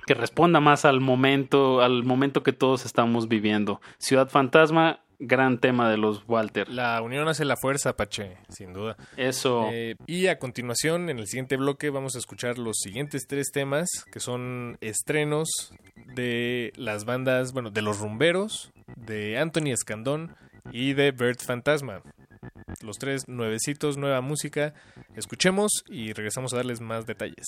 que 0.06 0.14
responda 0.14 0.60
más 0.60 0.84
al 0.84 1.00
momento, 1.00 1.80
al 1.80 2.04
momento 2.04 2.42
que 2.42 2.52
todos 2.52 2.84
estamos 2.84 3.28
viviendo. 3.28 3.80
Ciudad 3.98 4.28
Fantasma, 4.28 5.00
gran 5.18 5.58
tema 5.58 5.88
de 5.90 5.96
los 5.96 6.24
Walter. 6.26 6.68
La 6.68 7.00
unión 7.00 7.28
hace 7.28 7.44
la 7.44 7.56
fuerza, 7.56 7.96
Pache, 7.96 8.36
sin 8.48 8.72
duda. 8.72 8.96
Eso. 9.16 9.68
Eh, 9.72 9.94
y 10.06 10.26
a 10.26 10.38
continuación, 10.38 11.08
en 11.08 11.18
el 11.18 11.26
siguiente 11.26 11.56
bloque, 11.56 11.90
vamos 11.90 12.16
a 12.16 12.18
escuchar 12.18 12.58
los 12.58 12.78
siguientes 12.78 13.26
tres 13.28 13.50
temas, 13.52 13.88
que 14.10 14.20
son 14.20 14.78
estrenos 14.80 15.48
de 16.14 16.72
las 16.76 17.04
bandas, 17.04 17.52
bueno, 17.52 17.70
de 17.70 17.82
los 17.82 18.00
rumberos, 18.00 18.72
de 18.96 19.38
Anthony 19.38 19.72
Escandón 19.72 20.34
y 20.72 20.94
de 20.94 21.12
Bird 21.12 21.38
Fantasma 21.40 22.02
los 22.82 22.98
tres 22.98 23.28
nuevecitos, 23.28 23.96
nueva 23.96 24.20
música. 24.20 24.74
Escuchemos 25.14 25.70
y 25.88 26.12
regresamos 26.12 26.52
a 26.52 26.56
darles 26.56 26.80
más 26.80 27.06
detalles. 27.06 27.46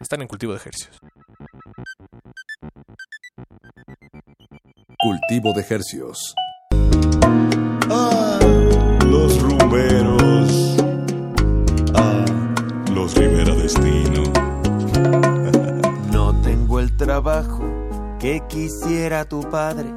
Están 0.00 0.22
en 0.22 0.28
cultivo 0.28 0.52
de 0.52 0.58
ejercios. 0.58 1.00
Cultivo 4.98 5.52
de 5.52 5.60
ejercios. 5.60 6.34
Ah, 7.90 8.38
los 9.06 9.40
rumberos. 9.42 10.76
Ah, 11.94 12.24
los 12.94 13.14
Rivera 13.16 13.54
Destino. 13.54 14.22
no 16.12 16.40
tengo 16.42 16.80
el 16.80 16.96
trabajo 16.96 17.62
que 18.18 18.42
quisiera 18.48 19.24
tu 19.24 19.42
padre. 19.50 19.90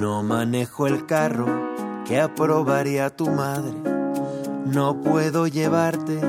No 0.00 0.22
manejo 0.22 0.86
el 0.86 1.06
carro 1.06 1.72
que 2.12 2.20
aprobaría 2.20 3.08
tu 3.08 3.30
madre. 3.30 3.72
No 4.66 5.00
puedo 5.00 5.46
llevarte 5.46 6.20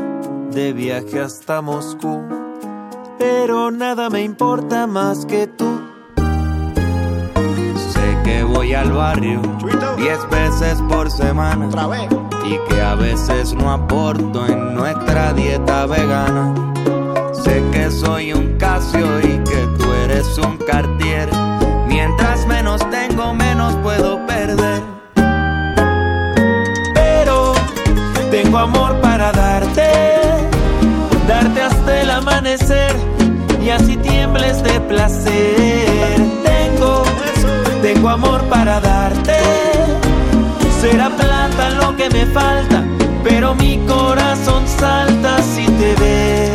de 0.52 0.72
viaje 0.72 1.20
hasta 1.20 1.62
Moscú, 1.62 2.22
pero 3.20 3.70
nada 3.70 4.10
me 4.10 4.22
importa 4.22 4.88
más 4.88 5.26
que 5.26 5.46
tú. 5.46 5.82
Sé 7.76 8.18
que 8.24 8.44
voy 8.44 8.74
al 8.74 8.94
barrio 8.94 9.42
diez 9.98 10.20
veces 10.30 10.82
por 10.88 11.12
semana 11.12 11.68
y 12.46 12.58
que 12.70 12.82
a 12.82 12.96
veces 12.96 13.54
no 13.54 13.70
aporto 13.70 14.48
en 14.48 14.76
nuestra 14.76 15.34
dieta 15.34 15.86
vegana. 15.86 16.74
Sé 17.34 17.62
que 17.74 17.92
soy 17.92 18.32
un 18.32 18.58
Casio 18.58 19.20
y 19.20 19.38
que 19.44 19.68
tú 19.78 19.92
eres 20.06 20.38
un 20.38 20.56
Cartier. 20.60 21.30
Mientras 21.90 22.48
menos 22.48 22.80
tengo, 22.90 23.34
menos 23.34 23.76
puedo 23.84 24.26
perder. 24.26 24.93
Tengo 28.54 28.66
amor 28.66 29.02
para 29.02 29.32
darte, 29.32 29.90
darte 31.28 31.60
hasta 31.60 32.02
el 32.02 32.12
amanecer 32.12 32.96
y 33.60 33.72
así 33.72 33.98
tiembles 33.98 34.62
de 34.62 34.80
placer. 34.82 36.22
Tengo, 36.44 37.02
tengo 37.82 38.10
amor 38.10 38.44
para 38.50 38.80
darte, 38.80 39.40
será 40.80 41.10
plata 41.10 41.72
lo 41.82 41.98
que 41.98 42.12
me 42.12 42.28
falta, 42.28 42.84
pero 43.24 43.56
mi 43.56 43.80
corazón 43.88 44.68
salta 44.68 45.42
si 45.42 45.66
te 45.66 45.96
ve. 45.96 46.52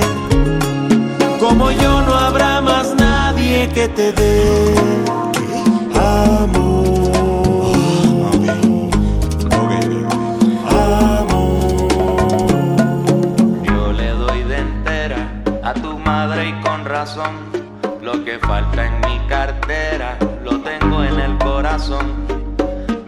Como 1.41 1.73
yo 1.73 2.03
no 2.03 2.15
habrá 2.15 2.61
más 2.61 2.95
nadie 2.95 3.69
que 3.75 3.89
te 3.89 4.13
dé 4.13 4.75
amor. 5.97 7.28
Lo 18.01 18.25
que 18.25 18.39
falta 18.39 18.87
en 18.87 19.01
mi 19.01 19.19
cartera 19.27 20.17
lo 20.45 20.61
tengo 20.61 21.03
en 21.03 21.19
el 21.19 21.37
corazón. 21.39 22.07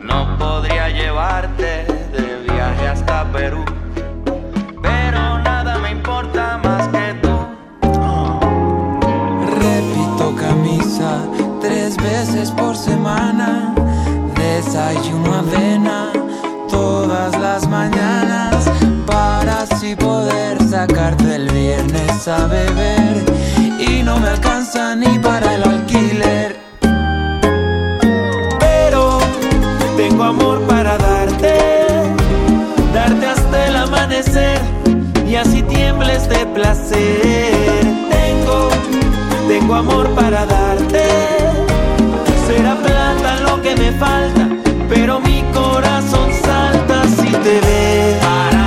No 0.03 0.37
podría 0.37 0.89
llevarte 0.89 1.85
de 2.11 2.43
viaje 2.43 2.89
hasta 2.89 3.31
Perú, 3.31 3.65
pero 4.83 5.39
nada 5.39 5.79
me 5.79 5.93
importa 5.93 6.59
más 6.59 6.89
que 6.89 7.15
tú. 7.23 7.37
Repito 9.61 10.35
camisa 10.35 11.21
tres 11.61 11.97
veces 11.97 12.51
por 12.51 12.77
semana. 12.77 13.73
Desayuno 14.35 15.35
avena 15.37 16.11
todas 16.69 17.39
las 17.39 17.69
mañanas 17.69 18.69
para 19.07 19.61
así 19.61 19.95
poder 19.95 20.61
sacarte 20.65 21.37
el 21.37 21.49
viernes 21.51 22.27
a 22.27 22.49
beber. 22.49 23.10
No 24.11 24.19
me 24.19 24.29
alcanza 24.31 24.97
ni 24.97 25.21
para 25.21 25.55
el 25.55 25.63
alquiler. 25.63 26.59
Pero 28.59 29.21
tengo 29.97 30.25
amor 30.25 30.61
para 30.63 30.99
darte, 30.99 31.55
darte 32.93 33.27
hasta 33.27 33.67
el 33.69 33.77
amanecer 33.77 34.61
y 35.29 35.37
así 35.37 35.63
tiembles 35.63 36.29
de 36.29 36.45
placer. 36.45 37.85
Tengo, 38.11 38.71
tengo 39.47 39.75
amor 39.77 40.09
para 40.17 40.45
darte, 40.45 41.05
será 42.49 42.75
plata 42.75 43.37
lo 43.49 43.63
que 43.63 43.77
me 43.77 43.93
falta, 43.93 44.49
pero 44.89 45.21
mi 45.21 45.45
corazón 45.55 46.33
salta 46.43 47.05
si 47.17 47.31
te 47.45 47.61
ve. 47.61 48.60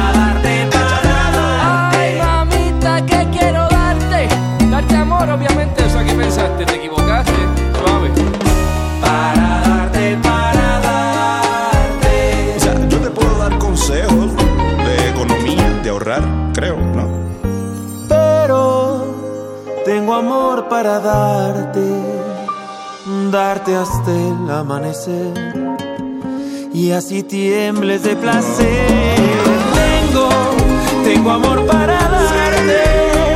Darte, 21.13 21.87
darte 23.31 23.75
hasta 23.75 24.11
el 24.11 24.49
amanecer 24.49 25.33
y 26.73 26.91
así 26.91 27.21
tiembles 27.23 28.03
de 28.03 28.15
placer. 28.15 28.87
Tengo, 29.81 30.29
tengo 31.03 31.31
amor 31.31 31.65
para 31.67 31.97
darte, 31.97 32.81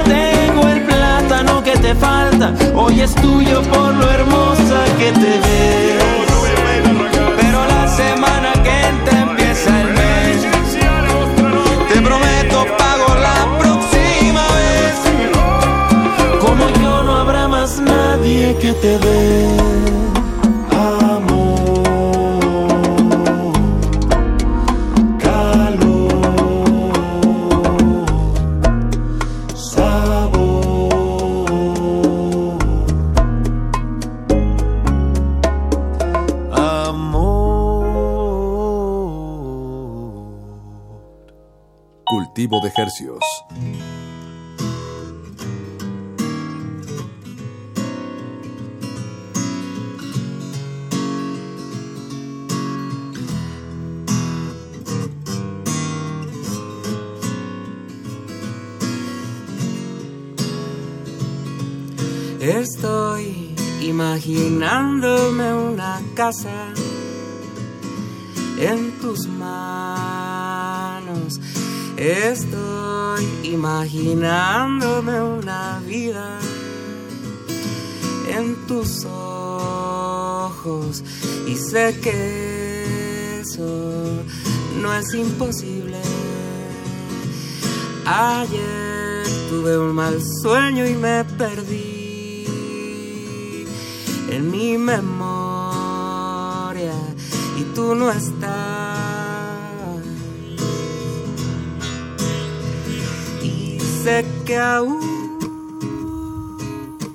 tengo 0.06 0.68
el 0.68 0.82
plátano 0.90 1.64
que 1.64 1.76
te 1.86 1.94
falta, 1.96 2.54
hoy 2.76 3.02
es 3.02 3.14
tuyo 3.16 3.62
por 3.74 3.94
lo 3.94 4.10
hermosa 4.12 4.80
que 5.00 5.12
te 5.12 5.34
ves. 5.44 6.04
Pero 7.40 7.60
la 7.74 7.88
semana 7.88 8.54
que 8.64 8.74
entra 8.92 9.17
que 18.68 18.74
te 18.74 19.00
dé 19.00 20.07
que 82.02 83.42
eso 83.42 84.24
no 84.82 84.94
es 84.94 85.14
imposible. 85.14 85.98
Ayer 88.06 89.24
tuve 89.50 89.78
un 89.78 89.94
mal 89.94 90.22
sueño 90.42 90.88
y 90.88 90.94
me 90.94 91.24
perdí 91.26 92.46
en 94.30 94.52
mi 94.52 94.78
memoria 94.78 95.08
y 97.58 97.64
tú 97.76 97.96
no 97.96 98.12
estás. 98.12 98.98
Y 103.42 103.80
sé 104.04 104.26
que 104.46 104.58
aún 104.58 105.38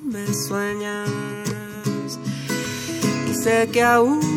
me 0.03 0.33
sueñas 0.33 1.09
y 3.29 3.33
sé 3.33 3.69
que 3.71 3.81
aún 3.81 4.32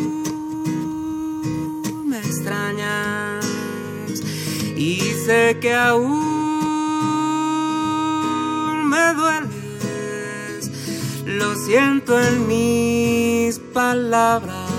y 4.77 4.99
sé 5.25 5.57
que 5.59 5.73
aún 5.73 6.17
me 8.87 9.13
dueles. 9.15 10.69
Lo 11.25 11.55
siento 11.55 12.19
en 12.21 12.47
mis 12.47 13.57
palabras. 13.73 14.69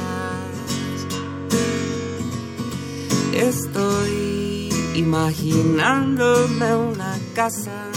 Estoy 3.34 4.68
imaginándome 4.94 6.74
una 6.76 7.18
casa 7.34 7.90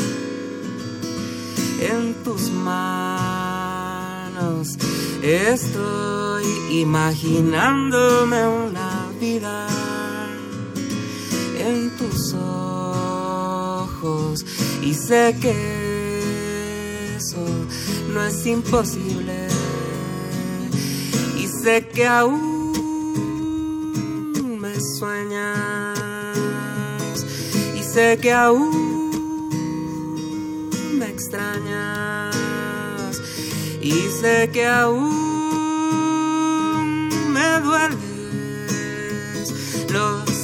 en 1.79 2.15
tus 2.23 2.49
manos. 2.49 3.59
Estoy 5.21 6.45
imaginándome 6.71 8.47
una 8.47 9.07
vida 9.19 9.70
en 11.71 11.89
tus 11.97 12.33
ojos. 12.33 13.65
Y 14.81 14.93
sé 14.93 15.35
que 15.41 17.15
eso 17.17 17.45
no 18.13 18.23
es 18.23 18.45
imposible. 18.45 19.47
Y 21.37 21.47
sé 21.47 21.87
que 21.87 22.05
aún 22.07 22.71
me 24.59 24.79
sueñas. 24.99 25.97
Y 27.79 27.83
sé 27.83 28.17
que 28.21 28.31
aún 28.31 28.69
me 30.99 31.07
extrañas. 31.07 32.41
Y 33.81 33.93
sé 34.19 34.49
que 34.53 34.67
aún 34.67 35.20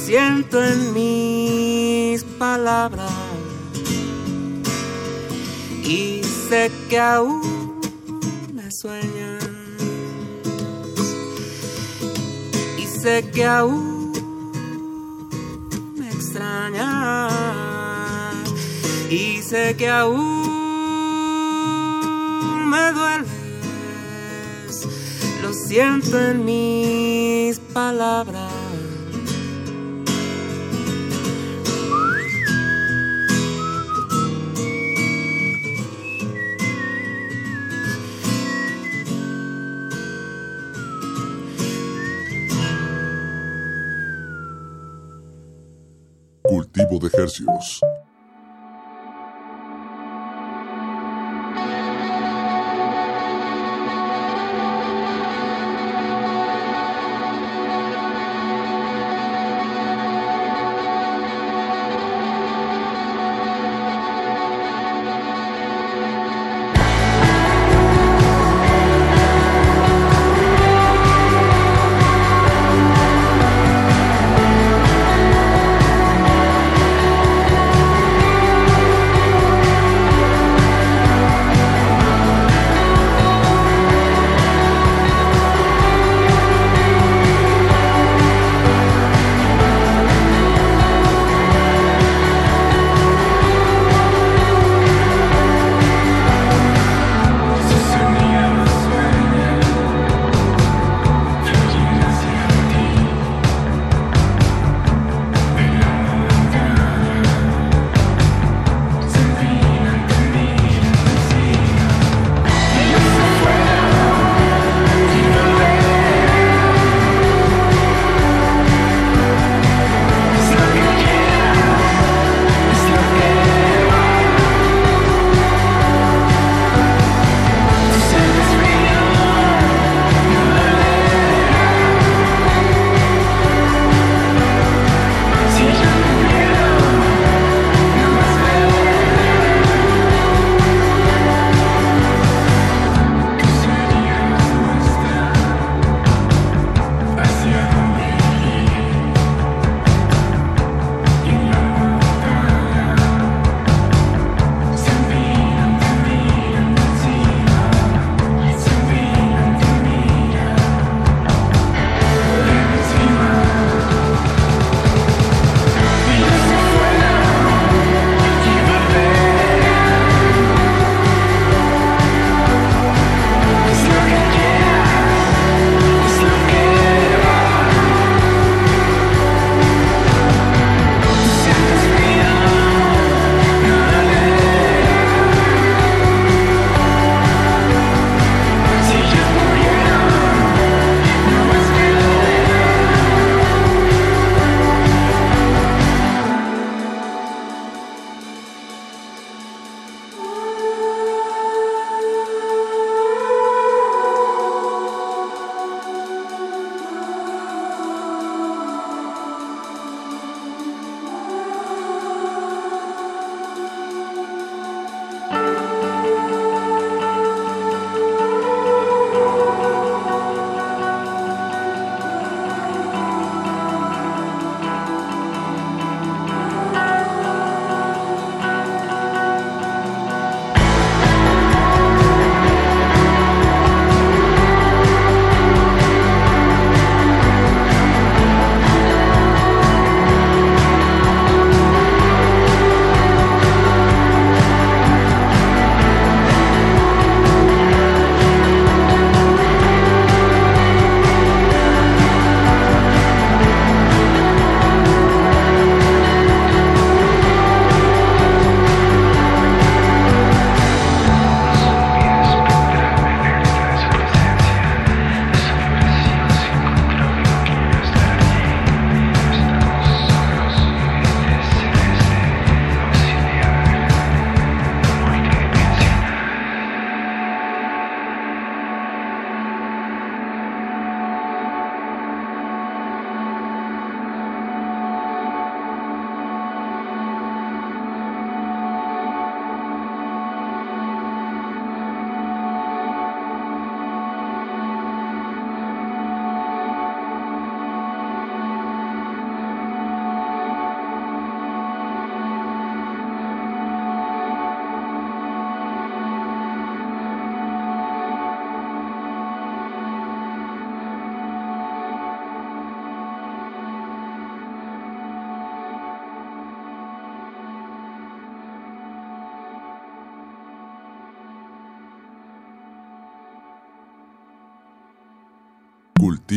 siento 0.08 0.64
en 0.64 0.94
mis 0.94 2.24
palabras. 2.38 3.12
Y 5.84 6.22
sé 6.24 6.72
que 6.88 6.98
aún 6.98 7.78
me 8.54 8.70
sueñas. 8.70 9.44
Y 12.78 12.86
sé 12.86 13.28
que 13.34 13.44
aún 13.44 14.12
me 15.98 16.08
extrañas. 16.08 17.34
Y 19.10 19.42
sé 19.42 19.76
que 19.76 19.90
aún 19.90 20.80
me 22.70 22.92
dueles. 22.92 23.28
Lo 25.42 25.52
siento 25.52 26.18
en 26.18 26.46
mis 26.46 27.58
palabras. 27.58 28.47
Cultivo 47.28 47.97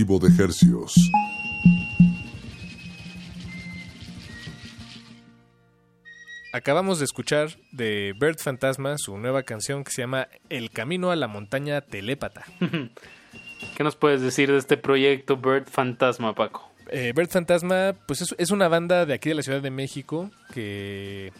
Cultivo 0.02 0.18
de 0.20 0.44
Hercios. 0.44 0.96
Acabamos 6.54 7.00
de 7.00 7.06
escuchar 7.06 7.50
de 7.72 8.14
Bird 8.20 8.38
Fantasma 8.40 8.98
su 8.98 9.18
nueva 9.18 9.44
canción 9.44 9.84
que 9.84 9.92
se 9.92 10.02
llama 10.02 10.28
El 10.50 10.70
Camino 10.72 11.12
a 11.12 11.16
la 11.16 11.28
Montaña 11.28 11.82
Telépata. 11.82 12.44
¿Qué 13.78 13.84
nos 13.84 13.96
puedes 13.96 14.22
decir 14.22 14.52
de 14.52 14.58
este 14.58 14.76
proyecto 14.76 15.38
Bird 15.38 15.68
Fantasma, 15.70 16.36
Paco? 16.36 16.70
Eh, 16.90 17.14
Bird 17.16 17.30
Fantasma, 17.30 17.96
pues 18.06 18.22
es, 18.22 18.36
es 18.38 18.52
una 18.52 18.68
banda 18.68 19.06
de 19.06 19.14
aquí 19.14 19.30
de 19.30 19.36
la 19.36 19.44
Ciudad 19.44 19.62
de 19.62 19.72
México 19.72 20.30
que 20.54 21.32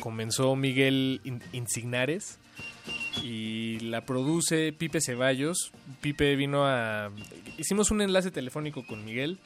comenzó 0.00 0.56
Miguel 0.56 1.20
In- 1.24 1.42
Insignares 1.52 2.38
y 3.22 3.78
la 3.80 4.02
produce 4.04 4.72
Pipe 4.72 5.00
Ceballos. 5.00 5.72
Pipe 6.00 6.36
vino 6.36 6.66
a... 6.66 7.10
Hicimos 7.56 7.90
un 7.90 8.00
enlace 8.00 8.30
telefónico 8.30 8.86
con 8.86 9.04
Miguel 9.04 9.38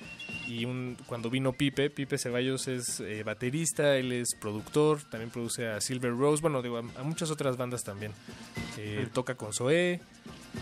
y 0.47 0.64
un, 0.64 0.97
cuando 1.06 1.30
vino 1.30 1.52
Pipe, 1.52 1.90
Pipe 1.90 2.18
Ceballos 2.18 2.68
es 2.68 3.01
eh, 3.01 3.22
baterista, 3.22 3.97
él 3.97 4.12
es 4.12 4.34
productor, 4.40 5.02
también 5.10 5.30
produce 5.30 5.68
a 5.68 5.80
Silver 5.80 6.12
Rose, 6.12 6.43
bueno, 6.43 6.62
digo, 6.62 6.76
a, 6.78 7.01
a 7.01 7.02
muchas 7.02 7.30
otras 7.30 7.56
bandas 7.56 7.82
también. 7.84 8.12
Eh, 8.78 9.09
toca 9.12 9.34
con 9.34 9.52
Zoé, 9.52 10.01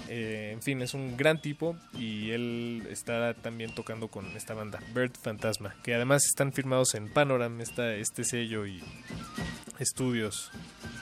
eh, 0.09 0.51
en 0.53 0.63
fin, 0.63 0.83
es 0.83 0.95
un 0.95 1.17
gran 1.17 1.41
tipo 1.41 1.77
y 1.99 2.31
él 2.31 2.87
está 2.91 3.35
también 3.35 3.75
tocando 3.75 4.09
con 4.09 4.27
esta 4.37 4.55
banda, 4.55 4.81
Bird 4.95 5.13
Fantasma, 5.21 5.75
que 5.83 5.95
además 5.95 6.27
están 6.27 6.53
firmados 6.53 6.95
en 6.95 7.09
Panoram, 7.09 7.61
este 7.61 8.25
sello 8.25 8.67
y 8.67 8.83
estudios 9.79 10.51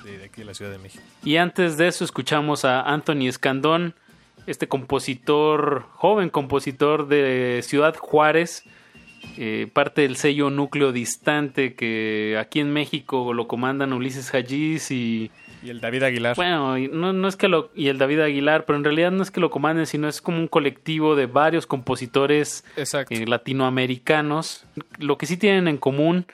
de, 0.05 0.25
aquí 0.25 0.43
de 0.43 0.45
la 0.47 0.55
Ciudad 0.55 0.71
de 0.71 0.79
México. 0.79 1.03
Y 1.25 1.37
antes 1.37 1.77
de 1.77 1.89
eso 1.89 2.05
escuchamos 2.05 2.65
a 2.65 2.83
Anthony 2.83 3.29
Escandón, 3.29 3.95
este 4.47 4.69
compositor, 4.69 5.87
joven 5.93 6.31
compositor 6.31 7.09
de 7.09 7.61
Ciudad 7.63 7.97
Juárez, 7.97 8.65
eh, 9.37 9.69
parte 9.73 10.03
del 10.03 10.17
sello 10.17 10.49
Núcleo 10.49 10.93
Distante 10.93 11.75
que 11.75 12.37
aquí 12.41 12.61
en 12.61 12.73
México 12.73 13.33
lo 13.35 13.49
comandan 13.49 13.93
Ulises 13.93 14.35
Hajiz 14.35 14.91
y... 14.91 15.31
Y 15.63 15.71
el 15.71 15.81
David 15.81 16.05
Aguilar. 16.05 16.37
Bueno, 16.37 16.79
y 16.79 16.89
no, 16.89 17.13
no 17.13 17.29
es 17.29 17.37
que 17.37 17.49
lo... 17.49 17.71
y 17.75 17.89
el 17.89 17.99
David 17.99 18.21
Aguilar, 18.21 18.65
pero 18.65 18.77
en 18.77 18.85
realidad 18.85 19.11
no 19.11 19.23
es 19.23 19.31
que 19.31 19.41
lo 19.41 19.51
comanden, 19.51 19.87
sino 19.87 20.09
es 20.09 20.23
como 20.23 20.39
un 20.39 20.49
colectivo 20.49 21.17
de 21.17 21.27
varios 21.27 21.67
compositores 21.67 22.65
eh, 22.77 23.27
latinoamericanos. 23.27 24.65
Lo 24.99 25.19
que 25.19 25.27
sí 25.27 25.37
tienen 25.37 25.69
en 25.69 25.79
común 25.79 26.27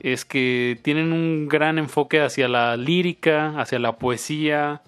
es 0.00 0.24
que 0.24 0.78
tienen 0.82 1.12
un 1.12 1.48
gran 1.48 1.78
enfoque 1.78 2.20
hacia 2.20 2.48
la 2.48 2.76
lírica, 2.76 3.58
hacia 3.58 3.78
la 3.78 3.96
poesía. 3.96 4.82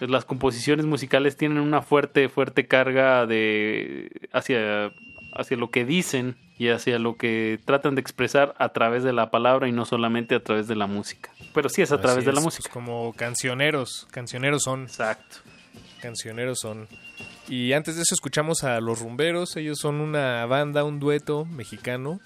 Las 0.00 0.24
composiciones 0.24 0.86
musicales 0.86 1.36
tienen 1.36 1.58
una 1.58 1.82
fuerte, 1.82 2.28
fuerte 2.28 2.66
carga 2.66 3.26
de 3.26 4.10
hacia, 4.32 4.92
hacia 5.34 5.56
lo 5.56 5.70
que 5.70 5.84
dicen 5.84 6.36
y 6.58 6.68
hacia 6.68 6.98
lo 6.98 7.16
que 7.16 7.58
tratan 7.64 7.94
de 7.94 8.00
expresar 8.00 8.54
a 8.58 8.70
través 8.70 9.02
de 9.02 9.12
la 9.12 9.30
palabra 9.30 9.68
y 9.68 9.72
no 9.72 9.84
solamente 9.84 10.34
a 10.34 10.42
través 10.42 10.68
de 10.68 10.76
la 10.76 10.86
música. 10.86 11.30
Pero 11.52 11.68
sí 11.68 11.82
es 11.82 11.92
a 11.92 12.00
través 12.00 12.24
de 12.24 12.32
la 12.32 12.40
música. 12.40 12.62
pues, 12.62 12.72
como 12.72 13.12
cancioneros, 13.14 14.06
cancioneros 14.10 14.62
son. 14.62 14.84
Exacto. 14.84 15.38
Cancioneros 16.00 16.58
son. 16.60 16.86
Y 17.48 17.72
antes 17.72 17.96
de 17.96 18.02
eso 18.02 18.14
escuchamos 18.14 18.64
a 18.64 18.80
Los 18.80 19.00
Rumberos, 19.00 19.56
ellos 19.56 19.78
son 19.78 20.00
una 20.00 20.46
banda, 20.46 20.84
un 20.84 21.00
dueto 21.00 21.44
mexicano 21.44 22.20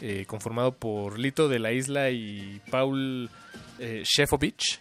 eh, 0.00 0.24
conformado 0.26 0.72
por 0.72 1.18
Lito 1.18 1.48
de 1.48 1.58
la 1.58 1.72
Isla 1.72 2.10
y 2.10 2.60
Paul 2.70 3.30
eh, 3.78 4.02
Shefovich, 4.04 4.80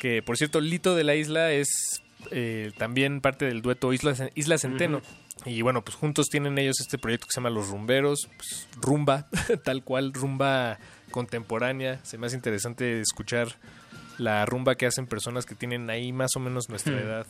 que 0.00 0.22
por 0.22 0.36
cierto 0.36 0.60
Lito 0.60 0.94
de 0.94 1.04
la 1.04 1.14
Isla 1.14 1.52
es 1.52 2.02
eh, 2.30 2.72
también 2.76 3.20
parte 3.20 3.44
del 3.44 3.62
dueto 3.62 3.92
Isla, 3.92 4.14
Isla 4.34 4.58
Centeno. 4.58 5.02
Y 5.46 5.62
bueno, 5.62 5.82
pues 5.82 5.96
juntos 5.96 6.26
tienen 6.28 6.58
ellos 6.58 6.80
este 6.80 6.98
proyecto 6.98 7.26
que 7.26 7.32
se 7.32 7.40
llama 7.40 7.50
Los 7.50 7.68
Rumberos, 7.68 8.28
pues, 8.36 8.68
rumba, 8.80 9.26
tal 9.64 9.82
cual, 9.84 10.12
rumba 10.12 10.78
contemporánea. 11.12 12.00
Se 12.04 12.18
me 12.18 12.26
hace 12.26 12.36
interesante 12.36 13.00
escuchar 13.00 13.48
la 14.18 14.44
rumba 14.46 14.74
que 14.76 14.86
hacen 14.86 15.06
personas 15.06 15.44
que 15.46 15.54
tienen 15.54 15.88
ahí 15.90 16.12
más 16.12 16.34
o 16.36 16.40
menos 16.40 16.68
nuestra 16.68 16.94
Hmm. 16.94 16.98
edad, 16.98 17.26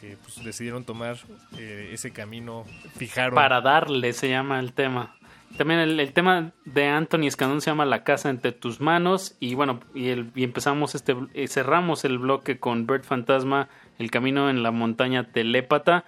que 0.00 0.16
pues 0.22 0.44
decidieron 0.44 0.84
tomar 0.84 1.16
eh, 1.58 1.90
ese 1.92 2.10
camino, 2.10 2.64
fijaron. 2.96 3.34
Para 3.34 3.60
darle 3.60 4.12
se 4.12 4.28
llama 4.28 4.58
el 4.60 4.72
tema. 4.72 5.16
También 5.56 5.78
el, 5.78 6.00
el 6.00 6.12
tema 6.12 6.50
de 6.64 6.88
Anthony 6.88 7.28
Escandón 7.28 7.60
se 7.60 7.70
llama 7.70 7.84
La 7.84 8.02
casa 8.02 8.28
entre 8.28 8.50
tus 8.50 8.80
manos 8.80 9.36
y 9.38 9.54
bueno, 9.54 9.80
y, 9.94 10.08
el- 10.08 10.32
y 10.34 10.42
empezamos 10.42 10.96
este, 10.96 11.14
eh, 11.34 11.46
cerramos 11.46 12.04
el 12.04 12.18
bloque 12.18 12.58
con 12.58 12.86
Bird 12.88 13.04
Fantasma, 13.04 13.68
El 14.00 14.10
camino 14.10 14.50
en 14.50 14.64
la 14.64 14.72
montaña 14.72 15.30
telépata. 15.30 16.04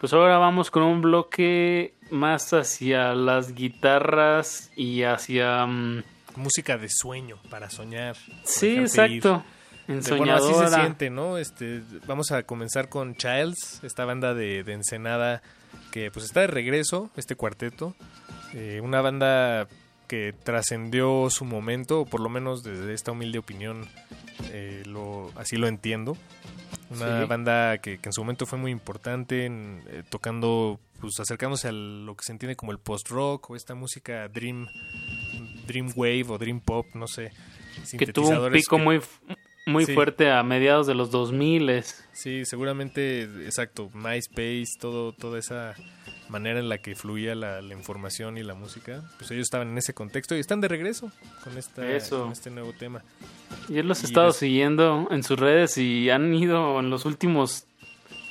Pues 0.00 0.12
ahora 0.12 0.38
vamos 0.38 0.70
con 0.70 0.82
un 0.84 1.00
bloque 1.02 1.94
más 2.10 2.52
hacia 2.52 3.14
las 3.14 3.54
guitarras 3.54 4.70
y 4.76 5.02
hacia... 5.02 5.66
mm, 5.66 6.02
música 6.36 6.78
de 6.78 6.88
sueño 6.88 7.36
para 7.50 7.68
soñar. 7.68 8.16
Sí, 8.44 8.76
exacto. 8.78 9.42
ir. 9.88 10.02
De- 10.04 10.16
Bueno, 10.16 10.34
así 10.36 10.52
se 10.54 10.68
siente, 10.68 11.10
¿no? 11.10 11.36
Este, 11.38 11.82
vamos 12.06 12.30
a 12.30 12.42
comenzar 12.44 12.88
con 12.88 13.16
Childs, 13.16 13.82
esta 13.82 14.04
banda 14.04 14.34
de, 14.34 14.62
de 14.62 14.72
Ensenada 14.74 15.42
que 15.90 16.10
pues 16.12 16.26
está 16.26 16.40
de 16.42 16.46
regreso, 16.46 17.10
este 17.16 17.34
cuarteto. 17.34 17.94
Eh, 18.54 18.80
una 18.84 19.00
banda 19.00 19.66
que 20.08 20.34
trascendió 20.42 21.28
su 21.30 21.44
momento, 21.44 22.00
o 22.00 22.04
por 22.06 22.20
lo 22.20 22.28
menos 22.28 22.62
desde 22.64 22.92
esta 22.94 23.12
humilde 23.12 23.38
opinión, 23.38 23.86
eh, 24.50 24.82
lo, 24.86 25.30
así 25.36 25.56
lo 25.56 25.68
entiendo. 25.68 26.16
Una 26.90 27.20
Sí. 27.22 27.26
banda 27.28 27.78
que, 27.78 27.98
que 27.98 28.08
en 28.08 28.12
su 28.14 28.22
momento 28.22 28.46
fue 28.46 28.58
muy 28.58 28.72
importante, 28.72 29.44
en, 29.44 29.82
eh, 29.88 30.02
tocando, 30.08 30.80
pues 31.00 31.20
acercándose 31.20 31.68
a 31.68 31.72
lo 31.72 32.16
que 32.16 32.24
se 32.24 32.32
entiende 32.32 32.56
como 32.56 32.72
el 32.72 32.78
post-rock 32.78 33.50
o 33.50 33.56
esta 33.56 33.74
música 33.74 34.26
dream, 34.28 34.66
dream 35.66 35.92
wave 35.94 36.24
o 36.28 36.38
dream 36.38 36.60
pop, 36.60 36.86
no 36.94 37.06
sé. 37.06 37.30
que 37.96 38.06
tuvo 38.08 38.30
un 38.30 38.50
pico 38.52 38.76
que- 38.76 38.82
muy, 38.82 39.00
muy 39.66 39.84
Sí. 39.84 39.94
fuerte 39.94 40.30
a 40.32 40.42
mediados 40.42 40.86
de 40.88 40.94
los 40.94 41.10
2000 41.12 41.84
Sí, 42.12 42.44
seguramente, 42.44 43.22
exacto, 43.44 43.90
MySpace, 43.94 44.64
todo, 44.80 45.12
toda 45.12 45.38
esa 45.38 45.74
manera 46.28 46.58
en 46.58 46.68
la 46.68 46.78
que 46.78 46.94
fluía 46.94 47.34
la, 47.34 47.60
la 47.62 47.74
información 47.74 48.36
y 48.38 48.42
la 48.42 48.54
música, 48.54 49.02
pues 49.18 49.30
ellos 49.30 49.42
estaban 49.44 49.68
en 49.68 49.78
ese 49.78 49.94
contexto 49.94 50.36
y 50.36 50.40
están 50.40 50.60
de 50.60 50.68
regreso 50.68 51.10
con, 51.44 51.56
esta, 51.58 51.88
Eso. 51.90 52.22
con 52.24 52.32
este 52.32 52.50
nuevo 52.50 52.72
tema. 52.72 53.02
Yo 53.68 53.82
los 53.82 54.02
he 54.02 54.06
Y 54.06 54.10
estado 54.10 54.28
les- 54.28 54.36
siguiendo 54.36 55.08
en 55.10 55.22
sus 55.22 55.38
redes 55.38 55.78
y 55.78 56.10
han 56.10 56.34
ido 56.34 56.78
en 56.80 56.90
los 56.90 57.04
últimos 57.06 57.64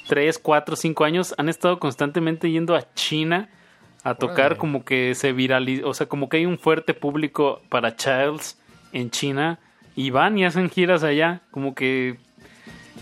3, 0.07 0.39
4, 0.39 0.75
5 0.75 1.03
años, 1.03 1.35
han 1.37 1.49
estado 1.49 1.79
constantemente 1.79 2.49
yendo 2.51 2.75
a 2.75 2.93
China 2.93 3.49
a 4.03 4.15
tocar 4.15 4.55
como 4.57 4.85
que 4.85 5.15
se 5.15 5.33
viraliza, 5.33 5.85
o 5.85 5.93
sea, 5.93 6.07
como 6.07 6.29
que 6.29 6.37
hay 6.37 6.45
un 6.45 6.57
fuerte 6.59 6.93
público 6.93 7.61
para 7.67 7.95
Childs 7.97 8.57
en 8.93 9.09
China 9.11 9.59
y 9.95 10.11
van 10.11 10.37
y 10.37 10.45
hacen 10.45 10.69
giras 10.69 11.03
allá, 11.03 11.41
como 11.51 11.75
que 11.75 12.17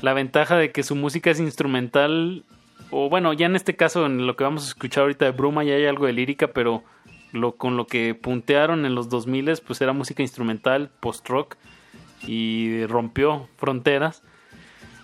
la 0.02 0.14
ventaja 0.14 0.58
de 0.58 0.72
que 0.72 0.82
su 0.82 0.96
música 0.96 1.30
es 1.30 1.40
instrumental, 1.40 2.44
o 2.98 3.10
bueno, 3.10 3.34
ya 3.34 3.48
en 3.48 3.58
este 3.58 3.76
caso, 3.76 4.06
en 4.06 4.26
lo 4.26 4.38
que 4.38 4.46
vamos 4.46 4.64
a 4.64 4.68
escuchar 4.70 5.02
ahorita 5.02 5.26
de 5.26 5.32
Bruma, 5.32 5.66
ya 5.66 5.74
hay 5.74 5.86
algo 5.86 6.06
de 6.06 6.14
lírica, 6.14 6.48
pero 6.48 6.82
lo, 7.34 7.58
con 7.58 7.76
lo 7.76 7.88
que 7.88 8.16
puntearon 8.16 8.86
en 8.86 8.96
los 8.96 9.10
2000 9.10 9.52
pues 9.68 9.82
era 9.82 9.92
música 9.92 10.24
instrumental, 10.24 10.90
post-rock, 11.02 11.58
y 12.26 12.86
rompió 12.86 13.50
fronteras. 13.58 14.24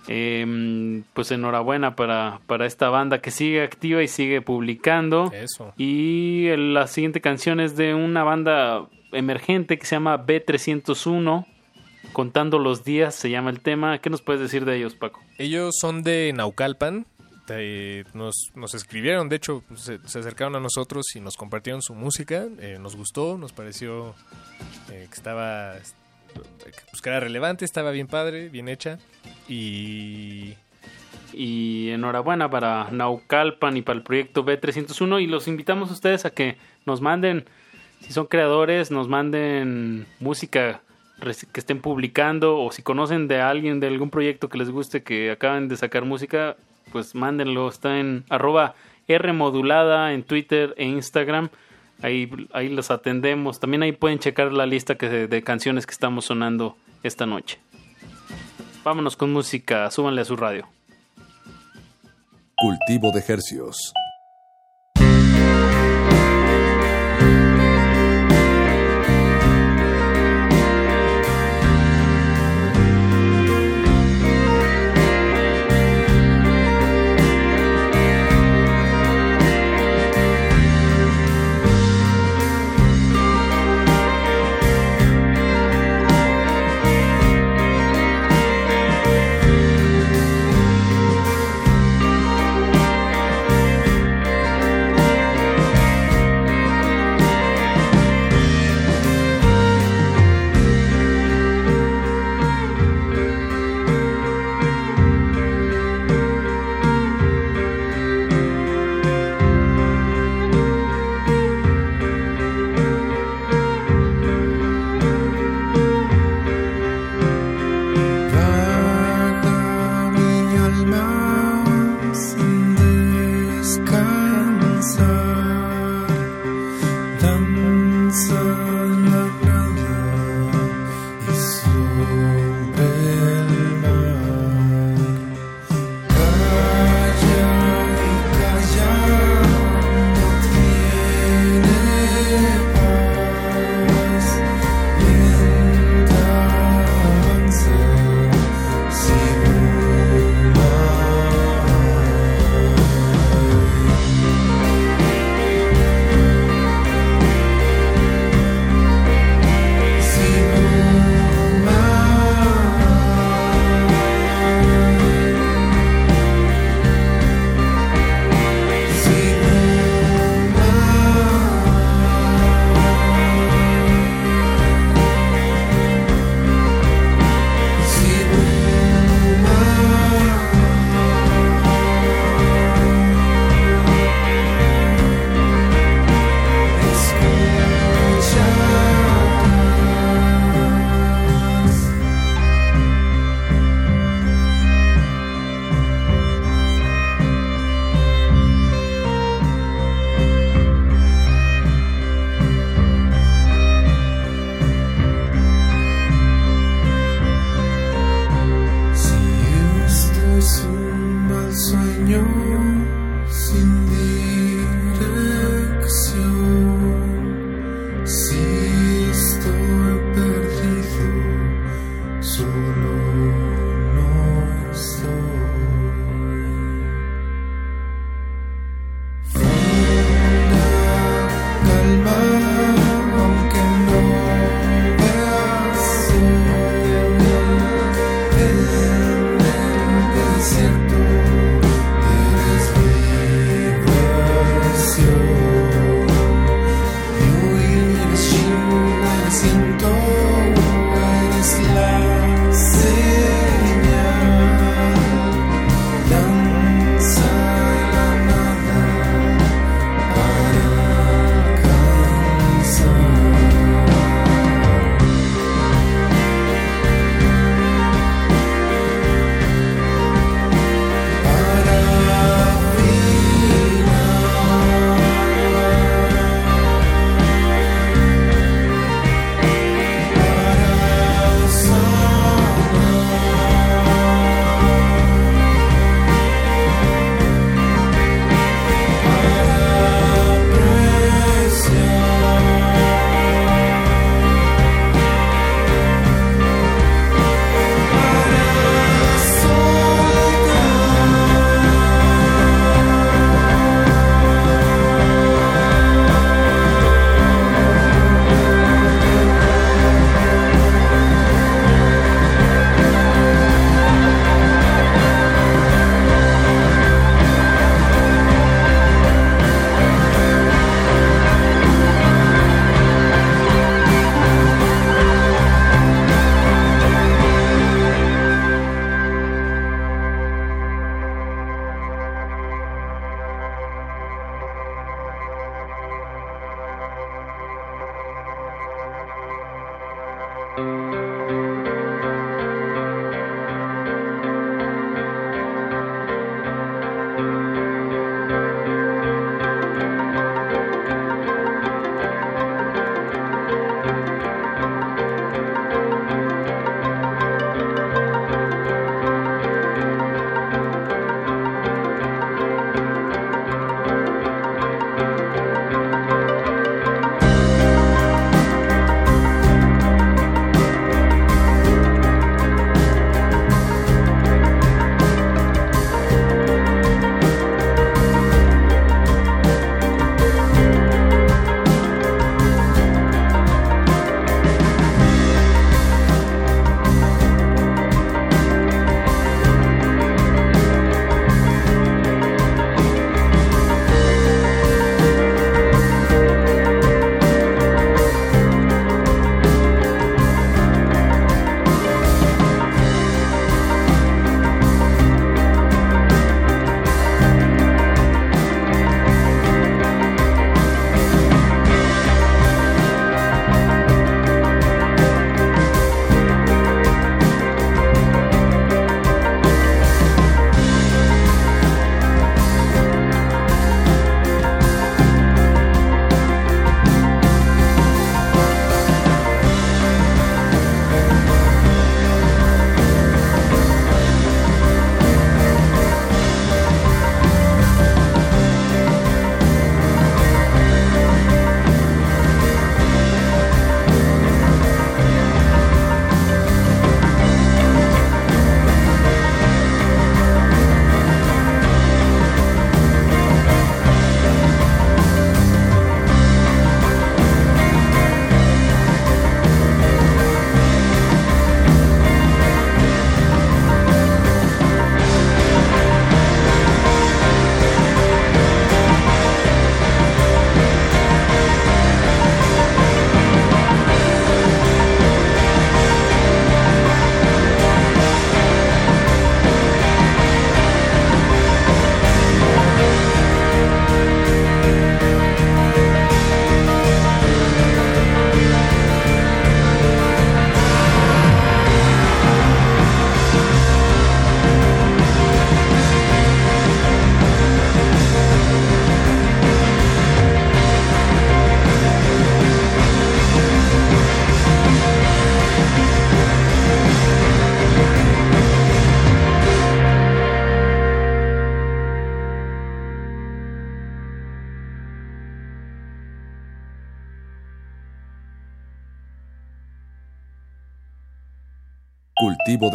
Em, 0.08 1.04
pues 1.12 1.30
enhorabuena 1.32 1.94
para, 1.94 2.40
para 2.46 2.64
esta 2.64 2.88
banda 2.88 3.20
que 3.20 3.30
sigue 3.30 3.62
activa 3.62 4.02
y 4.02 4.08
sigue 4.08 4.40
publicando. 4.40 5.30
Eso. 5.30 5.74
Y 5.76 6.48
la 6.56 6.86
siguiente 6.86 7.20
canción 7.20 7.60
es 7.60 7.76
de 7.76 7.94
una 7.94 8.24
banda 8.24 8.86
emergente 9.12 9.78
que 9.78 9.84
se 9.84 9.96
llama 9.96 10.26
B301. 10.26 11.46
Contando 12.12 12.58
los 12.58 12.84
días 12.84 13.14
se 13.14 13.30
llama 13.30 13.50
el 13.50 13.60
tema. 13.60 13.98
¿Qué 13.98 14.10
nos 14.10 14.22
puedes 14.22 14.40
decir 14.40 14.64
de 14.64 14.76
ellos, 14.76 14.94
Paco? 14.94 15.20
Ellos 15.38 15.76
son 15.80 16.02
de 16.02 16.32
Naucalpan, 16.34 17.06
nos, 18.14 18.74
escribieron, 18.74 19.28
de 19.28 19.36
hecho, 19.36 19.62
se, 19.76 19.94
acercaron 20.04 20.56
a 20.56 20.60
nosotros 20.60 21.04
y 21.14 21.20
nos 21.20 21.36
compartieron 21.36 21.82
su 21.82 21.94
música, 21.94 22.46
eh, 22.58 22.78
nos 22.80 22.96
gustó, 22.96 23.38
nos 23.38 23.52
pareció 23.52 24.14
eh, 24.90 25.06
que 25.08 25.14
estaba, 25.14 25.74
pues, 26.90 27.02
que 27.02 27.08
era 27.08 27.20
relevante, 27.20 27.64
estaba 27.64 27.90
bien 27.90 28.06
padre, 28.06 28.48
bien 28.48 28.68
hecha. 28.68 28.98
Y... 29.48 30.54
Y 31.34 31.88
enhorabuena 31.88 32.50
para 32.50 32.90
Naucalpan 32.90 33.78
y 33.78 33.80
para 33.80 33.96
el 33.96 34.02
proyecto 34.02 34.44
B301 34.44 35.22
y 35.22 35.26
los 35.26 35.48
invitamos 35.48 35.88
a 35.88 35.94
ustedes 35.94 36.26
a 36.26 36.30
que 36.30 36.58
nos 36.84 37.00
manden, 37.00 37.46
si 38.00 38.12
son 38.12 38.26
creadores, 38.26 38.90
nos 38.90 39.08
manden 39.08 40.06
música 40.20 40.82
que 41.52 41.60
estén 41.60 41.80
publicando 41.80 42.58
o 42.58 42.72
si 42.72 42.82
conocen 42.82 43.28
de 43.28 43.40
alguien 43.40 43.80
de 43.80 43.86
algún 43.86 44.10
proyecto 44.10 44.48
que 44.48 44.58
les 44.58 44.70
guste 44.70 45.02
que 45.02 45.30
acaben 45.30 45.68
de 45.68 45.76
sacar 45.76 46.04
música, 46.04 46.56
pues 46.90 47.14
mándenlo, 47.14 47.68
está 47.68 47.98
en 47.98 48.24
arroba 48.28 48.74
R 49.08 49.32
modulada 49.32 50.12
en 50.12 50.22
Twitter 50.22 50.74
e 50.76 50.84
Instagram. 50.84 51.50
Ahí, 52.02 52.30
ahí 52.52 52.68
los 52.68 52.90
atendemos. 52.90 53.60
También 53.60 53.82
ahí 53.82 53.92
pueden 53.92 54.18
checar 54.18 54.52
la 54.52 54.66
lista 54.66 54.96
que, 54.96 55.08
de 55.08 55.42
canciones 55.42 55.86
que 55.86 55.92
estamos 55.92 56.24
sonando 56.24 56.76
esta 57.02 57.26
noche. 57.26 57.58
Vámonos 58.84 59.16
con 59.16 59.32
música, 59.32 59.90
súbanle 59.90 60.22
a 60.22 60.24
su 60.24 60.36
radio. 60.36 60.66
Cultivo 62.56 63.12
de 63.12 63.22
Hercios. 63.26 63.92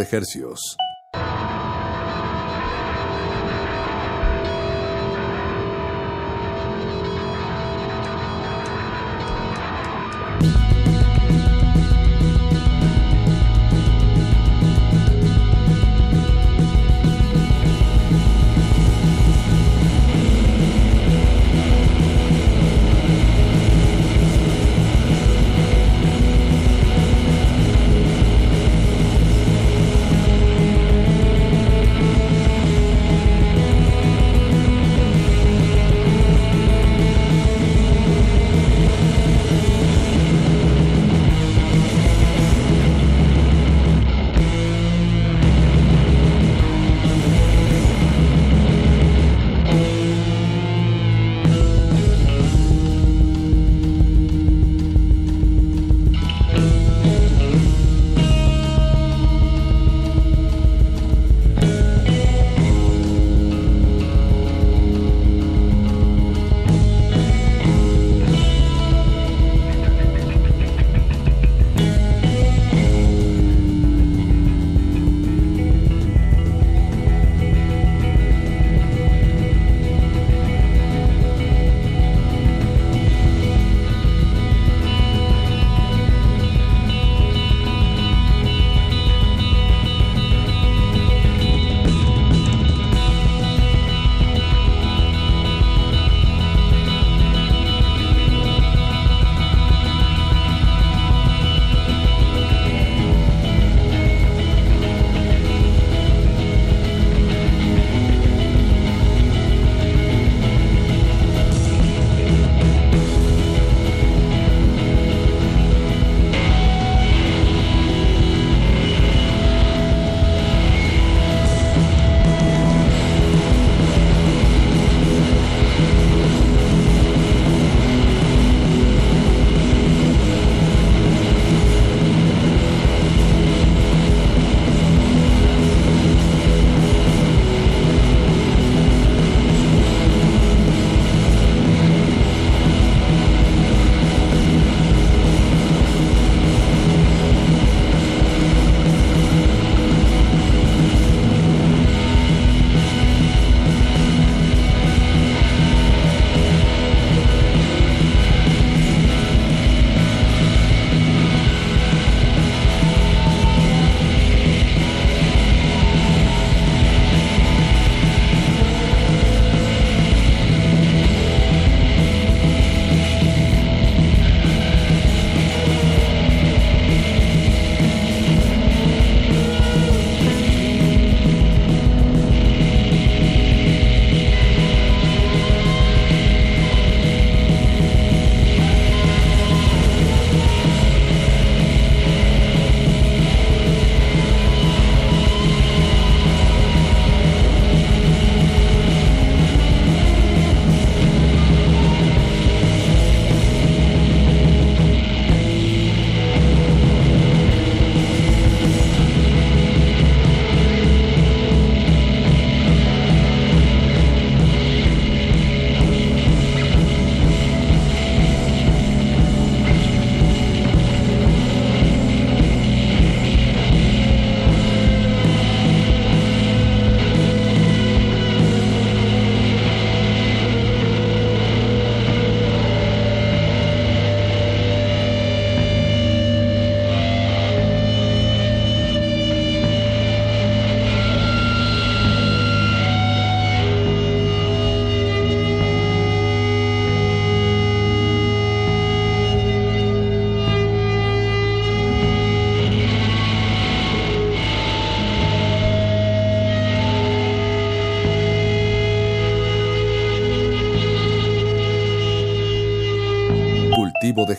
Cultivo 0.09 0.55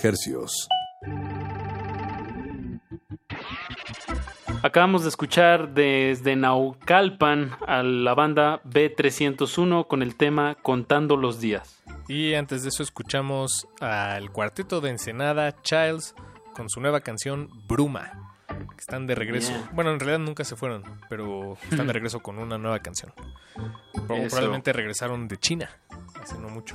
hercios. 0.09 0.69
Acabamos 4.63 5.03
de 5.03 5.11
escuchar 5.11 5.73
desde 5.73 6.35
Naucalpan 6.35 7.53
a 7.67 7.83
la 7.83 8.15
banda 8.15 8.61
B301 8.65 9.87
con 9.87 10.03
el 10.03 10.17
tema 10.17 10.57
Contando 10.63 11.17
los 11.17 11.41
días. 11.41 11.81
Y 12.09 12.35
antes 12.35 12.65
de 12.65 12.71
eso 12.71 12.83
escuchamos 12.83 13.69
al 13.81 14.33
cuarteto 14.33 14.81
de 14.81 14.91
Ensenada 14.91 15.63
Childs 15.63 16.15
con 16.55 16.69
su 16.69 16.81
nueva 16.81 17.03
canción 17.03 17.51
Bruma. 17.69 18.28
Están 18.79 19.07
de 19.07 19.15
regreso. 19.15 19.53
Bueno, 19.73 19.91
en 19.93 20.01
realidad 20.01 20.19
nunca 20.19 20.45
se 20.45 20.57
fueron, 20.57 20.83
pero 21.09 21.57
están 21.71 21.87
de 21.87 21.93
regreso 21.93 22.21
con 22.21 22.39
una 22.39 22.59
nueva 22.59 22.79
canción. 22.81 23.13
Eso. 23.57 24.07
Probablemente 24.07 24.73
regresaron 24.73 25.29
de 25.29 25.37
China 25.39 25.69
hace 26.23 26.39
no 26.39 26.49
mucho. 26.49 26.75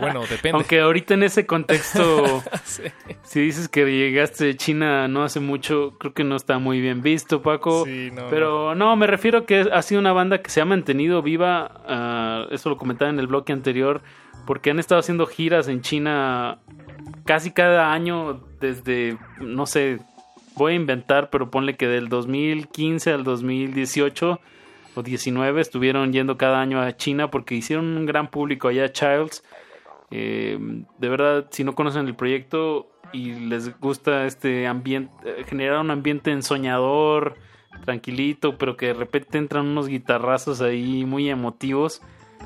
Bueno, 0.00 0.20
depende. 0.30 0.50
Aunque 0.52 0.80
ahorita 0.80 1.14
en 1.14 1.22
ese 1.24 1.46
contexto, 1.46 2.42
Sí. 2.64 2.82
si 3.22 3.40
dices 3.40 3.68
que 3.68 3.84
llegaste 3.84 4.44
de 4.46 4.56
China 4.56 5.08
no 5.08 5.22
hace 5.24 5.40
mucho, 5.40 5.96
creo 5.98 6.12
que 6.14 6.24
no 6.24 6.36
está 6.36 6.58
muy 6.58 6.80
bien 6.80 7.02
visto, 7.02 7.42
Paco. 7.42 7.84
Sí, 7.84 8.10
no, 8.12 8.28
Pero 8.30 8.74
no. 8.74 8.96
me 8.96 9.06
refiero 9.06 9.46
que 9.46 9.68
ha 9.72 9.82
sido 9.82 10.00
una 10.00 10.12
banda 10.12 10.42
que 10.42 10.50
se 10.50 10.60
ha 10.60 10.64
mantenido 10.64 11.22
viva. 11.22 11.82
ah, 11.86 12.46
eso 12.50 12.68
lo 12.70 12.76
comentaba 12.76 13.10
en 13.10 13.18
el 13.18 13.26
bloque 13.26 13.52
anterior, 13.52 14.02
porque 14.46 14.70
han 14.70 14.78
estado 14.78 14.98
haciendo 15.00 15.26
giras 15.26 15.68
en 15.68 15.80
China 15.82 16.58
casi 17.24 17.50
cada 17.52 17.92
año 17.92 18.44
desde, 18.60 19.18
no 19.40 19.66
sé, 19.66 19.98
voy 20.56 20.72
a 20.72 20.76
inventar, 20.76 21.30
pero 21.30 21.50
ponle 21.50 21.76
que 21.76 21.86
del 21.86 22.08
2015 22.08 23.12
al 23.12 23.24
2018 23.24 24.40
o 24.94 25.02
19 25.02 25.60
estuvieron 25.60 26.12
yendo 26.12 26.36
cada 26.36 26.60
año 26.60 26.80
a 26.80 26.96
China 26.96 27.30
porque 27.30 27.54
hicieron 27.54 27.96
un 27.96 28.06
gran 28.06 28.30
público 28.30 28.68
allá, 28.68 28.90
Childs. 28.90 29.44
Eh, 30.10 30.58
de 30.98 31.08
verdad, 31.08 31.46
si 31.50 31.64
no 31.64 31.74
conocen 31.74 32.06
el 32.06 32.14
proyecto 32.14 32.88
y 33.12 33.32
les 33.32 33.78
gusta 33.78 34.26
este 34.26 34.66
ambiente, 34.66 35.12
eh, 35.24 35.44
generar 35.46 35.80
un 35.80 35.90
ambiente 35.90 36.30
ensoñador, 36.30 37.36
tranquilito, 37.84 38.56
pero 38.56 38.76
que 38.76 38.86
de 38.86 38.94
repente 38.94 39.38
entran 39.38 39.66
unos 39.66 39.88
guitarrazos 39.88 40.60
ahí 40.60 41.04
muy 41.04 41.28
emotivos, 41.28 42.00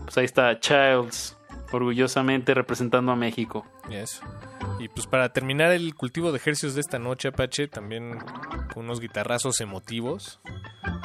pues 0.05 0.19
ahí 0.19 0.25
está 0.25 0.59
Childs, 0.59 1.37
orgullosamente 1.73 2.55
representando 2.55 3.13
a 3.13 3.17
México. 3.17 3.67
Eso. 3.91 4.23
Y 4.79 4.89
pues 4.89 5.07
para 5.07 5.33
terminar 5.33 5.73
el 5.73 5.95
cultivo 5.95 6.33
de 6.33 6.39
ejercicios 6.39 6.75
de 6.75 6.81
esta 6.81 6.99
noche, 6.99 7.29
Apache, 7.29 7.69
también 7.69 8.19
con 8.73 8.85
unos 8.85 9.01
guitarrazos 9.01 9.61
emotivos. 9.61 10.41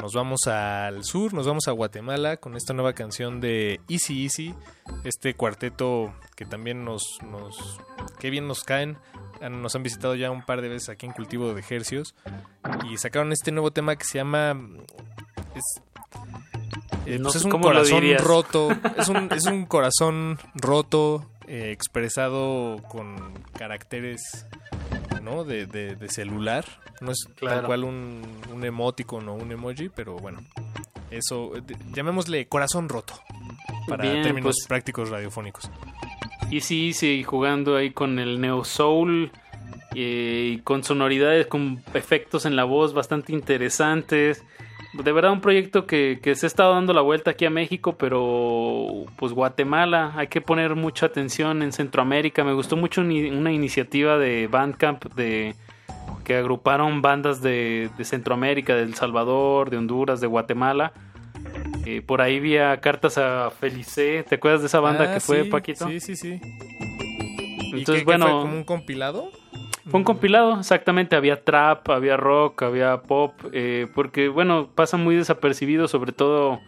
Nos 0.02 0.14
vamos 0.14 0.48
al 0.48 1.04
sur, 1.04 1.34
nos 1.34 1.48
vamos 1.48 1.68
a 1.68 1.72
Guatemala 1.72 2.38
con 2.38 2.56
esta 2.56 2.74
nueva 2.74 2.94
canción 2.94 3.42
de 3.42 3.80
Easy 3.90 4.24
Easy, 4.24 4.54
este 5.04 5.34
cuarteto 5.34 6.14
que 6.36 6.46
también 6.46 6.86
nos, 6.86 7.18
nos 7.24 7.80
qué 8.20 8.30
bien 8.30 8.48
nos 8.48 8.64
caen. 8.64 8.98
Nos 9.42 9.76
han 9.76 9.84
visitado 9.84 10.16
ya 10.16 10.32
un 10.32 10.44
par 10.44 10.62
de 10.62 10.70
veces 10.70 10.90
aquí 10.90 11.06
en 11.06 11.12
Cultivo 11.12 11.54
de 11.54 11.60
Ejercios 11.60 12.16
y 12.90 12.98
sacaron 12.98 13.32
este 13.34 13.52
nuevo 13.52 13.72
tema 13.72 13.96
que 13.96 14.06
se 14.06 14.18
llama 14.18 14.58
eh, 17.06 17.18
No 17.18 17.26
pues 17.26 17.36
es 17.36 17.46
un 17.46 17.52
corazón 17.62 18.04
roto, 18.20 18.70
es 18.98 19.08
un, 19.10 19.30
es 19.32 19.46
un 19.46 19.66
corazón 19.66 20.40
roto 20.56 21.26
eh, 21.48 21.72
expresado 21.72 22.82
con 22.90 23.16
caracteres 23.58 24.46
¿no? 25.22 25.44
de, 25.44 25.66
de- 25.68 25.96
de 25.96 26.10
celular. 26.10 26.66
No 27.02 27.12
es 27.12 27.28
tal 27.40 27.66
cual 27.66 27.84
un, 27.84 28.22
un 28.54 28.64
emoticon 28.64 29.28
o 29.30 29.34
un 29.36 29.52
emoji, 29.52 29.90
pero 29.90 30.16
bueno. 30.18 30.40
Eso, 31.12 31.56
eh, 31.56 31.62
de- 31.62 31.76
llamémosle 31.94 32.48
corazón 32.48 32.90
roto. 32.90 33.14
Para 33.88 34.04
Bien, 34.04 34.24
términos 34.24 34.56
pues. 34.60 34.68
prácticos 34.68 35.10
radiofónicos. 35.10 35.70
Y 36.50 36.62
sí, 36.62 36.94
sí, 36.94 37.24
jugando 37.24 37.76
ahí 37.76 37.92
con 37.92 38.18
el 38.20 38.40
Neo 38.42 38.64
Soul 38.64 39.32
eh, 39.96 40.54
y 40.56 40.58
con 40.60 40.84
sonoridades, 40.84 41.48
con 41.48 41.84
efectos 41.94 42.46
en 42.46 42.56
la 42.56 42.64
voz 42.64 42.94
bastante 42.94 43.34
interesantes. 43.34 44.44
De 45.04 45.12
verdad 45.12 45.32
un 45.32 45.42
proyecto 45.42 45.86
que, 45.86 46.20
que 46.22 46.36
se 46.36 46.46
ha 46.46 46.48
estado 46.48 46.74
dando 46.74 46.94
la 46.94 47.02
vuelta 47.02 47.32
aquí 47.32 47.46
a 47.46 47.50
México, 47.50 47.96
pero 47.98 49.06
pues 49.18 49.34
Guatemala, 49.34 50.14
hay 50.16 50.28
que 50.28 50.42
poner 50.42 50.76
mucha 50.76 51.08
atención 51.08 51.62
en 51.62 51.72
Centroamérica. 51.74 52.44
Me 52.44 52.54
gustó 52.54 52.76
mucho 52.78 53.02
una 53.02 53.52
iniciativa 53.52 54.18
de 54.18 54.48
Bandcamp 54.48 55.04
de 55.16 55.54
que 56.24 56.36
agruparon 56.38 57.02
bandas 57.02 57.42
de, 57.42 57.90
de 57.98 58.04
Centroamérica, 58.06 58.76
de 58.76 58.84
El 58.84 58.96
Salvador, 58.96 59.70
de 59.70 59.78
Honduras, 59.78 60.22
de 60.22 60.28
Guatemala. 60.28 60.92
Eh, 61.86 62.02
por 62.02 62.22
ahí 62.22 62.40
vi 62.40 62.58
a 62.58 62.80
cartas 62.82 63.18
a 63.20 63.52
Felice, 63.52 64.24
¿te 64.28 64.36
acuerdas 64.36 64.62
de 64.62 64.68
esa 64.68 64.80
banda 64.80 65.06
Ah, 65.10 65.14
que 65.14 65.20
fue 65.20 65.44
sí, 65.44 65.50
Paquito? 65.50 65.88
Sí, 65.88 66.00
sí, 66.00 66.16
sí. 66.16 66.40
¿Y 66.42 67.80
Entonces, 67.80 67.86
qué- 67.86 68.00
qué 68.00 68.04
bueno, 68.06 68.26
fue, 68.26 68.42
como 68.42 68.58
un 68.58 68.64
compilado? 68.64 69.30
Fue 69.90 70.00
un 70.00 70.04
compilado, 70.04 70.60
exactamente. 70.60 71.16
Había 71.16 71.44
trap, 71.44 71.90
había 71.90 72.18
rock, 72.18 72.64
había 72.64 73.02
pop. 73.04 73.34
eh, 73.52 73.88
porque, 73.94 74.30
bueno, 74.30 74.70
pasa 74.74 74.98
muy 74.98 75.16
desapercibido, 75.16 75.88
sobre 75.88 76.12
todo, 76.12 76.60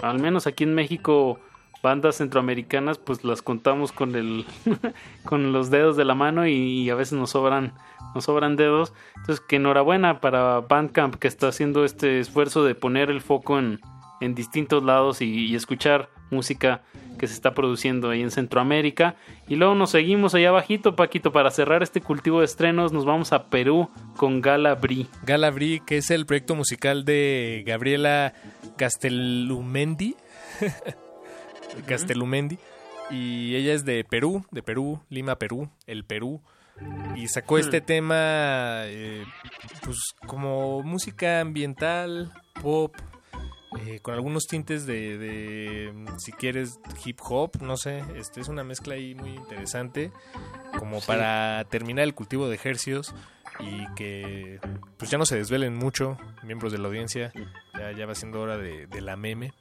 al 0.00 0.18
menos 0.18 0.46
aquí 0.46 0.64
en 0.64 0.74
México, 0.74 1.38
bandas 1.82 2.16
centroamericanas, 2.16 2.98
pues 2.98 3.24
las 3.24 3.42
contamos 3.42 3.92
con 3.92 4.14
el 4.14 4.46
con 5.24 5.52
los 5.52 5.70
dedos 5.70 5.96
de 5.96 6.04
la 6.04 6.14
mano 6.14 6.46
y, 6.46 6.52
y 6.52 6.90
a 6.90 6.94
veces 6.94 7.18
nos 7.18 7.30
sobran 7.30 7.74
nos 8.14 8.24
sobran 8.24 8.56
dedos. 8.56 8.92
Entonces, 9.16 9.44
que 9.46 9.56
enhorabuena 9.56 10.20
para 10.20 10.60
Bandcamp 10.60 11.16
que 11.16 11.28
está 11.28 11.48
haciendo 11.48 11.84
este 11.84 12.20
esfuerzo 12.20 12.64
de 12.64 12.74
poner 12.74 13.10
el 13.10 13.20
foco 13.20 13.58
en, 13.58 13.80
en 14.20 14.34
distintos 14.34 14.82
lados 14.82 15.20
y, 15.20 15.46
y 15.46 15.54
escuchar 15.54 16.08
música 16.32 16.82
que 17.18 17.28
se 17.28 17.34
está 17.34 17.54
produciendo 17.54 18.10
ahí 18.10 18.22
en 18.22 18.30
Centroamérica. 18.30 19.14
Y 19.46 19.54
luego 19.56 19.74
nos 19.74 19.90
seguimos 19.90 20.34
allá 20.34 20.48
abajito, 20.48 20.96
Paquito, 20.96 21.30
para 21.32 21.50
cerrar 21.50 21.82
este 21.82 22.00
cultivo 22.00 22.40
de 22.40 22.46
estrenos, 22.46 22.92
nos 22.92 23.04
vamos 23.04 23.32
a 23.32 23.48
Perú 23.50 23.88
con 24.16 24.40
Gala 24.40 24.74
Bri. 24.74 25.06
Gala 25.24 25.50
Bri, 25.50 25.80
que 25.86 25.98
es 25.98 26.10
el 26.10 26.26
proyecto 26.26 26.54
musical 26.56 27.04
de 27.04 27.62
Gabriela 27.66 28.32
Castellumendi. 28.76 30.16
Castellumendi. 31.86 32.58
Y 33.10 33.54
ella 33.56 33.74
es 33.74 33.84
de 33.84 34.04
Perú, 34.04 34.44
de 34.50 34.62
Perú, 34.62 35.00
Lima, 35.10 35.36
Perú, 35.36 35.68
el 35.86 36.04
Perú. 36.04 36.40
Y 37.14 37.28
sacó 37.28 37.58
este 37.58 37.80
Hmm. 37.80 37.84
tema, 37.84 38.16
eh, 38.86 39.24
pues 39.84 39.98
como 40.26 40.82
música 40.82 41.40
ambiental, 41.40 42.32
pop, 42.62 42.94
eh, 43.80 44.00
con 44.00 44.14
algunos 44.14 44.46
tintes 44.46 44.86
de, 44.86 45.16
de, 45.18 45.92
si 46.18 46.32
quieres, 46.32 46.78
hip 47.04 47.18
hop, 47.22 47.60
no 47.62 47.76
sé. 47.76 48.02
Este 48.16 48.40
es 48.40 48.48
una 48.48 48.64
mezcla 48.64 48.94
ahí 48.94 49.14
muy 49.14 49.30
interesante, 49.30 50.10
como 50.78 51.00
Sí. 51.00 51.06
para 51.06 51.64
terminar 51.70 52.04
el 52.04 52.14
cultivo 52.14 52.48
de 52.48 52.54
ejercicios 52.56 53.14
y 53.60 53.86
que 53.94 54.58
pues 54.96 55.10
ya 55.10 55.18
no 55.18 55.26
se 55.26 55.36
desvelen 55.36 55.76
mucho, 55.76 56.16
miembros 56.42 56.72
de 56.72 56.78
la 56.78 56.88
audiencia. 56.88 57.32
Ya, 57.78 57.92
ya 57.92 58.06
va 58.06 58.14
siendo 58.14 58.40
hora 58.40 58.56
de, 58.58 58.86
de 58.86 59.00
la 59.00 59.16
meme. 59.16 59.52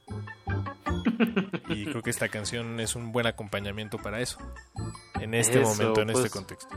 Y 1.69 1.85
creo 1.85 2.01
que 2.01 2.09
esta 2.09 2.27
canción 2.29 2.79
es 2.79 2.95
un 2.95 3.11
buen 3.11 3.27
acompañamiento 3.27 3.97
para 3.97 4.19
eso. 4.19 4.37
En 5.19 5.33
este 5.33 5.61
Eso, 5.61 5.69
momento, 5.69 6.01
en 6.01 6.09
este 6.09 6.21
pues. 6.23 6.31
contexto. 6.31 6.75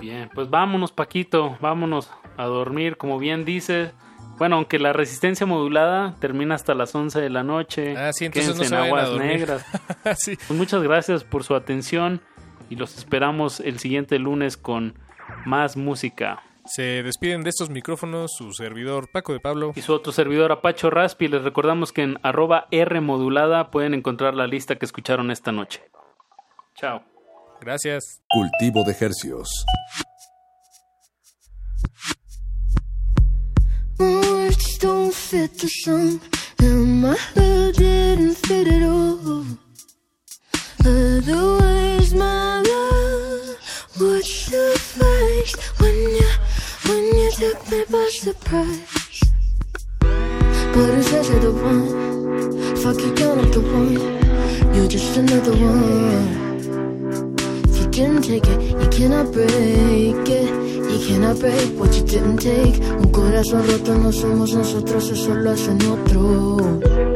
Bien, 0.00 0.30
pues 0.34 0.50
vámonos, 0.50 0.92
Paquito, 0.92 1.56
vámonos 1.60 2.10
a 2.36 2.44
dormir, 2.44 2.96
como 2.98 3.18
bien 3.18 3.44
dices. 3.44 3.92
Bueno, 4.38 4.56
aunque 4.56 4.78
la 4.78 4.92
resistencia 4.92 5.46
modulada 5.46 6.14
termina 6.18 6.54
hasta 6.54 6.74
las 6.74 6.94
11 6.94 7.20
de 7.20 7.30
la 7.30 7.44
noche. 7.44 7.96
Ah, 7.96 8.12
sí, 8.12 8.24
entonces 8.26 8.56
no 8.58 8.64
en 8.64 8.84
aguas 8.84 9.12
negras. 9.12 9.64
Sí. 10.16 10.36
Pues 10.36 10.58
muchas 10.58 10.82
gracias 10.82 11.24
por 11.24 11.44
su 11.44 11.54
atención 11.54 12.20
y 12.68 12.76
los 12.76 12.96
esperamos 12.98 13.60
el 13.60 13.78
siguiente 13.78 14.18
lunes 14.18 14.56
con 14.56 14.94
más 15.46 15.76
música. 15.76 16.42
Se 16.66 17.02
despiden 17.02 17.42
de 17.42 17.50
estos 17.50 17.68
micrófonos 17.68 18.32
su 18.36 18.52
servidor 18.52 19.10
Paco 19.12 19.32
de 19.32 19.40
Pablo. 19.40 19.72
Y 19.76 19.82
su 19.82 19.92
otro 19.92 20.12
servidor 20.12 20.50
Apacho 20.50 20.90
Raspi. 20.90 21.28
Les 21.28 21.42
recordamos 21.42 21.92
que 21.92 22.02
en 22.02 22.18
arroba 22.22 22.66
R 22.70 23.00
modulada 23.00 23.70
pueden 23.70 23.92
encontrar 23.94 24.34
la 24.34 24.46
lista 24.46 24.76
que 24.76 24.86
escucharon 24.86 25.30
esta 25.30 25.52
noche. 25.52 25.82
Chao. 26.74 27.02
Gracias. 27.60 28.22
Cultivo 28.28 28.82
de 28.84 28.96
Hercios. 28.98 29.64
Words 34.54 34.78
don't 34.78 35.14
fit 35.14 35.58
the 35.58 35.68
song, 35.68 36.20
and 36.58 37.02
my 37.02 37.16
hood 37.34 37.76
didn't 37.76 38.34
fit 38.34 38.68
at 38.68 38.82
all. 38.82 39.44
Otherwise, 40.84 42.14
my 42.14 42.60
love 42.60 43.56
would 44.00 44.24
suffice 44.24 45.54
when 45.80 45.94
you, 46.18 46.30
when 46.86 47.04
you 47.18 47.30
took 47.32 47.70
me 47.70 47.84
by 47.90 48.08
surprise. 48.10 49.20
But 50.00 50.88
who 50.92 51.02
says 51.02 51.28
you're 51.28 51.40
the 51.40 51.52
one? 51.52 52.76
Fuck 52.76 52.98
you, 52.98 53.12
count 53.14 53.40
up 53.40 53.52
the 53.52 53.60
one. 53.60 54.74
You're 54.74 54.88
just 54.88 55.16
another 55.16 55.52
one. 55.52 56.44
You 57.74 57.86
didn't 57.90 58.22
take 58.22 58.46
it, 58.46 58.60
you 58.62 58.88
cannot 58.90 59.32
break 59.32 60.28
it. 60.28 60.63
You 60.94 61.00
cannot 61.08 61.40
break 61.40 61.76
what 61.76 61.92
you 61.96 62.04
didn't 62.04 62.38
take. 62.38 62.78
Un 62.78 63.10
corazón 63.10 63.66
roto 63.66 63.98
no 63.98 64.12
somos 64.12 64.54
nosotros, 64.54 65.10
eso 65.10 65.34
lo 65.34 65.50
hacen 65.50 65.78
otro. 65.86 67.13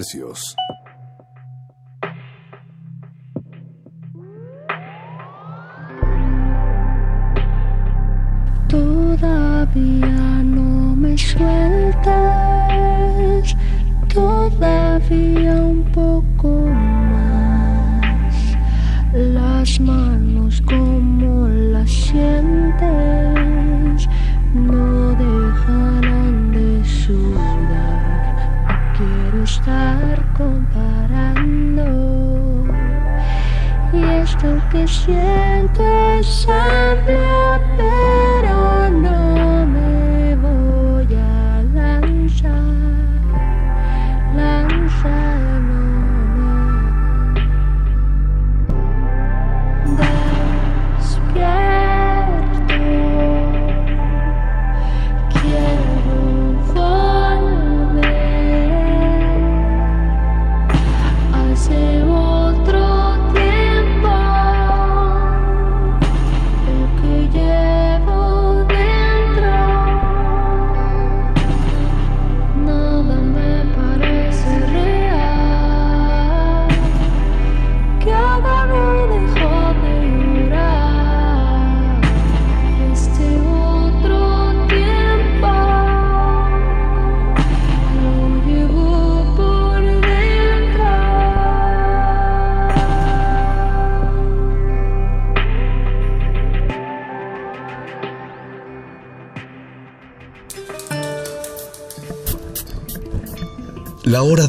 Cultivo 0.00 0.32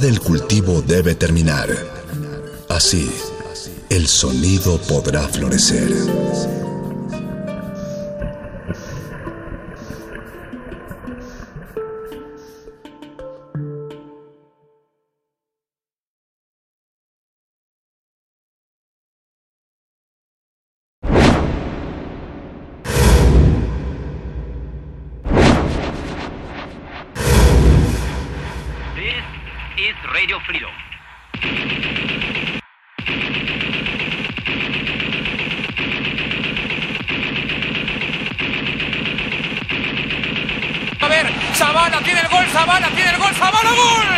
del 0.02 0.20
cultivo 0.20 0.82
debe 0.82 1.14
terminar. 1.14 1.70
Así, 2.68 3.10
el 3.90 4.08
sonido 4.08 4.80
podrá 4.82 5.28
florecer. 5.28 6.11
Radio 30.14 30.40
Freedom. 30.42 30.72
A 41.00 41.08
ver, 41.08 41.28
Zavala 41.56 42.00
tiene 42.04 42.20
el 42.20 42.28
gol, 42.28 42.46
Zavala 42.48 42.90
tiene 42.90 43.12
el 43.12 43.18
gol, 43.18 43.34
Zavala, 43.36 43.70
gol. 43.72 44.12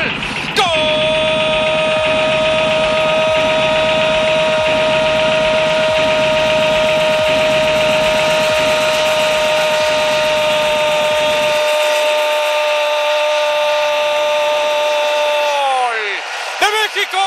¡Gol 16.55 16.59
de 16.59 16.67
México! 16.71 17.17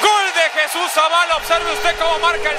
Gol 0.00 0.26
de 0.34 0.60
Jesús 0.60 0.90
Zavala. 0.92 1.36
Observe 1.36 1.72
usted 1.72 1.96
cómo 1.98 2.18
marca 2.18 2.50
El 2.50 2.58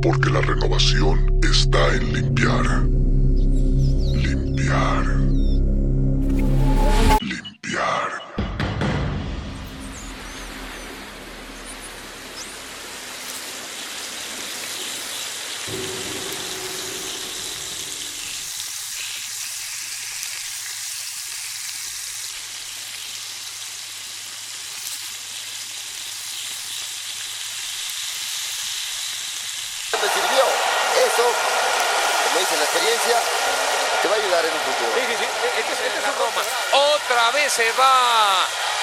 Porque 0.00 0.30
la 0.30 0.40
renovación 0.40 1.38
está 1.42 1.94
en. 1.94 2.12
Limpiar. 2.12 3.01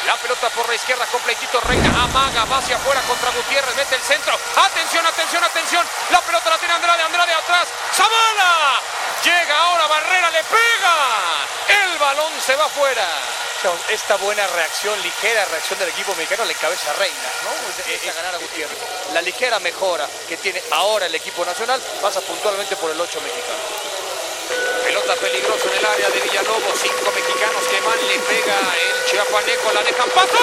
La 0.10 0.15
pelota 0.15 0.49
por 0.49 0.68
la 0.68 0.73
izquierda, 0.73 1.06
completito 1.06 1.61
Reina, 1.61 2.03
amaga, 2.03 2.44
va 2.45 2.57
hacia 2.57 2.77
afuera 2.77 2.99
contra 3.02 3.30
Gutiérrez, 3.30 3.76
mete 3.76 3.94
el 3.94 4.02
centro. 4.02 4.34
Atención, 4.56 5.06
atención, 5.06 5.44
atención. 5.44 5.86
La 6.10 6.19
pelota 6.22 6.49
la 6.49 6.57
tiene 6.57 6.73
Andrade, 6.73 7.03
Andrade 7.03 7.31
atrás. 7.31 7.68
¡Zavala! 7.94 8.81
Llega 9.23 9.56
ahora 9.56 9.86
Barrera, 9.86 10.31
le 10.31 10.44
pega. 10.45 10.95
El 11.84 11.99
balón 11.99 12.34
se 12.44 12.56
va 12.56 12.65
afuera. 12.65 13.07
Esta 13.90 14.15
buena 14.15 14.48
reacción, 14.48 14.99
ligera 15.03 15.45
reacción 15.45 15.77
del 15.77 15.90
equipo 15.90 16.15
mexicano 16.15 16.44
le 16.45 16.53
encabeza 16.53 16.90
a 16.90 16.94
Reina, 16.94 17.30
¿no? 17.44 17.52
Empieza 17.77 18.10
a 18.10 18.14
ganar 18.15 18.34
a 18.34 18.38
Gutiérrez. 18.40 18.80
La 19.14 19.22
ligera 19.22 19.60
mejora 19.60 20.10
que 20.27 20.38
tiene 20.38 20.60
ahora 20.72 21.06
el 21.06 21.14
equipo 21.14 21.45
nacional 21.45 21.80
pasa 22.02 22.19
puntualmente 22.22 22.76
por 22.77 22.90
el 22.90 22.99
8 22.99 23.22
mexicano. 23.22 23.89
Pelota 25.10 25.26
peligrosa 25.26 25.68
en 25.69 25.77
el 25.80 25.86
área 25.86 26.10
de 26.11 26.19
Villalobos. 26.22 26.80
Cinco 26.80 27.11
mexicanos 27.15 27.68
que 27.68 27.81
van, 27.81 27.98
le 28.07 28.19
pega 28.19 28.57
el 28.77 29.06
chiapaneco, 29.06 29.72
la 29.73 29.81
dejan 29.81 30.10
pasar. 30.10 30.38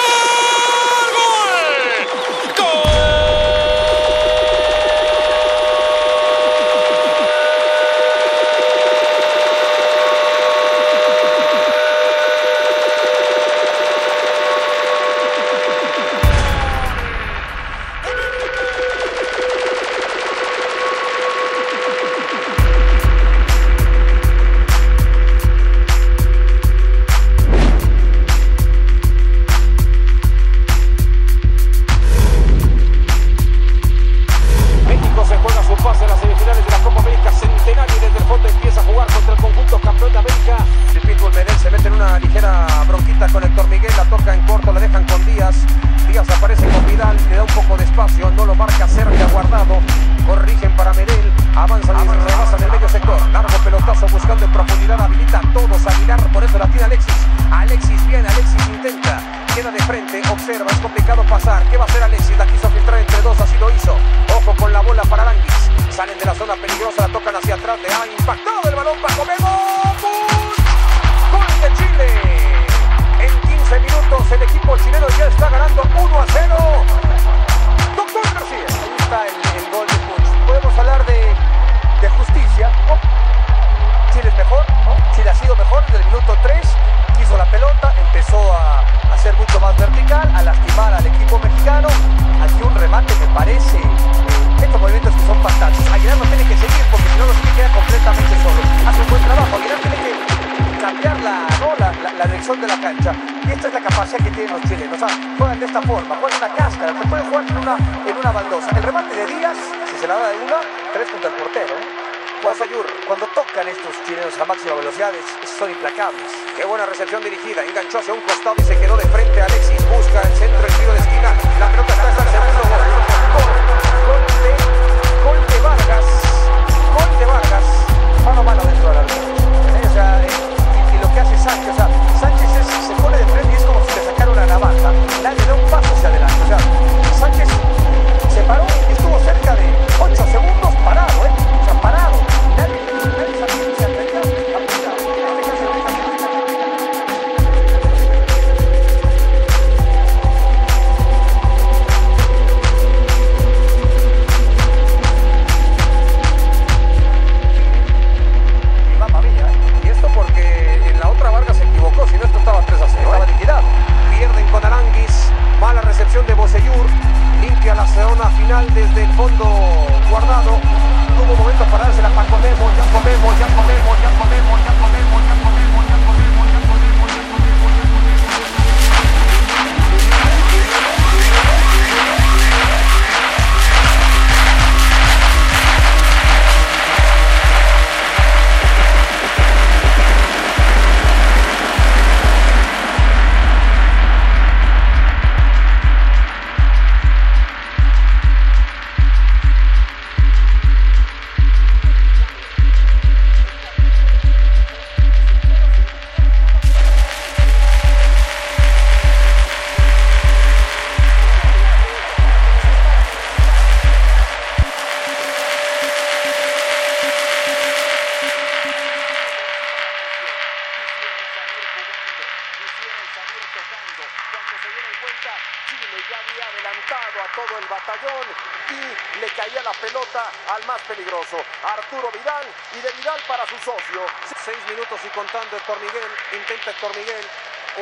¡Gol! 1.15 1.46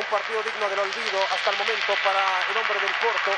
Partido 0.06 0.42
digno 0.42 0.68
del 0.68 0.78
olvido 0.78 1.18
hasta 1.32 1.50
el 1.50 1.58
momento 1.58 1.94
para 2.04 2.22
el 2.50 2.56
hombre 2.56 2.80
del 2.80 2.94
Porto. 3.00 3.30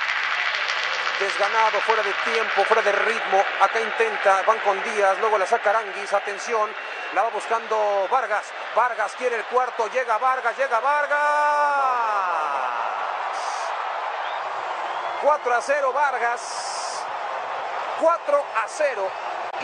Desganado, 1.19 1.81
fuera 1.81 2.03
de 2.03 2.13
tiempo, 2.25 2.65
fuera 2.65 2.83
de 2.83 2.93
ritmo. 2.93 3.45
Acá 3.61 3.81
intenta, 3.81 4.43
van 4.43 4.59
con 4.61 4.83
Díaz, 4.85 5.19
luego 5.19 5.39
la 5.39 5.47
saca 5.47 5.71
Aranguis, 5.71 6.13
atención, 6.13 6.71
la 7.15 7.23
va 7.23 7.31
buscando 7.31 8.07
Vargas. 8.11 8.47
Vargas 8.75 9.15
quiere 9.17 9.37
el 9.37 9.45
cuarto, 9.47 9.89
llega 9.89 10.19
Vargas, 10.19 10.57
llega 10.57 10.79
Vargas. 10.81 11.19
4 15.23 15.55
a 15.55 15.61
0 15.61 15.93
Vargas. 15.93 17.03
4 18.01 18.45
a 18.57 18.69
0. 18.69 19.11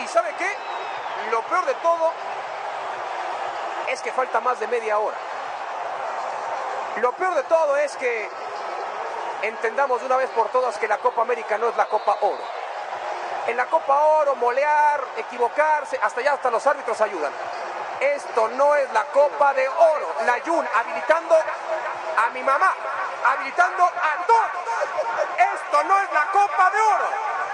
¿Y 0.03 0.07
sabe 0.07 0.35
qué? 0.37 0.57
Lo 1.31 1.41
peor 1.43 1.65
de 1.65 1.75
todo 1.75 2.11
es 3.87 4.01
que 4.01 4.11
falta 4.11 4.41
más 4.41 4.59
de 4.59 4.67
media 4.67 4.99
hora. 4.99 5.17
Lo 7.01 7.11
peor 7.11 7.35
de 7.35 7.43
todo 7.43 7.75
es 7.77 7.95
que 7.97 8.29
entendamos 9.41 9.99
de 9.99 10.05
una 10.05 10.15
vez 10.15 10.29
por 10.29 10.47
todas 10.49 10.77
que 10.77 10.87
la 10.87 10.97
Copa 10.97 11.23
América 11.23 11.57
no 11.57 11.67
es 11.67 11.75
la 11.75 11.87
Copa 11.87 12.17
Oro. 12.21 12.39
En 13.47 13.57
la 13.57 13.65
Copa 13.65 13.99
Oro, 13.99 14.35
molear, 14.35 15.03
equivocarse, 15.17 15.99
hasta 16.01 16.21
allá 16.21 16.33
hasta 16.33 16.49
los 16.49 16.65
árbitros 16.65 16.99
ayudan. 17.01 17.31
Esto 17.99 18.47
no 18.49 18.75
es 18.75 18.91
la 18.93 19.03
Copa 19.05 19.53
de 19.53 19.67
Oro. 19.67 20.15
La 20.25 20.39
Jun 20.45 20.65
habilitando 20.73 21.35
a 21.35 22.29
mi 22.29 22.41
mamá, 22.41 22.73
habilitando 23.25 23.83
a 23.83 24.25
todos. 24.25 24.49
Esto 25.37 25.83
no 25.83 25.99
es 25.99 26.11
la 26.13 26.25
Copa 26.31 26.71
de 26.71 26.81
Oro. 26.81 27.09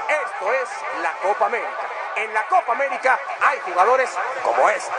Esto 0.07 0.53
es 0.53 0.69
la 1.01 1.11
Copa 1.13 1.45
América. 1.47 1.87
En 2.15 2.33
la 2.33 2.47
Copa 2.47 2.73
América 2.73 3.19
hay 3.41 3.59
jugadores 3.61 4.09
como 4.43 4.69
estos. 4.69 4.95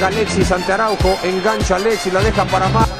Llega 0.00 0.16
Alexis 0.16 0.50
ante 0.50 0.72
Araujo, 0.72 1.18
engancha 1.22 1.76
Alexis, 1.76 2.10
la 2.10 2.22
deja 2.22 2.46
para 2.46 2.70
más. 2.70 2.99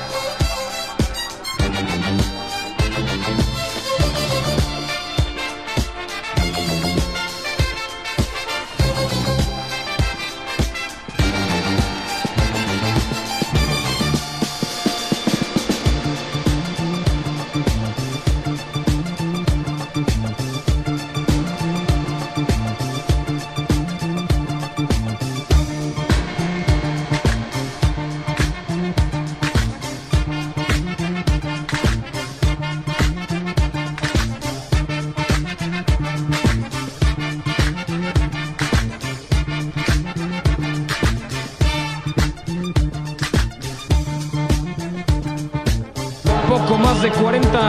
De 47.03 47.11
40 47.11 47.61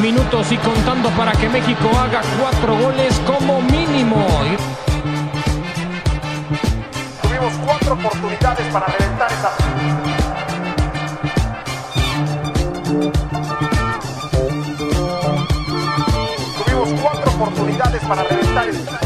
minutos 0.00 0.50
y 0.50 0.56
contando 0.56 1.10
para 1.10 1.32
que 1.32 1.46
México 1.46 1.90
haga 1.98 2.22
cuatro 2.40 2.74
goles 2.74 3.20
como 3.26 3.60
mínimo. 3.60 4.26
Tuvimos 7.20 7.52
cuatro 7.66 7.94
oportunidades 7.94 8.66
para 8.72 8.86
reventar 8.86 9.30
esa. 9.30 9.50
Tuvimos 16.64 17.00
cuatro 17.02 17.30
oportunidades 17.32 18.02
para 18.04 18.22
reventar 18.22 18.68
esa. 18.68 19.00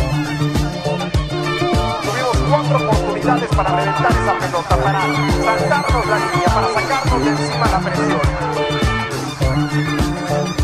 Tuvimos 2.02 2.36
cuatro 2.48 2.76
oportunidades 2.76 3.48
para 3.56 3.70
reventar 3.70 4.12
esa 4.12 4.38
pelota, 4.38 4.76
para 4.76 5.00
saltarnos 5.44 6.06
la 6.06 6.18
línea, 6.18 6.48
para 6.54 6.68
sacarnos 6.68 7.24
de 7.24 7.30
encima 7.30 7.66
la 7.66 7.80
presión. 7.80 8.69
Thank 9.60 10.54
you. 10.54 10.59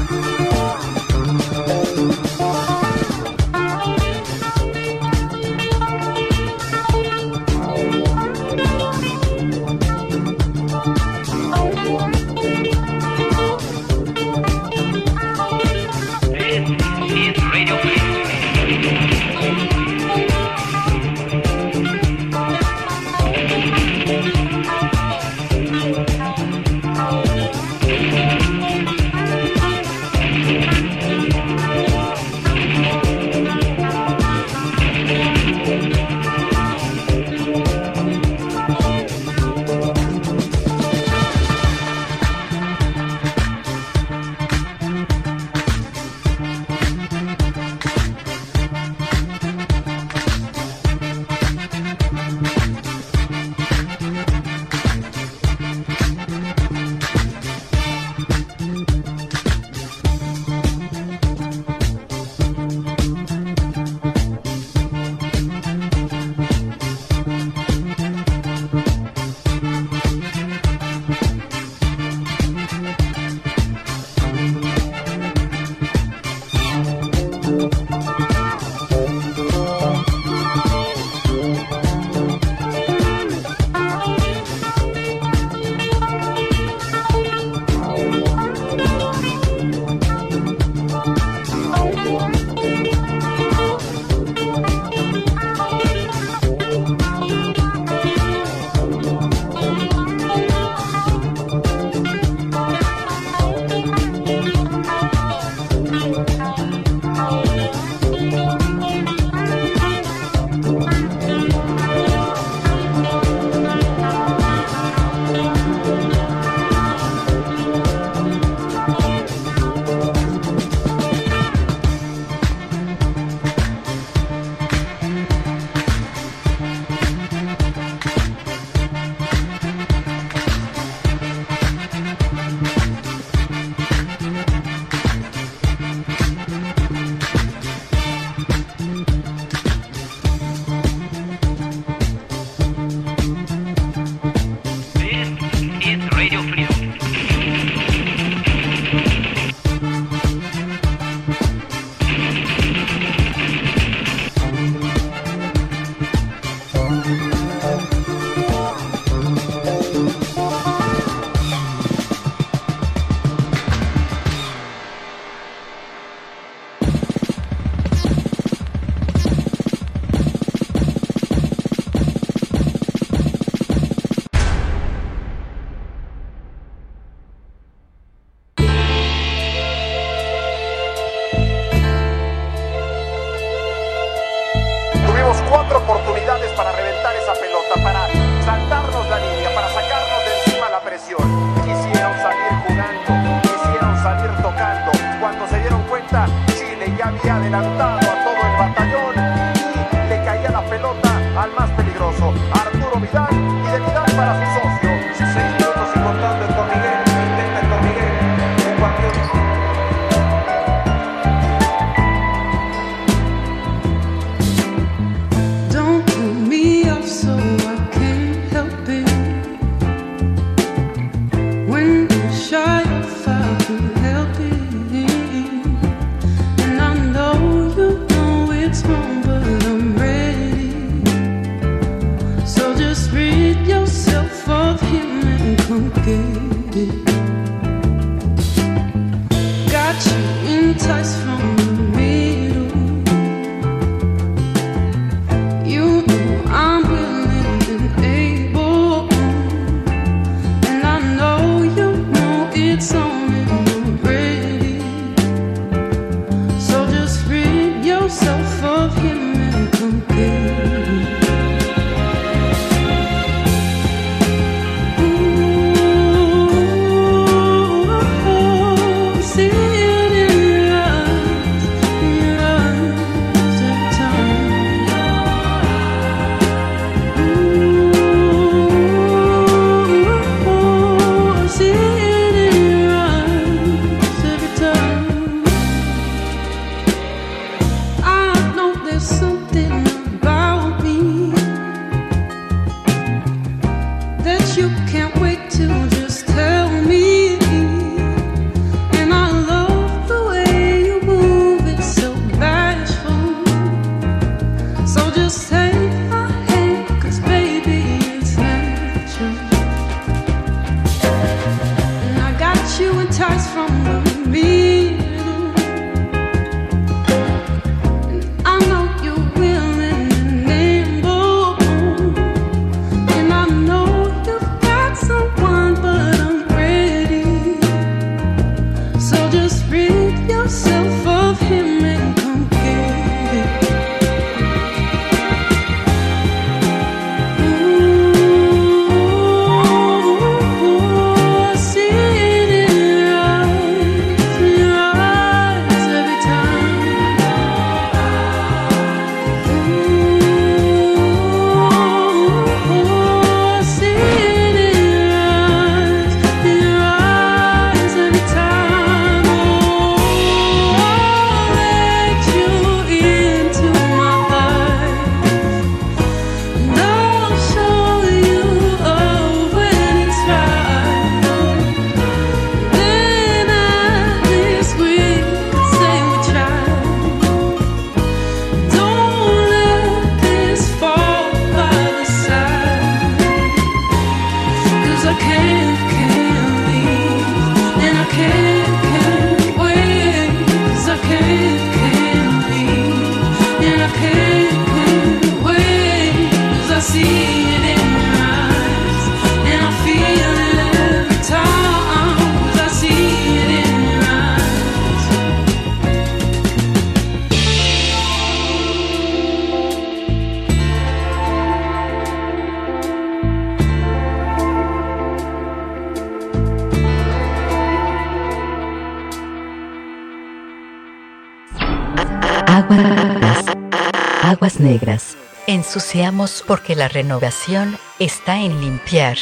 Ensuciamos 425.66 426.44
porque 426.46 426.76
la 426.76 426.86
renovación 426.86 427.76
está 427.98 428.38
en 428.38 428.60
limpiar. 428.60 429.18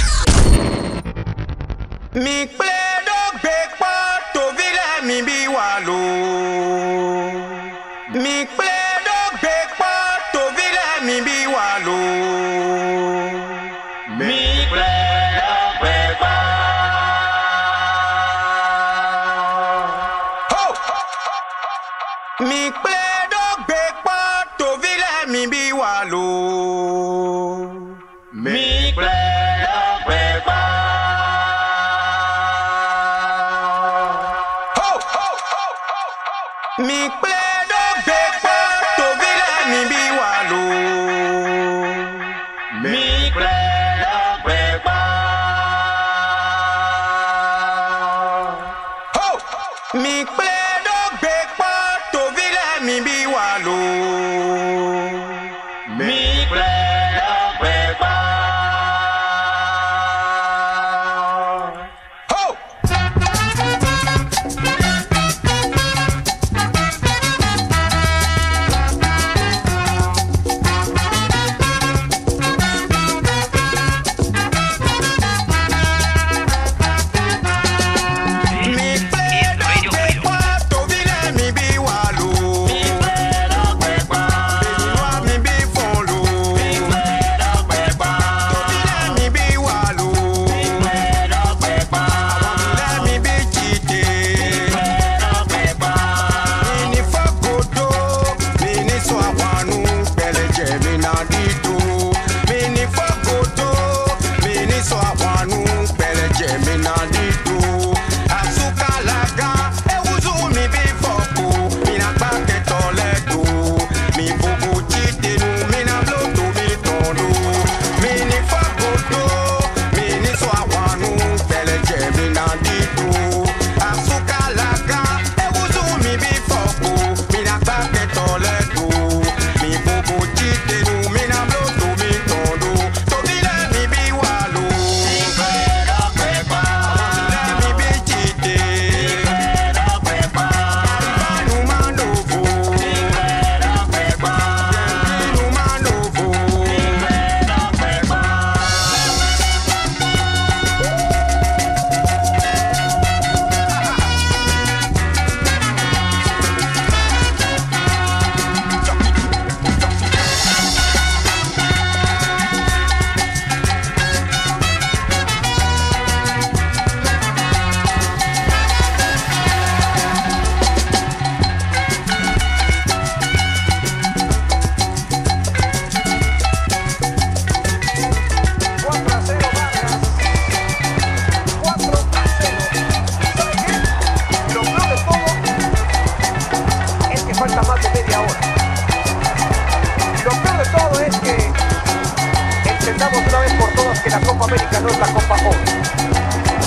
Es 194.89 194.99
la 194.99 195.07
Copa 195.07 195.35
Oro. 195.49 195.59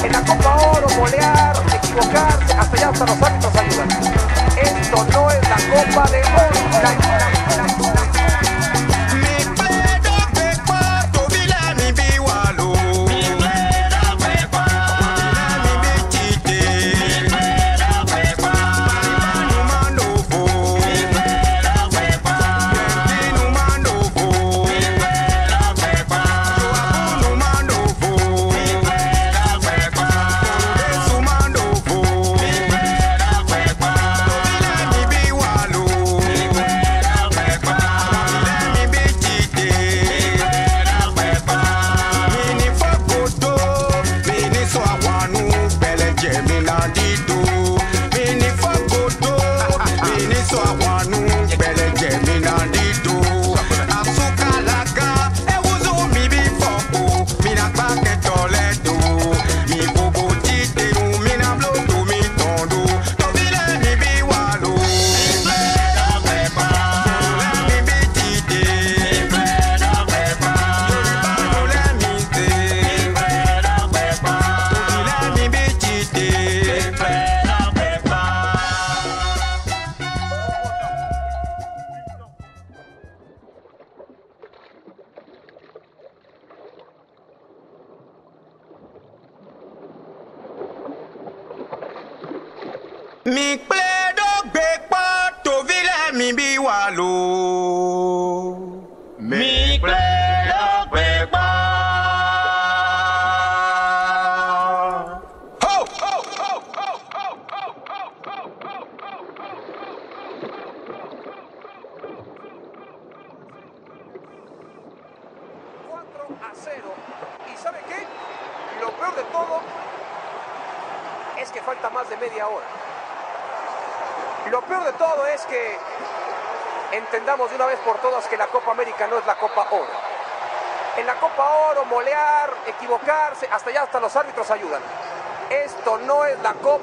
En 0.04 0.12
la 0.12 0.22
Copa 0.22 0.56
Oro, 0.78 0.88
molear, 0.98 1.54
equivocarse, 1.74 2.54
hasta 2.54 2.78
allá 2.78 2.90
hasta 2.90 3.06
los 3.06 3.22
árbitros 3.22 3.56
ayudan. 3.56 3.90
Esto 4.62 5.06
no 5.12 5.32
es 5.32 5.50
la 5.50 5.56
Copa 5.56 6.10
de 6.12 6.22
Oro. 6.24 6.60
La- 6.84 7.68
mi 7.78 7.87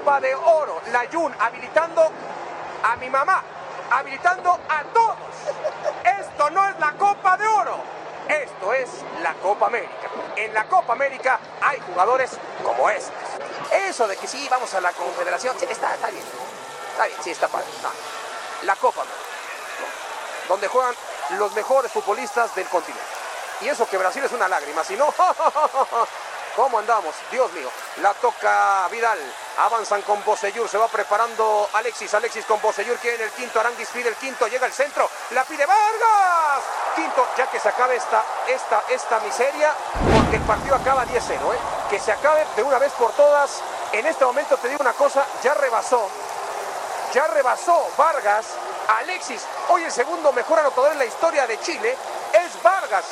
Copa 0.04 0.20
de 0.20 0.34
Oro. 0.34 0.82
La 0.92 1.06
Jun 1.10 1.34
habilitando 1.40 2.12
a 2.82 2.94
mi 2.96 3.08
mamá, 3.08 3.42
habilitando 3.90 4.50
a 4.68 4.82
todos. 4.92 5.16
Esto 6.20 6.50
no 6.50 6.68
es 6.68 6.78
la 6.78 6.92
Copa 6.92 7.38
de 7.38 7.46
Oro. 7.46 7.78
Esto 8.28 8.74
es 8.74 8.90
la 9.22 9.32
Copa 9.32 9.68
América. 9.68 10.10
En 10.36 10.52
la 10.52 10.64
Copa 10.64 10.92
América 10.92 11.40
hay 11.62 11.80
jugadores 11.80 12.32
como 12.62 12.90
estos. 12.90 13.14
Eso 13.72 14.06
de 14.06 14.18
que 14.18 14.26
sí, 14.26 14.46
vamos 14.50 14.74
a 14.74 14.82
la 14.82 14.92
Confederación, 14.92 15.58
sí, 15.58 15.64
está, 15.70 15.94
está 15.94 16.10
bien. 16.10 16.24
Está 16.92 17.06
bien, 17.06 17.18
sí, 17.22 17.30
está 17.30 17.48
padre. 17.48 17.66
La 18.64 18.76
Copa 18.76 19.00
América. 19.00 19.22
Donde 20.50 20.68
juegan 20.68 20.94
los 21.38 21.54
mejores 21.54 21.90
futbolistas 21.90 22.54
del 22.54 22.68
continente. 22.68 23.06
Y 23.62 23.68
eso 23.68 23.88
que 23.88 23.96
Brasil 23.96 24.22
es 24.22 24.32
una 24.32 24.48
lágrima, 24.48 24.84
si 24.84 24.96
no, 24.96 25.06
¿cómo 26.54 26.78
andamos? 26.78 27.14
Dios 27.30 27.52
mío, 27.52 27.68
la 27.96 28.14
toca 28.14 28.88
Vidal, 28.90 29.18
avanzan 29.58 30.02
con 30.02 30.24
Bosellur, 30.24 30.68
se 30.68 30.78
va 30.78 30.88
preparando 30.88 31.68
Alexis, 31.72 32.12
Alexis 32.14 32.44
con 32.44 32.60
Bosellur, 32.60 32.96
quiere 32.98 33.24
el 33.24 33.30
quinto, 33.30 33.60
Aranguis 33.60 33.88
pide 33.88 34.08
el 34.08 34.16
quinto, 34.16 34.46
llega 34.46 34.66
el 34.66 34.72
centro, 34.72 35.08
la 35.30 35.44
pide 35.44 35.66
Vargas, 35.66 36.64
quinto, 36.94 37.26
ya 37.36 37.46
que 37.48 37.58
se 37.58 37.68
acabe 37.68 37.96
esta, 37.96 38.22
esta, 38.46 38.82
esta 38.88 39.20
miseria, 39.20 39.72
porque 40.14 40.36
el 40.36 40.42
partido 40.42 40.76
acaba 40.76 41.04
10-0, 41.04 41.32
¿eh? 41.32 41.58
que 41.90 41.98
se 41.98 42.12
acabe 42.12 42.46
de 42.56 42.62
una 42.62 42.78
vez 42.78 42.92
por 42.92 43.12
todas, 43.12 43.60
en 43.92 44.06
este 44.06 44.24
momento 44.24 44.56
te 44.56 44.68
digo 44.68 44.80
una 44.80 44.92
cosa, 44.92 45.26
ya 45.42 45.54
rebasó, 45.54 46.08
ya 47.12 47.26
rebasó 47.28 47.88
Vargas, 47.96 48.46
Alexis, 48.88 49.42
hoy 49.68 49.84
el 49.84 49.92
segundo 49.92 50.32
mejor 50.32 50.58
anotador 50.58 50.92
en 50.92 50.98
la 50.98 51.06
historia 51.06 51.46
de 51.46 51.58
Chile, 51.60 51.96
es 52.32 52.62
Vargas. 52.62 53.04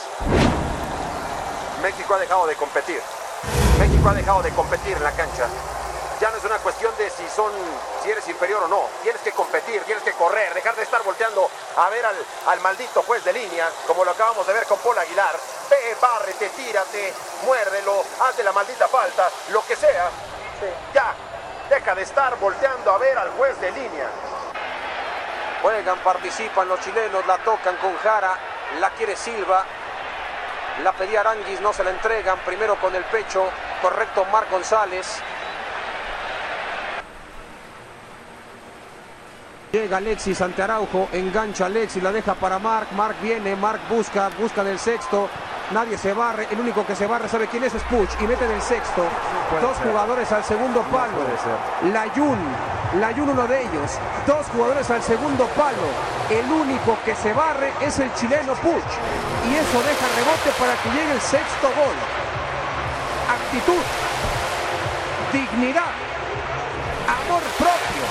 México 1.81 2.15
ha 2.15 2.19
dejado 2.19 2.47
de 2.47 2.55
competir. 2.55 3.03
México 3.79 4.09
ha 4.09 4.15
dejado 4.15 4.43
de 4.43 4.51
competir 4.53 4.97
en 4.97 5.05
la 5.05 5.13
cancha. 5.13 5.47
Ya 6.21 6.31
no 6.31 6.37
es 6.37 6.45
una 6.45 6.59
cuestión 6.59 6.97
de 6.99 7.11
si 7.11 7.29
son, 7.29 7.51
si 8.03 8.11
eres 8.11 8.29
inferior 8.29 8.63
o 8.63 8.69
no. 8.69 8.85
Tienes 9.03 9.21
que 9.23 9.33
competir, 9.33 9.83
tienes 9.83 10.05
que 10.05 10.13
correr, 10.13 10.55
dejar 10.55 10.77
de 10.77 10.85
estar 10.85 11.03
volteando 11.03 11.51
a 11.77 11.89
ver 11.89 12.07
al, 12.07 12.17
al 12.47 12.61
maldito 12.61 13.03
juez 13.03 13.25
de 13.25 13.33
línea, 13.33 13.69
como 13.87 14.05
lo 14.05 14.13
acabamos 14.13 14.47
de 14.47 14.53
ver 14.53 14.65
con 14.67 14.79
Paul 14.79 14.99
Aguilar. 14.99 15.35
Ve, 15.69 15.97
bárrete, 16.01 16.51
tírate, 16.51 17.13
muérdelo, 17.45 18.05
hazte 18.21 18.45
la 18.45 18.53
maldita 18.53 18.87
falta, 18.87 19.29
lo 19.49 19.67
que 19.67 19.75
sea. 19.75 20.11
Ya, 20.95 21.13
deja 21.69 21.95
de 21.95 22.03
estar 22.03 22.39
volteando 22.39 22.93
a 22.93 22.99
ver 22.99 23.19
al 23.19 23.31
juez 23.31 23.61
de 23.61 23.73
línea. 23.73 24.09
Juegan, 25.61 25.99
participan 26.01 26.69
los 26.69 26.79
chilenos, 26.81 27.27
la 27.27 27.39
tocan 27.39 27.77
con 27.79 27.97
Jara, 27.99 28.39
la 28.79 28.91
quiere 28.91 29.17
Silva, 29.17 29.65
la 30.83 30.93
pedía 30.93 31.21
Aranguis, 31.21 31.61
no 31.61 31.73
se 31.73 31.85
la 31.85 31.91
entregan, 31.91 32.39
primero 32.47 32.77
con 32.77 32.95
el 32.95 33.05
pecho, 33.05 33.45
correcto 33.81 34.25
Mar 34.33 34.47
González. 34.51 35.21
Llega 39.73 39.97
Alexis 39.97 40.41
ante 40.43 40.63
Araujo, 40.63 41.09
engancha 41.13 41.67
Alexis, 41.67 42.03
la 42.03 42.13
deja 42.13 42.35
para 42.35 42.59
Marc, 42.59 42.93
Marc 42.93 43.21
viene, 43.23 43.57
Marc 43.57 43.89
busca, 43.89 44.29
busca 44.39 44.63
del 44.63 44.79
sexto, 44.79 45.31
nadie 45.73 45.97
se 45.99 46.13
barre, 46.13 46.47
el 46.51 46.61
único 46.61 46.85
que 46.87 46.95
se 46.95 47.07
barre 47.07 47.29
sabe 47.29 47.49
quién 47.49 47.65
es, 47.65 47.75
es 47.75 47.83
Puch, 47.85 48.11
y 48.21 48.27
mete 48.27 48.47
del 48.47 48.61
sexto, 48.63 49.03
puede 49.51 49.63
dos 49.63 49.77
ser. 49.77 49.89
jugadores 49.89 50.31
al 50.33 50.45
segundo 50.45 50.83
palo, 50.83 51.13
Layun, 51.93 52.39
Layun 53.01 53.31
uno 53.31 53.47
de 53.47 53.63
ellos, 53.63 53.99
dos 54.27 54.47
jugadores 54.49 54.91
al 54.91 55.03
segundo 55.03 55.47
palo, 55.57 55.87
el 56.31 56.51
único 56.51 56.99
que 57.05 57.15
se 57.15 57.33
barre 57.33 57.73
es 57.81 57.99
el 57.99 58.13
chileno 58.15 58.55
Puch, 58.55 58.93
y 59.49 59.55
eso 59.57 59.83
deja 59.83 60.07
rebote 60.17 60.51
para 60.59 60.75
que 60.83 60.91
llegue 60.91 61.13
el 61.13 61.21
sexto 61.21 61.69
gol. 61.69 61.97
Actitud, 63.31 63.83
dignidad, 65.33 65.93
amor 67.09 67.43
propio, 67.59 68.05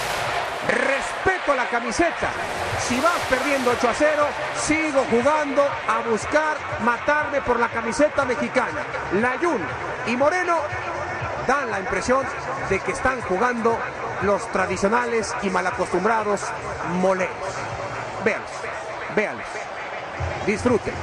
la 1.55 1.67
camiseta. 1.69 2.30
Si 2.80 2.99
vas 2.99 3.19
perdiendo 3.30 3.71
8 3.71 3.89
a 3.89 3.93
0, 3.93 4.27
sigo 4.55 5.05
jugando 5.09 5.63
a 5.63 5.99
buscar 6.09 6.57
matarme 6.83 7.41
por 7.41 7.59
la 7.59 7.69
camiseta 7.69 8.25
mexicana. 8.25 8.83
Layun 9.13 9.61
y 10.07 10.17
Moreno 10.17 10.57
dan 11.47 11.71
la 11.71 11.80
impresión 11.80 12.25
de 12.69 12.80
que 12.80 12.91
están 12.91 13.21
jugando 13.21 13.77
los 14.23 14.45
tradicionales 14.51 15.33
y 15.41 15.49
malacostumbrados 15.49 16.41
moleros. 17.01 17.35
Véanlos, 18.23 18.51
véanlos, 19.15 19.47
disfruten. 20.45 20.93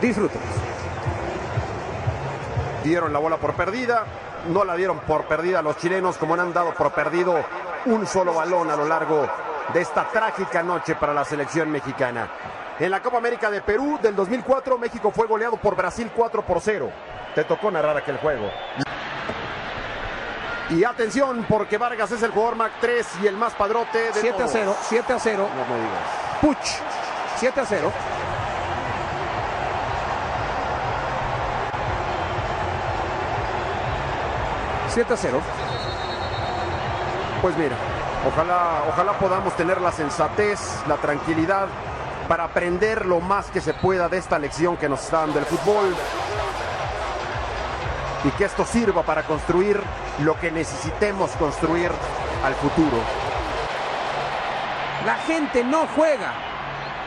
Disfruten. 0.00 0.40
dieron 2.84 3.12
la 3.12 3.18
bola 3.18 3.36
por 3.36 3.54
perdida, 3.54 4.04
no 4.46 4.64
la 4.64 4.74
dieron 4.76 5.00
por 5.00 5.24
perdida 5.26 5.62
los 5.62 5.76
chilenos 5.76 6.16
como 6.16 6.34
han 6.34 6.52
dado 6.52 6.74
por 6.74 6.92
perdido 6.92 7.34
un 7.86 8.06
solo 8.06 8.34
balón 8.34 8.70
a 8.70 8.76
lo 8.76 8.86
largo 8.86 9.28
de 9.72 9.80
esta 9.80 10.08
trágica 10.08 10.62
noche 10.62 10.94
para 10.94 11.12
la 11.12 11.24
selección 11.24 11.70
mexicana. 11.70 12.28
En 12.78 12.90
la 12.90 13.02
Copa 13.02 13.18
América 13.18 13.50
de 13.50 13.60
Perú 13.60 13.98
del 14.00 14.14
2004, 14.14 14.78
México 14.78 15.10
fue 15.10 15.26
goleado 15.26 15.56
por 15.56 15.74
Brasil 15.74 16.10
4 16.14 16.42
por 16.42 16.60
0. 16.60 16.90
Te 17.34 17.44
tocó 17.44 17.70
narrar 17.70 17.96
aquel 17.96 18.18
juego. 18.18 18.48
Y 20.70 20.84
atención, 20.84 21.44
porque 21.48 21.78
Vargas 21.78 22.12
es 22.12 22.22
el 22.22 22.30
jugador 22.30 22.56
Mac 22.56 22.72
3 22.80 23.06
y 23.22 23.26
el 23.26 23.36
más 23.36 23.54
padrote 23.54 23.98
de 23.98 24.12
7 24.12 24.28
a 24.28 24.36
todos. 24.36 24.50
0, 24.52 24.76
7 24.82 25.12
a 25.12 25.18
0. 25.18 25.48
No 25.56 25.74
me 25.74 25.80
digas. 25.80 26.00
Puch, 26.40 26.82
7 27.36 27.60
a 27.60 27.66
0. 27.66 27.92
Siete 34.98 35.14
a 35.14 35.16
0. 35.16 35.40
Pues 37.40 37.56
mira, 37.56 37.76
ojalá, 38.26 38.82
ojalá 38.88 39.12
podamos 39.12 39.56
tener 39.56 39.80
la 39.80 39.92
sensatez, 39.92 40.58
la 40.88 40.96
tranquilidad 40.96 41.68
para 42.26 42.42
aprender 42.42 43.06
lo 43.06 43.20
más 43.20 43.46
que 43.46 43.60
se 43.60 43.74
pueda 43.74 44.08
de 44.08 44.18
esta 44.18 44.40
lección 44.40 44.76
que 44.76 44.88
nos 44.88 45.04
está 45.04 45.18
dando 45.18 45.38
el 45.38 45.44
fútbol 45.44 45.94
y 48.24 48.30
que 48.30 48.46
esto 48.46 48.66
sirva 48.66 49.04
para 49.04 49.22
construir 49.22 49.80
lo 50.24 50.34
que 50.40 50.50
necesitemos 50.50 51.30
construir 51.38 51.92
al 52.44 52.56
futuro. 52.56 52.98
La 55.06 55.14
gente 55.14 55.62
no 55.62 55.86
juega. 55.94 56.32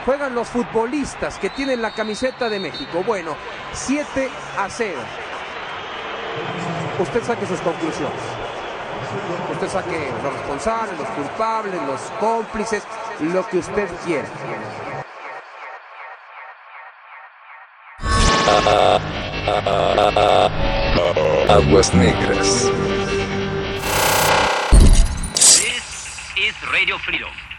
Juegan 0.06 0.34
los 0.34 0.48
futbolistas 0.48 1.38
que 1.40 1.50
tienen 1.50 1.82
la 1.82 1.92
camiseta 1.92 2.48
de 2.48 2.58
México. 2.58 3.04
Bueno, 3.06 3.36
7 3.74 4.30
a 4.58 4.70
0. 4.70 4.98
Usted 7.00 7.24
saque 7.24 7.46
sus 7.46 7.60
conclusiones. 7.62 8.22
Usted 9.52 9.68
saque 9.68 10.12
los 10.24 10.34
responsables, 10.34 10.98
los 10.98 11.08
culpables, 11.10 11.82
los 11.88 12.02
cómplices, 12.20 12.84
lo 13.20 13.48
que 13.48 13.58
usted 13.60 13.90
quiera. 14.06 14.28
Aguas 21.50 21.94
negras. 21.94 22.72
This 25.36 26.34
is 26.38 26.56
Radio 26.72 26.98
Freedom. 27.00 27.51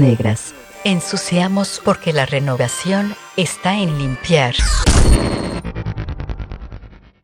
Negras. 0.00 0.54
Ensuciamos 0.84 1.80
porque 1.84 2.12
la 2.12 2.26
renovación 2.26 3.14
está 3.36 3.74
en 3.74 3.98
limpiar. 3.98 4.54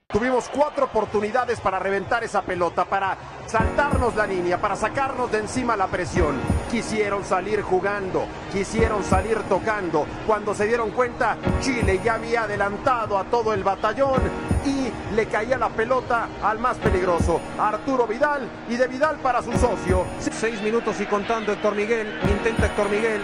Tuvimos 0.08 0.48
cuatro 0.48 0.86
oportunidades 0.86 1.60
para 1.60 1.78
reventar 1.78 2.24
esa 2.24 2.40
pelota, 2.40 2.84
para 2.84 3.18
saltarnos 3.46 4.14
la 4.14 4.26
línea, 4.26 4.58
para 4.60 4.76
sacarnos 4.76 5.30
de 5.30 5.40
encima 5.40 5.76
la 5.76 5.88
presión. 5.88 6.36
Quisieron 6.70 7.24
salir 7.24 7.60
jugando, 7.60 8.24
quisieron 8.52 9.04
salir 9.04 9.38
tocando. 9.48 10.06
Cuando 10.26 10.54
se 10.54 10.66
dieron 10.66 10.90
cuenta, 10.92 11.36
Chile 11.60 12.00
ya 12.04 12.14
había 12.14 12.44
adelantado 12.44 13.18
a 13.18 13.24
todo 13.24 13.52
el 13.52 13.62
batallón 13.62 14.22
y 14.66 14.92
le 15.14 15.26
caía 15.26 15.56
la 15.56 15.68
pelota 15.68 16.28
al 16.42 16.58
más 16.58 16.76
peligroso, 16.78 17.40
Arturo 17.58 18.06
Vidal 18.06 18.48
y 18.68 18.76
de 18.76 18.88
Vidal 18.88 19.16
para 19.16 19.42
su 19.42 19.52
socio. 19.52 20.04
Seis 20.18 20.60
minutos 20.60 21.00
y 21.00 21.06
contando 21.06 21.52
Héctor 21.52 21.74
Miguel, 21.74 22.18
intenta 22.28 22.66
Héctor 22.66 22.90
Miguel, 22.90 23.22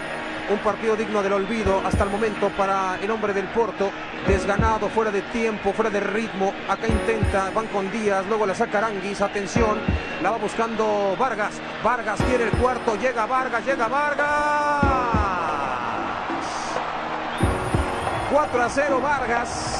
un 0.49 0.59
partido 0.59 0.95
digno 0.95 1.21
del 1.21 1.33
olvido 1.33 1.81
hasta 1.85 2.03
el 2.03 2.09
momento 2.09 2.49
para 2.57 2.97
el 3.01 3.11
hombre 3.11 3.33
del 3.33 3.47
Porto, 3.47 3.91
desganado, 4.27 4.89
fuera 4.89 5.11
de 5.11 5.21
tiempo, 5.21 5.73
fuera 5.73 5.89
de 5.89 5.99
ritmo, 5.99 6.53
acá 6.69 6.87
intenta, 6.87 7.51
van 7.53 7.67
con 7.67 7.91
Díaz, 7.91 8.25
luego 8.27 8.45
la 8.45 8.55
saca 8.55 8.77
Aranguis, 8.79 9.21
atención, 9.21 9.79
la 10.21 10.31
va 10.31 10.37
buscando 10.37 11.15
Vargas, 11.19 11.53
Vargas 11.83 12.21
quiere 12.27 12.45
el 12.45 12.51
cuarto, 12.51 12.95
llega 12.95 13.25
Vargas, 13.25 13.65
llega 13.65 13.87
Vargas. 13.87 15.23
4 18.33 18.63
a 18.63 18.69
0 18.69 18.99
Vargas, 18.99 19.72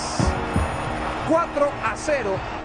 4 1.27 1.71
a 1.83 1.95
0. 1.95 2.63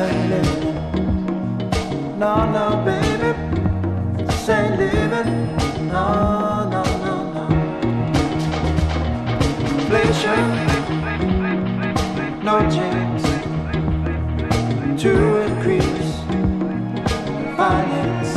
Ain't 0.00 0.30
living. 0.30 0.74
No, 2.18 2.44
no, 2.50 2.82
baby, 2.84 3.32
this 4.24 4.48
ain't 4.48 4.78
living. 4.78 5.56
No, 5.88 6.68
no, 6.70 6.82
no, 7.04 7.14
no. 7.34 7.44
Inflation, 9.74 10.44
no 12.44 12.58
chance 12.68 13.24
to 15.02 15.12
increase 15.46 16.12
finance. 17.56 18.32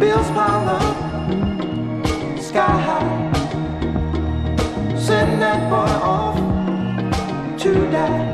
Bills 0.00 0.30
pile 0.30 0.68
up, 0.68 0.96
sky 2.40 2.76
high. 2.88 3.32
Send 4.98 5.40
that 5.42 5.70
boy 5.70 5.92
off 6.02 6.36
to 7.60 7.72
die. 7.92 8.25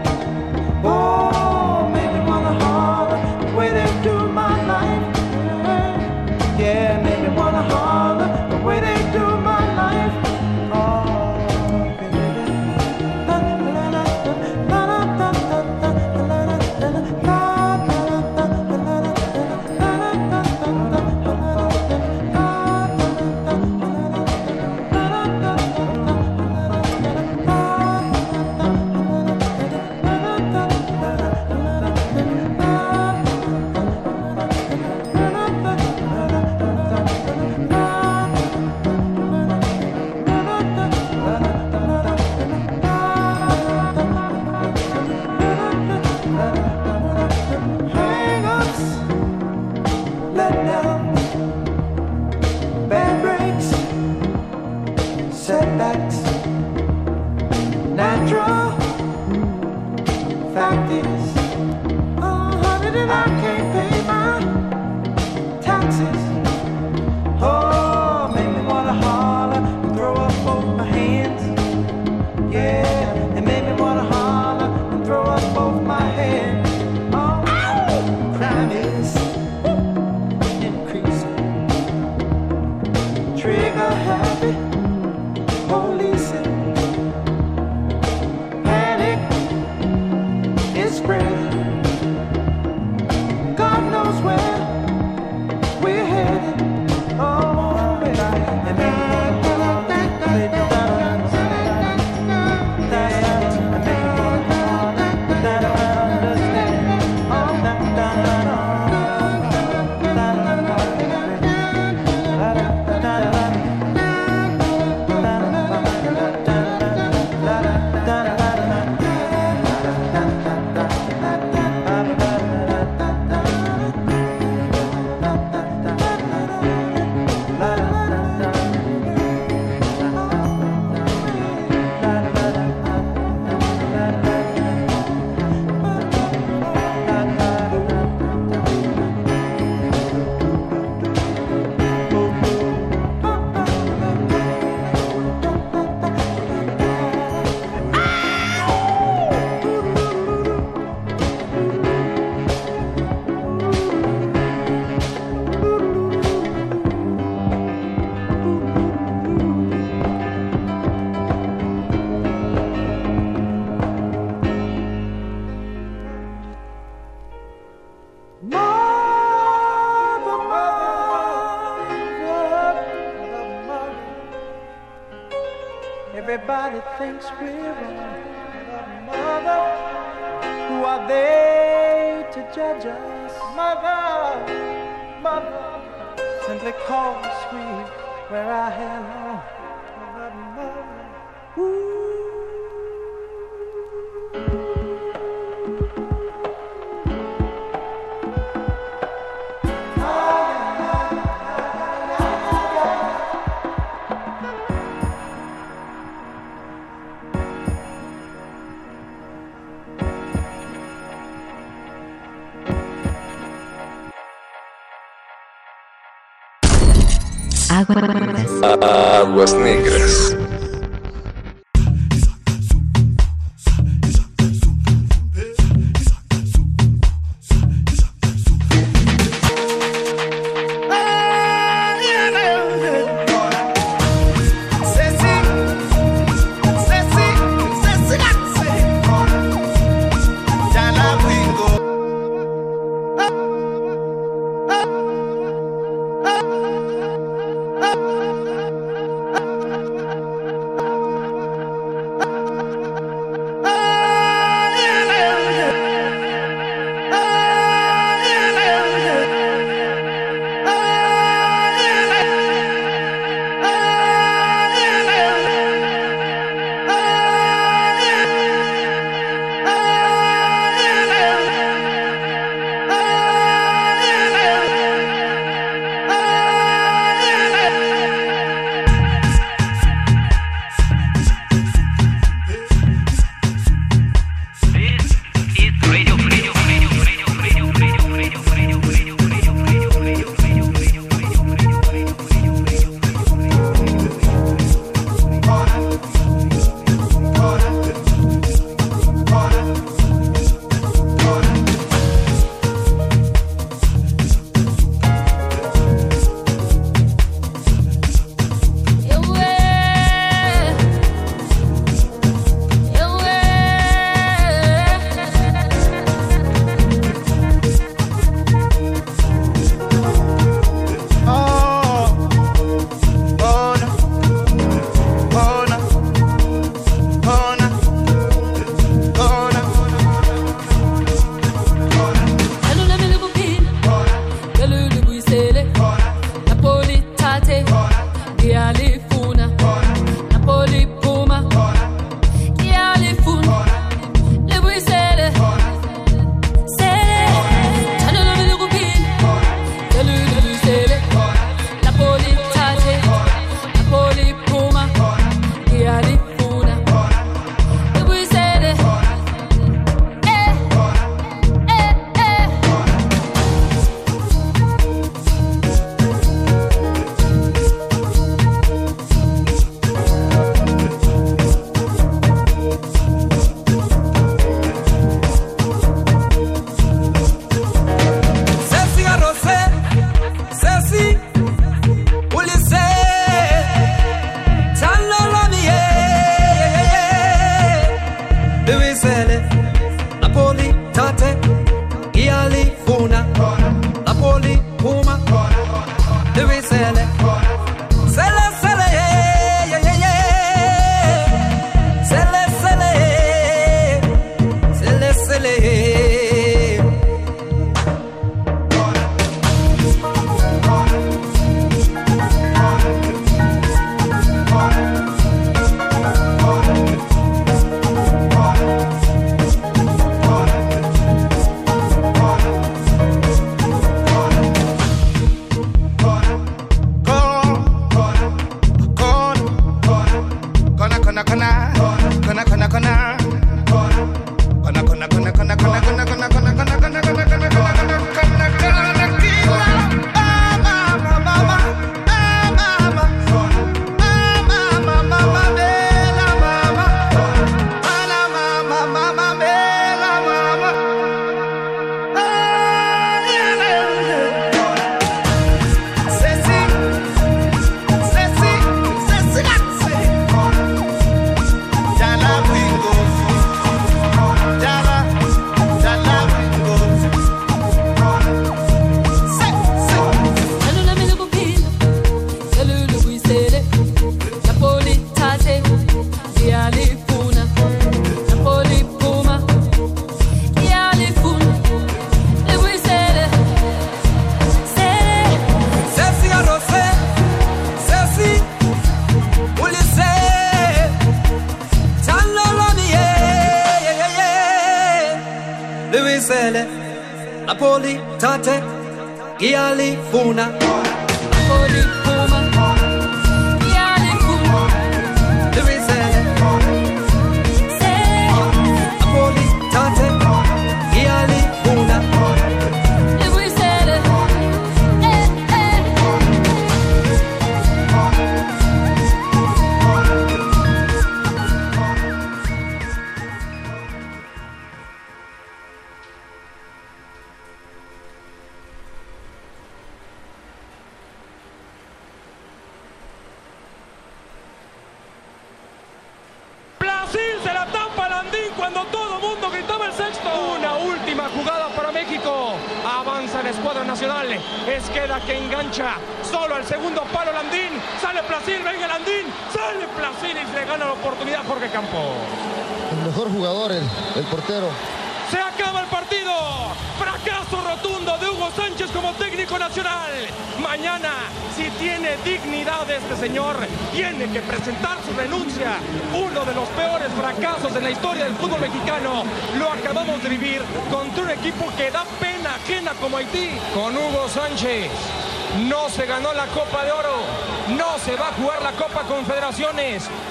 Aguas 219.43 219.59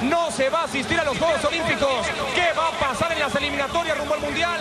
No 0.02 0.30
se 0.30 0.50
va 0.50 0.62
a 0.62 0.64
asistir 0.66 1.00
a 1.00 1.06
los 1.06 1.18
Juegos 1.18 1.46
Olímpicos. 1.46 2.06
¿Qué 2.36 2.52
va 2.52 2.68
a 2.68 2.72
pasar 2.72 3.14
en 3.14 3.20
las 3.20 3.34
eliminatorias 3.34 3.98
rumbo 3.98 4.16
al 4.16 4.20
Mundial? 4.20 4.60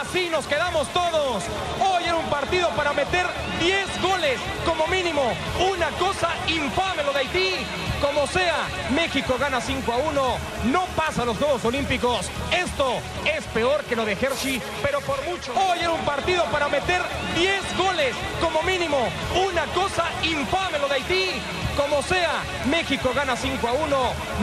Así 0.00 0.28
nos 0.28 0.44
quedamos 0.44 0.88
todos. 0.88 1.44
Hoy 1.78 2.02
era 2.02 2.16
un 2.16 2.28
partido 2.28 2.68
para 2.70 2.92
meter 2.92 3.24
10 3.60 4.02
goles 4.02 4.40
como 4.66 4.88
mínimo. 4.88 5.22
Una 5.70 5.90
cosa 5.90 6.30
infame 6.48 7.04
lo 7.04 7.12
de 7.12 7.20
Haití. 7.20 7.54
Como 8.00 8.26
sea, 8.26 8.66
México 8.90 9.36
gana 9.38 9.60
5 9.60 9.92
a 9.92 9.96
1. 9.96 10.38
No 10.64 10.84
pasa 10.96 11.22
a 11.22 11.24
los 11.24 11.36
Juegos 11.36 11.64
Olímpicos. 11.64 12.28
Esto 12.50 12.94
es 13.24 13.44
peor 13.54 13.84
que 13.84 13.94
lo 13.94 14.04
de 14.04 14.14
Hershey, 14.14 14.60
pero 14.82 15.00
por 15.02 15.24
mucho. 15.26 15.52
Hoy 15.54 15.78
era 15.78 15.92
un 15.92 16.04
partido 16.04 16.44
para 16.46 16.68
meter 16.68 17.00
10 17.36 17.78
goles 17.78 18.16
como 18.40 18.62
mínimo. 18.62 18.98
Una 19.46 19.64
cosa 19.66 20.06
infame 20.24 20.80
lo 20.80 20.88
de 20.88 20.94
Haití. 20.96 21.30
Como 21.78 22.02
sea, 22.02 22.42
México 22.68 23.12
gana 23.14 23.36
5 23.36 23.68
a 23.68 23.72
1. 23.72 23.96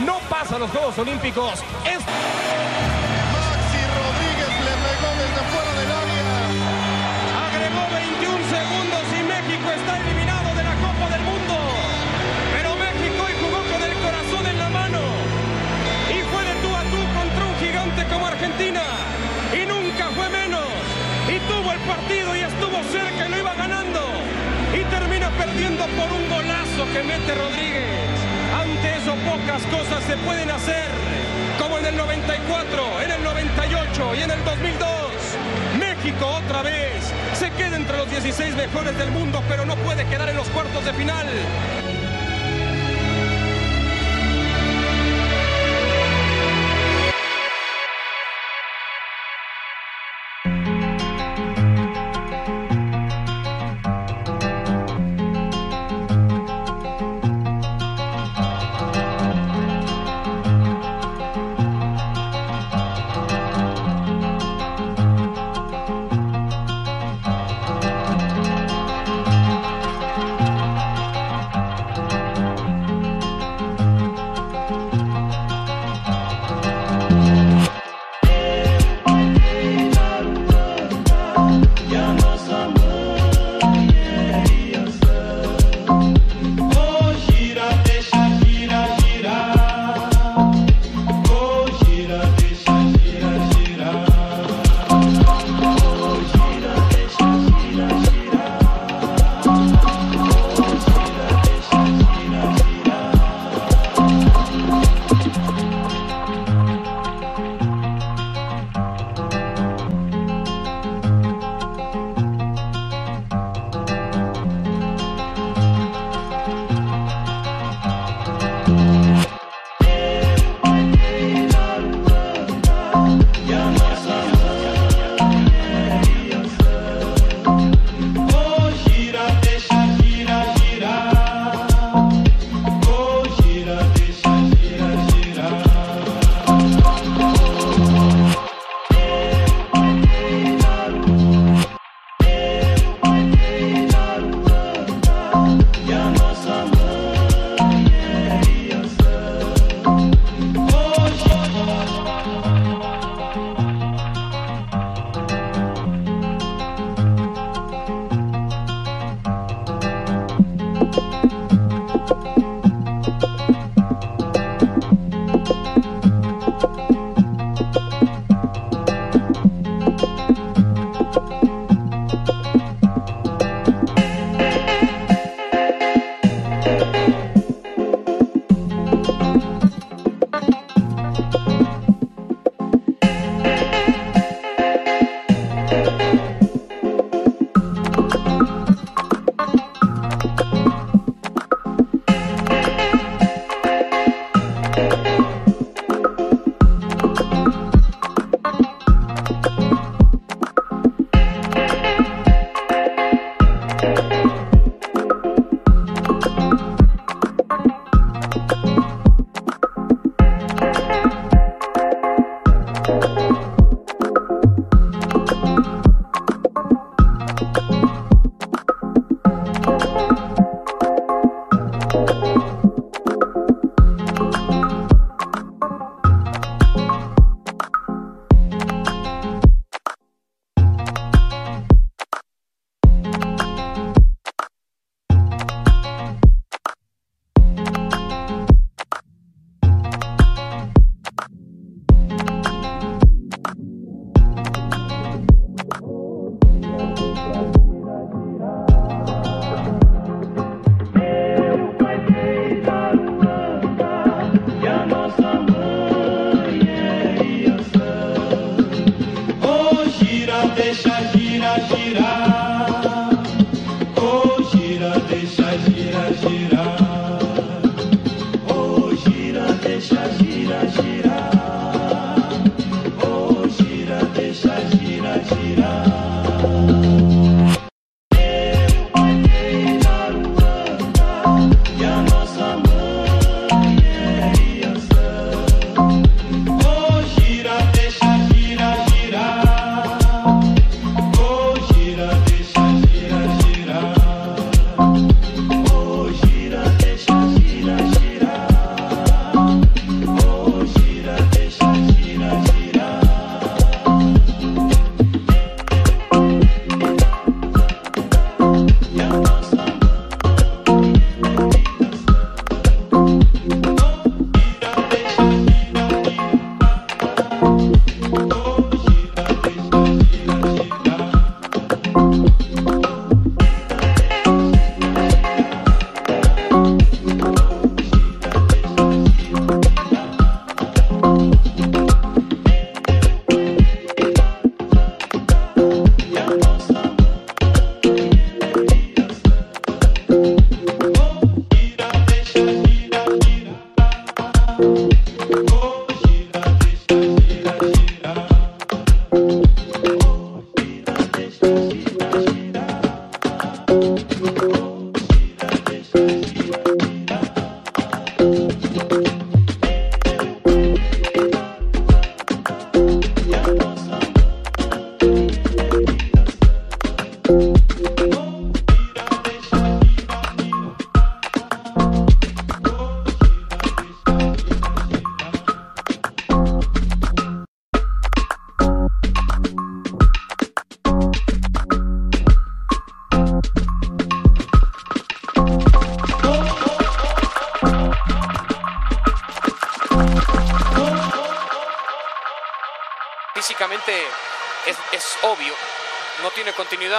No 0.06 0.18
pasa 0.30 0.58
los 0.58 0.70
Juegos 0.70 0.96
Olímpicos. 0.96 1.62
Mete 27.04 27.34
Rodríguez. 27.34 28.16
Ante 28.54 28.96
eso 28.96 29.14
pocas 29.24 29.62
cosas 29.66 30.02
se 30.04 30.16
pueden 30.18 30.50
hacer. 30.50 30.86
Como 31.58 31.78
en 31.78 31.86
el 31.86 31.96
94, 31.96 33.02
en 33.02 33.10
el 33.10 33.22
98 33.22 34.14
y 34.14 34.22
en 34.22 34.30
el 34.30 34.44
2002. 34.44 34.88
México 35.78 36.26
otra 36.26 36.62
vez 36.62 37.12
se 37.34 37.50
queda 37.50 37.76
entre 37.76 37.96
los 37.96 38.10
16 38.10 38.56
mejores 38.56 38.96
del 38.98 39.10
mundo, 39.10 39.42
pero 39.48 39.66
no 39.66 39.76
puede 39.76 40.04
quedar 40.06 40.28
en 40.28 40.36
los 40.36 40.48
cuartos 40.48 40.84
de 40.84 40.92
final. 40.92 41.26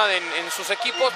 En, 0.06 0.52
sus 0.52 0.70
equipos. 0.70 1.14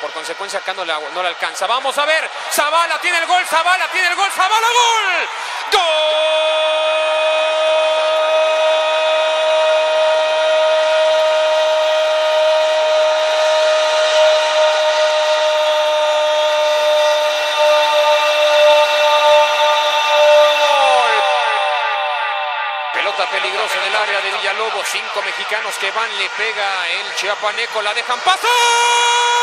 Por 0.00 0.10
consecuencia, 0.12 0.58
acá 0.58 0.74
no 0.74 0.84
le, 0.84 0.92
no 1.14 1.22
le 1.22 1.28
alcanza. 1.28 1.66
Vamos 1.66 1.96
a 1.96 2.04
ver. 2.04 2.28
Zavala 2.50 2.98
tiene 3.00 3.18
el 3.18 3.26
gol. 3.26 3.44
Zavala 3.46 3.86
tiene 3.88 4.08
el 4.08 4.16
gol. 4.16 4.30
Zavala 4.32 4.66
gol. 4.66 5.28
Pelota 23.22 23.30
peligrosa 23.30 23.78
en 23.78 23.84
el 23.84 23.96
área 23.96 24.20
de 24.20 24.30
Villalobos. 24.30 24.86
Cinco 24.90 25.22
mexicanos 25.22 25.74
que 25.78 25.90
van, 25.92 26.08
le 26.18 26.28
pega 26.30 26.88
el 26.88 27.14
chiapaneco, 27.16 27.82
la 27.82 27.94
dejan 27.94 28.18
pasar. 28.20 29.41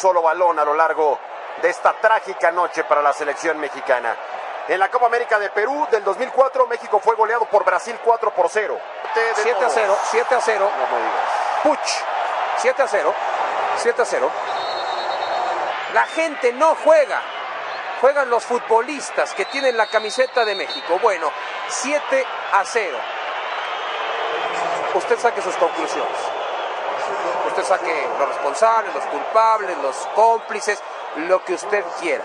Solo 0.00 0.22
balón 0.22 0.58
a 0.58 0.64
lo 0.64 0.72
largo 0.72 1.18
de 1.60 1.68
esta 1.68 1.92
trágica 1.92 2.50
noche 2.50 2.84
para 2.84 3.02
la 3.02 3.12
selección 3.12 3.58
mexicana. 3.58 4.16
En 4.66 4.80
la 4.80 4.88
Copa 4.90 5.06
América 5.06 5.38
de 5.38 5.50
Perú 5.50 5.86
del 5.90 6.02
2004, 6.02 6.66
México 6.66 7.00
fue 7.00 7.14
goleado 7.16 7.44
por 7.44 7.64
Brasil 7.64 7.98
4 8.02 8.30
por 8.30 8.48
0. 8.48 8.78
7 9.34 9.64
a 9.64 9.68
0, 9.68 9.98
7 10.10 10.34
a 10.34 10.40
0. 10.40 10.70
No 10.78 10.96
me 10.96 11.02
digas. 11.02 11.28
Puch. 11.62 12.04
7 12.56 12.82
a 12.82 12.88
0. 12.88 13.14
7 13.76 14.02
a 14.02 14.04
0. 14.06 14.30
La 15.92 16.06
gente 16.06 16.52
no 16.54 16.76
juega. 16.76 17.20
Juegan 18.00 18.30
los 18.30 18.44
futbolistas 18.44 19.34
que 19.34 19.44
tienen 19.46 19.76
la 19.76 19.86
camiseta 19.86 20.46
de 20.46 20.54
México. 20.54 20.98
Bueno, 21.02 21.30
7 21.68 22.26
a 22.52 22.64
0. 22.64 22.98
Usted 24.94 25.18
saque 25.18 25.42
sus 25.42 25.56
conclusiones. 25.56 26.29
Los 27.60 28.28
responsables, 28.28 28.94
los 28.94 29.04
culpables, 29.04 29.76
los 29.82 29.96
cómplices, 30.14 30.82
lo 31.28 31.44
que 31.44 31.54
usted 31.54 31.84
quiera. 32.00 32.24